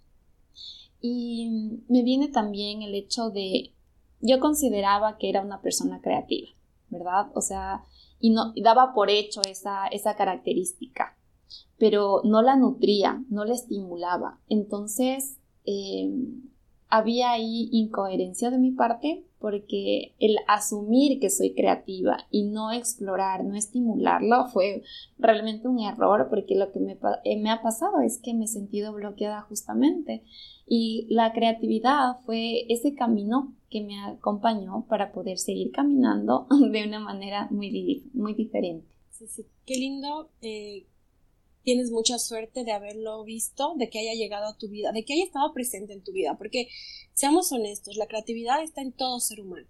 Y 1.03 1.83
me 1.89 2.03
viene 2.03 2.29
también 2.29 2.81
el 2.81 2.95
hecho 2.95 3.29
de, 3.29 3.75
yo 4.21 4.41
consideraba 4.41 5.19
que 5.19 5.29
era 5.29 5.43
una 5.43 5.61
persona 5.61 6.01
creativa, 6.01 6.49
¿verdad? 6.89 7.31
O 7.35 7.43
sea, 7.43 7.85
y, 8.19 8.31
no, 8.31 8.55
daba 8.57 8.95
por 8.95 9.11
hecho 9.11 9.43
esa, 9.47 9.87
esa 9.89 10.17
característica, 10.17 11.15
pero 11.77 12.23
no 12.25 12.41
la 12.41 12.57
nutría, 12.57 13.23
no 13.29 13.45
la 13.45 13.53
estimulaba. 13.53 14.41
Entonces, 14.49 15.37
eh, 15.67 16.11
había 16.97 17.33
ahí 17.33 17.69
incoherencia 17.73 18.51
de 18.51 18.59
mi 18.59 18.71
parte 18.71 19.25
porque 19.41 20.15
el 20.21 20.37
asumir 20.47 21.19
que 21.19 21.29
soy 21.29 21.55
creativa 21.55 22.19
y 22.31 22.45
no 22.45 22.73
explorar, 22.73 23.45
no 23.45 23.57
estimularlo 23.57 24.47
fue 24.47 24.85
realmente 25.19 25.67
un 25.67 25.81
error 25.81 26.29
porque 26.31 26.55
lo 26.55 26.71
que 26.71 26.79
me, 26.81 26.97
eh, 27.25 27.37
me 27.39 27.51
ha 27.51 27.63
pasado 27.63 28.01
es 28.01 28.21
que 28.23 28.33
me 28.33 28.45
he 28.45 28.49
sentido 28.49 28.93
bloqueada 28.93 29.43
justamente 29.43 30.23
y 30.67 31.07
la 31.11 31.33
creatividad 31.33 32.21
fue 32.25 32.65
ese 32.69 32.95
camino 32.95 33.53
que 33.71 33.83
me 33.83 34.01
acompañó 34.01 34.87
para 34.89 35.11
poder 35.13 35.39
seguir 35.39 35.73
caminando 35.73 36.47
de 36.71 36.87
una 36.87 37.01
manera 37.01 37.49
muy, 37.51 38.09
muy 38.15 38.35
diferente. 38.35 38.87
Sí, 39.11 39.27
sí. 39.27 39.47
Qué 39.67 39.77
lindo. 39.77 40.31
Eh, 40.43 40.87
tienes 41.65 41.91
mucha 41.91 42.19
suerte 42.19 42.63
de 42.63 42.73
haberlo 42.73 43.25
visto, 43.25 43.75
de 43.77 43.89
que 43.89 43.99
haya 43.99 44.15
llegado 44.15 44.47
a 44.47 44.57
tu 44.57 44.69
vida, 44.69 44.93
de 44.93 45.05
que 45.05 45.15
haya 45.15 45.25
estado 45.25 45.53
presente 45.53 45.93
en 45.93 46.05
tu 46.05 46.13
vida, 46.13 46.37
porque 46.37 46.69
seamos 47.15 47.51
honestos, 47.53 47.97
la 47.97 48.07
creatividad 48.07 48.63
está 48.63 48.83
en 48.83 48.93
todo 48.93 49.19
ser 49.21 49.41
humano. 49.41 49.67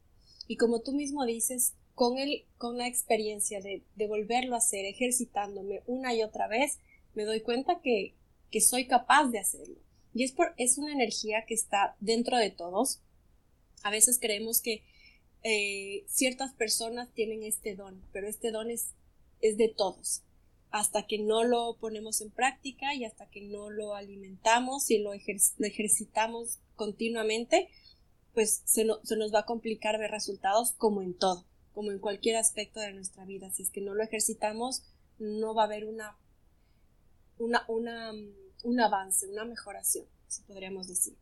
Y 0.47 0.57
como 0.57 0.80
tú 0.80 0.92
mismo 0.92 1.24
dices, 1.24 1.74
con, 1.95 2.18
el, 2.18 2.45
con 2.59 2.76
la 2.76 2.88
experiencia 2.88 3.61
de, 3.61 3.82
de 3.95 4.07
volverlo 4.07 4.55
a 4.55 4.59
hacer, 4.59 4.84
ejercitándome 4.84 5.82
una 5.86 6.14
y 6.14 6.22
otra 6.22 6.49
vez, 6.49 6.78
me 7.14 7.24
doy 7.24 7.40
cuenta 7.40 7.80
que, 7.80 8.14
que 8.51 8.61
soy 8.61 8.86
capaz 8.86 9.28
de 9.28 9.38
hacerlo. 9.38 9.76
Y 10.12 10.24
es, 10.24 10.32
por, 10.32 10.55
es 10.59 10.78
una 10.78 10.92
energía 10.92 11.45
que 11.47 11.55
está 11.55 11.97
dentro 12.01 12.36
de 12.36 12.51
todos. 12.51 13.01
A 13.82 13.90
veces 13.90 14.18
creemos 14.20 14.61
que 14.61 14.82
eh, 15.42 16.05
ciertas 16.09 16.53
personas 16.55 17.12
tienen 17.14 17.42
este 17.42 17.74
don, 17.76 18.03
pero 18.12 18.28
este 18.28 18.51
don 18.51 18.70
es, 18.70 18.95
es 19.40 19.57
de 19.57 19.68
todos. 19.68 20.22
Hasta 20.75 21.07
que 21.07 21.18
no 21.18 21.45
lo 21.45 21.77
ponemos 21.79 22.20
en 22.20 22.31
práctica 22.31 22.95
y 22.95 23.05
hasta 23.05 23.31
que 23.31 23.43
no 23.43 23.70
lo 23.70 23.95
alimentamos 23.95 24.91
y 24.91 24.99
lo, 24.99 25.12
ejercitamos 25.12 26.59
continuamente, 26.75 27.68
pues 28.33 28.62
se, 28.64 28.87
se 29.05 29.16
nos 29.16 29.33
va 29.33 29.41
a 29.41 29.47
complicar 29.47 29.99
ver 29.99 30.11
resultados 30.11 30.72
como 30.72 31.03
en 31.03 31.14
todo 31.14 31.45
como 31.72 31.91
en 31.91 31.99
cualquier 31.99 32.37
aspecto 32.37 32.79
de 32.79 32.93
nuestra 32.93 33.25
vida. 33.25 33.51
Si 33.51 33.64
es 33.64 33.70
que 33.70 33.81
no 33.81 33.95
lo 33.95 34.05
ejercitamos, 34.05 34.85
no 35.18 35.57
va 35.57 35.62
a 35.62 35.66
haber 35.66 35.87
una, 35.87 36.16
una, 37.37 37.64
una 37.66 38.12
un 38.64 38.81
avance, 38.81 39.29
una 39.29 39.45
mejoración, 39.45 40.07
si 40.27 40.43
podríamos 40.43 40.89
decir. 40.89 41.14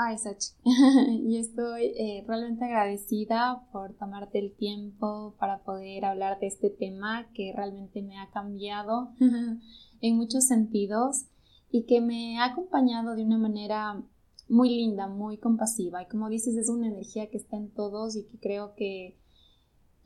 Ay, 0.00 0.16
Sachi, 0.16 0.52
y 1.24 1.38
estoy 1.38 1.86
eh, 1.96 2.24
realmente 2.24 2.64
agradecida 2.64 3.66
por 3.72 3.94
tomarte 3.94 4.38
el 4.38 4.54
tiempo 4.54 5.34
para 5.40 5.64
poder 5.64 6.04
hablar 6.04 6.38
de 6.38 6.46
este 6.46 6.70
tema 6.70 7.26
que 7.34 7.52
realmente 7.52 8.00
me 8.02 8.16
ha 8.16 8.30
cambiado 8.30 9.10
en 10.00 10.16
muchos 10.16 10.44
sentidos 10.44 11.24
y 11.72 11.82
que 11.86 12.00
me 12.00 12.38
ha 12.38 12.44
acompañado 12.44 13.16
de 13.16 13.24
una 13.24 13.38
manera 13.38 14.00
muy 14.48 14.68
linda, 14.68 15.08
muy 15.08 15.36
compasiva. 15.36 16.00
Y 16.00 16.06
como 16.06 16.28
dices, 16.28 16.56
es 16.56 16.68
una 16.68 16.86
energía 16.86 17.28
que 17.28 17.36
está 17.36 17.56
en 17.56 17.70
todos 17.70 18.14
y 18.14 18.22
que 18.22 18.38
creo 18.38 18.76
que, 18.76 19.18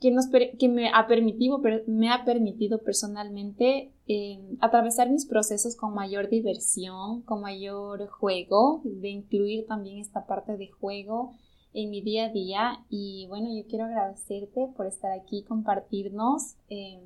que, 0.03 0.11
nos, 0.11 0.25
que 0.59 0.67
me, 0.67 0.89
ha 0.89 1.07
permitido, 1.07 1.61
me 1.87 2.11
ha 2.11 2.25
permitido 2.25 2.79
personalmente 2.83 3.93
eh, 4.05 4.37
atravesar 4.59 5.09
mis 5.09 5.25
procesos 5.25 5.77
con 5.77 5.93
mayor 5.93 6.27
diversión, 6.27 7.21
con 7.21 7.39
mayor 7.39 8.07
juego, 8.07 8.81
de 8.83 9.07
incluir 9.07 9.65
también 9.65 9.99
esta 9.99 10.27
parte 10.27 10.57
de 10.57 10.67
juego 10.67 11.31
en 11.73 11.89
mi 11.89 12.01
día 12.01 12.25
a 12.25 12.29
día. 12.33 12.85
Y 12.89 13.27
bueno, 13.29 13.47
yo 13.55 13.65
quiero 13.65 13.85
agradecerte 13.85 14.67
por 14.75 14.87
estar 14.87 15.17
aquí, 15.17 15.43
compartirnos 15.43 16.55
eh, 16.69 16.99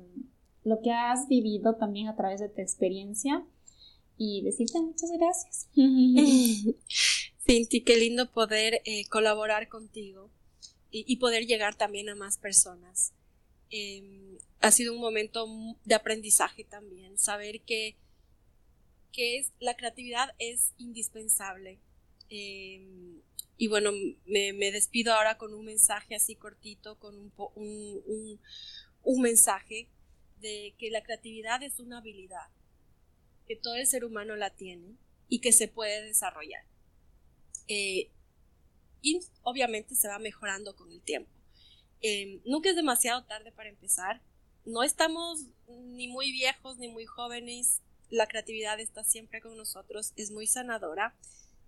lo 0.64 0.80
que 0.80 0.90
has 0.90 1.28
vivido 1.28 1.76
también 1.76 2.08
a 2.08 2.16
través 2.16 2.40
de 2.40 2.48
tu 2.48 2.60
experiencia 2.60 3.46
y 4.16 4.42
decirte 4.42 4.82
muchas 4.82 5.12
gracias. 5.12 5.68
Cinti, 7.46 7.80
qué 7.82 7.96
lindo 7.96 8.28
poder 8.32 8.82
eh, 8.84 9.04
colaborar 9.08 9.68
contigo 9.68 10.30
y, 10.90 11.16
poder 11.16 11.46
llegar 11.46 11.74
también 11.74 12.08
a 12.08 12.14
más 12.14 12.38
personas. 12.38 13.12
Em, 13.70 14.38
ha 14.60 14.70
sido 14.70 14.94
un 14.94 15.00
momento 15.00 15.46
de 15.84 15.94
aprendizaje 15.94 16.64
también, 16.64 17.18
saber 17.18 17.60
que, 17.60 17.96
que 19.12 19.38
es, 19.38 19.52
la 19.60 19.76
creatividad 19.76 20.34
es 20.38 20.72
indispensable. 20.78 21.78
Em, 22.30 23.20
y 23.58 23.68
bueno, 23.68 23.90
me, 24.24 24.52
despido 24.72 25.12
ahora 25.12 25.36
con 25.36 25.52
un 25.52 25.64
mensaje 25.64 26.14
así 26.14 26.36
cortito, 26.36 26.98
con 26.98 27.18
un, 27.18 27.32
un, 27.56 28.40
un 29.02 29.20
mensaje 29.20 29.88
de 30.40 30.74
que 30.78 30.90
la 30.90 31.02
creatividad 31.02 31.62
es 31.62 31.80
una 31.80 31.98
habilidad, 31.98 32.48
que 33.46 33.56
todo 33.56 33.74
el 33.74 33.86
ser 33.86 34.04
humano 34.04 34.36
la 34.36 34.50
tiene 34.50 34.96
y 35.28 35.40
que 35.40 35.52
se 35.52 35.68
puede 35.68 36.02
desarrollar. 36.02 36.64
Eh, 37.66 38.10
y 39.02 39.20
obviamente 39.42 39.94
se 39.94 40.08
va 40.08 40.18
mejorando 40.18 40.74
con 40.76 40.90
el 40.90 41.00
tiempo. 41.00 41.30
Em, 42.00 42.40
nunca 42.44 42.70
es 42.70 42.76
demasiado 42.76 43.24
tarde 43.24 43.52
para 43.52 43.68
empezar. 43.68 44.20
No 44.64 44.82
estamos 44.82 45.46
ni 45.68 46.08
muy 46.08 46.30
viejos 46.32 46.78
ni 46.78 46.88
muy 46.88 47.06
jóvenes. 47.06 47.80
La 48.10 48.26
creatividad 48.26 48.78
está 48.80 49.04
siempre 49.04 49.40
con 49.40 49.56
nosotros. 49.56 50.12
Es 50.16 50.30
muy 50.30 50.46
sanadora. 50.46 51.14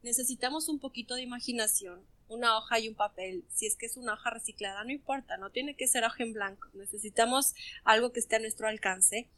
Necesitamos 0.02 0.68
un 0.68 0.78
poquito 0.78 1.14
de 1.14 1.22
imaginación, 1.22 2.06
una 2.28 2.56
hoja 2.56 2.78
y 2.78 2.88
un 2.88 2.94
papel. 2.94 3.44
Si 3.52 3.66
es 3.66 3.76
que 3.76 3.86
es 3.86 3.96
una 3.96 4.14
hoja 4.14 4.30
reciclada, 4.30 4.82
no 4.84 4.90
importa, 4.90 5.36
no 5.36 5.50
tiene 5.50 5.74
que 5.76 5.88
ser 5.88 6.04
hoja 6.04 6.22
en 6.22 6.32
blanco. 6.32 6.68
Necesitamos 6.72 7.54
algo 7.84 8.12
que 8.12 8.20
esté 8.20 8.36
a 8.36 8.40
nuestro 8.40 8.66
alcance 8.66 9.28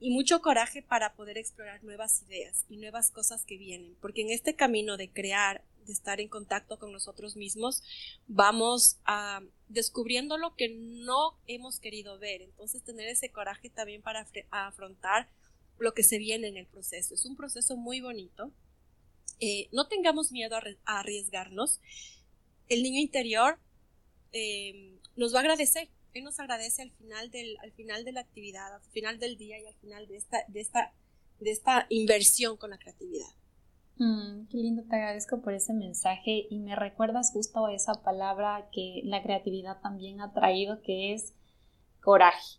y 0.00 0.10
mucho 0.10 0.42
coraje 0.42 0.82
para 0.82 1.14
poder 1.14 1.38
explorar 1.38 1.82
nuevas 1.82 2.22
ideas 2.22 2.66
y 2.68 2.76
nuevas 2.76 3.10
cosas 3.10 3.44
que 3.46 3.56
vienen, 3.56 3.96
porque 4.02 4.20
en 4.20 4.30
este 4.30 4.54
camino 4.54 4.98
de 4.98 5.10
crear 5.10 5.64
de 5.86 5.92
estar 5.92 6.20
en 6.20 6.28
contacto 6.28 6.78
con 6.78 6.92
nosotros 6.92 7.36
mismos, 7.36 7.82
vamos 8.26 8.98
a 9.04 9.40
descubriendo 9.68 10.38
lo 10.38 10.54
que 10.54 10.68
no 10.68 11.38
hemos 11.46 11.80
querido 11.80 12.18
ver. 12.18 12.42
Entonces, 12.42 12.82
tener 12.82 13.08
ese 13.08 13.30
coraje 13.30 13.70
también 13.70 14.02
para 14.02 14.26
afrontar 14.50 15.28
lo 15.78 15.94
que 15.94 16.02
se 16.02 16.18
viene 16.18 16.48
en 16.48 16.56
el 16.56 16.66
proceso. 16.66 17.14
Es 17.14 17.24
un 17.24 17.36
proceso 17.36 17.76
muy 17.76 18.00
bonito. 18.00 18.52
Eh, 19.40 19.68
no 19.72 19.88
tengamos 19.88 20.32
miedo 20.32 20.56
a, 20.56 20.98
arriesgarnos. 20.98 21.80
El 22.68 22.82
niño 22.82 23.00
interior 23.00 23.58
em, 24.32 24.98
nos 25.16 25.34
va 25.34 25.38
a 25.38 25.40
agradecer. 25.42 25.88
Él 26.12 26.22
nos 26.22 26.38
agradece 26.38 26.82
al 26.82 26.92
final, 26.92 27.30
del, 27.30 27.56
al 27.60 27.72
final 27.72 28.04
de 28.04 28.12
la 28.12 28.20
actividad, 28.20 28.72
al 28.72 28.82
final 28.92 29.18
del 29.18 29.36
día 29.36 29.58
y 29.58 29.66
al 29.66 29.74
final 29.74 30.06
de 30.06 30.16
esta, 30.16 30.44
de 30.46 30.60
esta, 30.60 30.92
de 31.40 31.50
esta 31.50 31.86
inversión 31.88 32.56
con 32.56 32.70
la 32.70 32.78
creatividad. 32.78 33.34
Mm, 33.98 34.46
qué 34.50 34.56
lindo, 34.56 34.82
te 34.88 34.96
agradezco 34.96 35.40
por 35.40 35.52
ese 35.54 35.72
mensaje 35.72 36.46
y 36.50 36.58
me 36.58 36.74
recuerdas 36.74 37.30
justo 37.32 37.68
esa 37.68 37.94
palabra 37.94 38.68
que 38.72 39.02
la 39.04 39.22
creatividad 39.22 39.80
también 39.80 40.20
ha 40.20 40.32
traído, 40.32 40.82
que 40.82 41.14
es 41.14 41.32
coraje, 42.02 42.58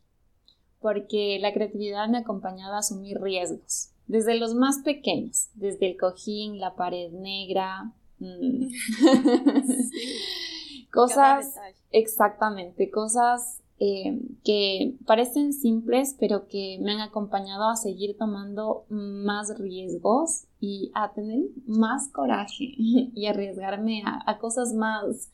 porque 0.80 1.38
la 1.42 1.54
creatividad 1.54 2.08
me 2.08 2.18
ha 2.18 2.22
acompañado 2.22 2.76
a 2.76 2.80
asumir 2.80 3.20
riesgos, 3.20 3.90
desde 4.08 4.36
los 4.36 4.56
más 4.56 4.78
pequeños, 4.80 5.50
desde 5.56 5.92
el 5.92 5.98
cojín, 5.98 6.60
la 6.60 6.76
pared 6.76 7.12
negra, 7.12 7.92
mm. 8.20 8.68
cosas, 10.92 11.54
exactamente, 11.92 12.90
cosas 12.90 13.62
eh, 13.78 14.22
que 14.46 14.96
parecen 15.06 15.52
simples, 15.52 16.16
pero 16.18 16.48
que 16.48 16.80
me 16.82 16.94
han 16.94 17.02
acompañado 17.02 17.70
a 17.70 17.76
seguir 17.76 18.18
tomando 18.18 18.86
más 18.88 19.60
riesgos 19.60 20.46
y 20.66 20.92
a 20.96 21.14
tener 21.14 21.42
más 21.68 22.10
coraje 22.10 22.74
y 22.78 23.28
arriesgarme 23.28 24.04
a, 24.06 24.38
cosas 24.40 24.74
más, 24.74 25.30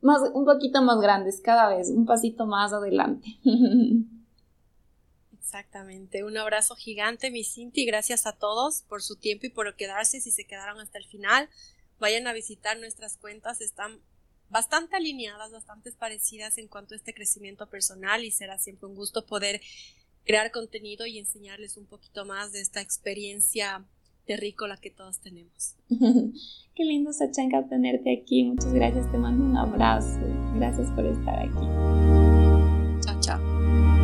más, 0.00 0.20
un 0.34 0.44
poquito 0.44 0.82
más 0.82 1.00
grandes 1.00 1.40
cada 1.40 1.74
vez, 1.74 1.88
un 1.88 2.04
pasito 2.04 2.46
más 2.46 2.72
adelante. 2.72 3.38
Exactamente. 5.32 6.24
Un 6.24 6.36
abrazo 6.36 6.74
gigante, 6.74 7.30
mi 7.30 7.42
Cinti. 7.42 7.86
Gracias 7.86 8.26
a 8.26 8.32
todos 8.32 8.82
por 8.82 9.02
su 9.02 9.16
tiempo 9.16 9.46
y 9.46 9.50
por 9.50 9.74
quedarse. 9.76 10.20
Si 10.20 10.30
se 10.30 10.46
quedaron 10.46 10.78
hasta 10.78 10.98
el 10.98 11.06
final, 11.06 11.48
vayan 11.98 12.26
a 12.26 12.34
visitar 12.34 12.78
nuestras 12.78 13.16
cuentas. 13.16 13.62
Están 13.62 13.98
bastante 14.50 14.96
alineadas, 14.96 15.50
bastante 15.50 15.90
parecidas 15.92 16.58
en 16.58 16.68
cuanto 16.68 16.92
a 16.92 16.98
este 16.98 17.14
crecimiento 17.14 17.66
personal 17.70 18.24
y 18.24 18.30
será 18.30 18.58
siempre 18.58 18.88
un 18.88 18.94
gusto 18.94 19.24
poder 19.24 19.62
crear 20.26 20.50
contenido 20.50 21.06
y 21.06 21.18
enseñarles 21.18 21.78
un 21.78 21.86
poquito 21.86 22.26
más 22.26 22.52
de 22.52 22.60
esta 22.60 22.82
experiencia 22.82 23.86
terrícola 24.28 24.76
que 24.76 24.90
todos 24.90 25.18
tenemos. 25.20 25.74
Qué 25.88 26.84
lindo, 26.84 27.12
Sachanka, 27.12 27.66
tenerte 27.66 28.20
aquí. 28.20 28.44
Muchas 28.44 28.72
gracias, 28.72 29.10
te 29.10 29.18
mando 29.18 29.42
un 29.42 29.56
abrazo. 29.56 30.20
Gracias 30.54 30.88
por 30.90 31.06
estar 31.06 31.40
aquí. 31.40 33.00
Chao, 33.00 33.20
chao. 33.20 33.97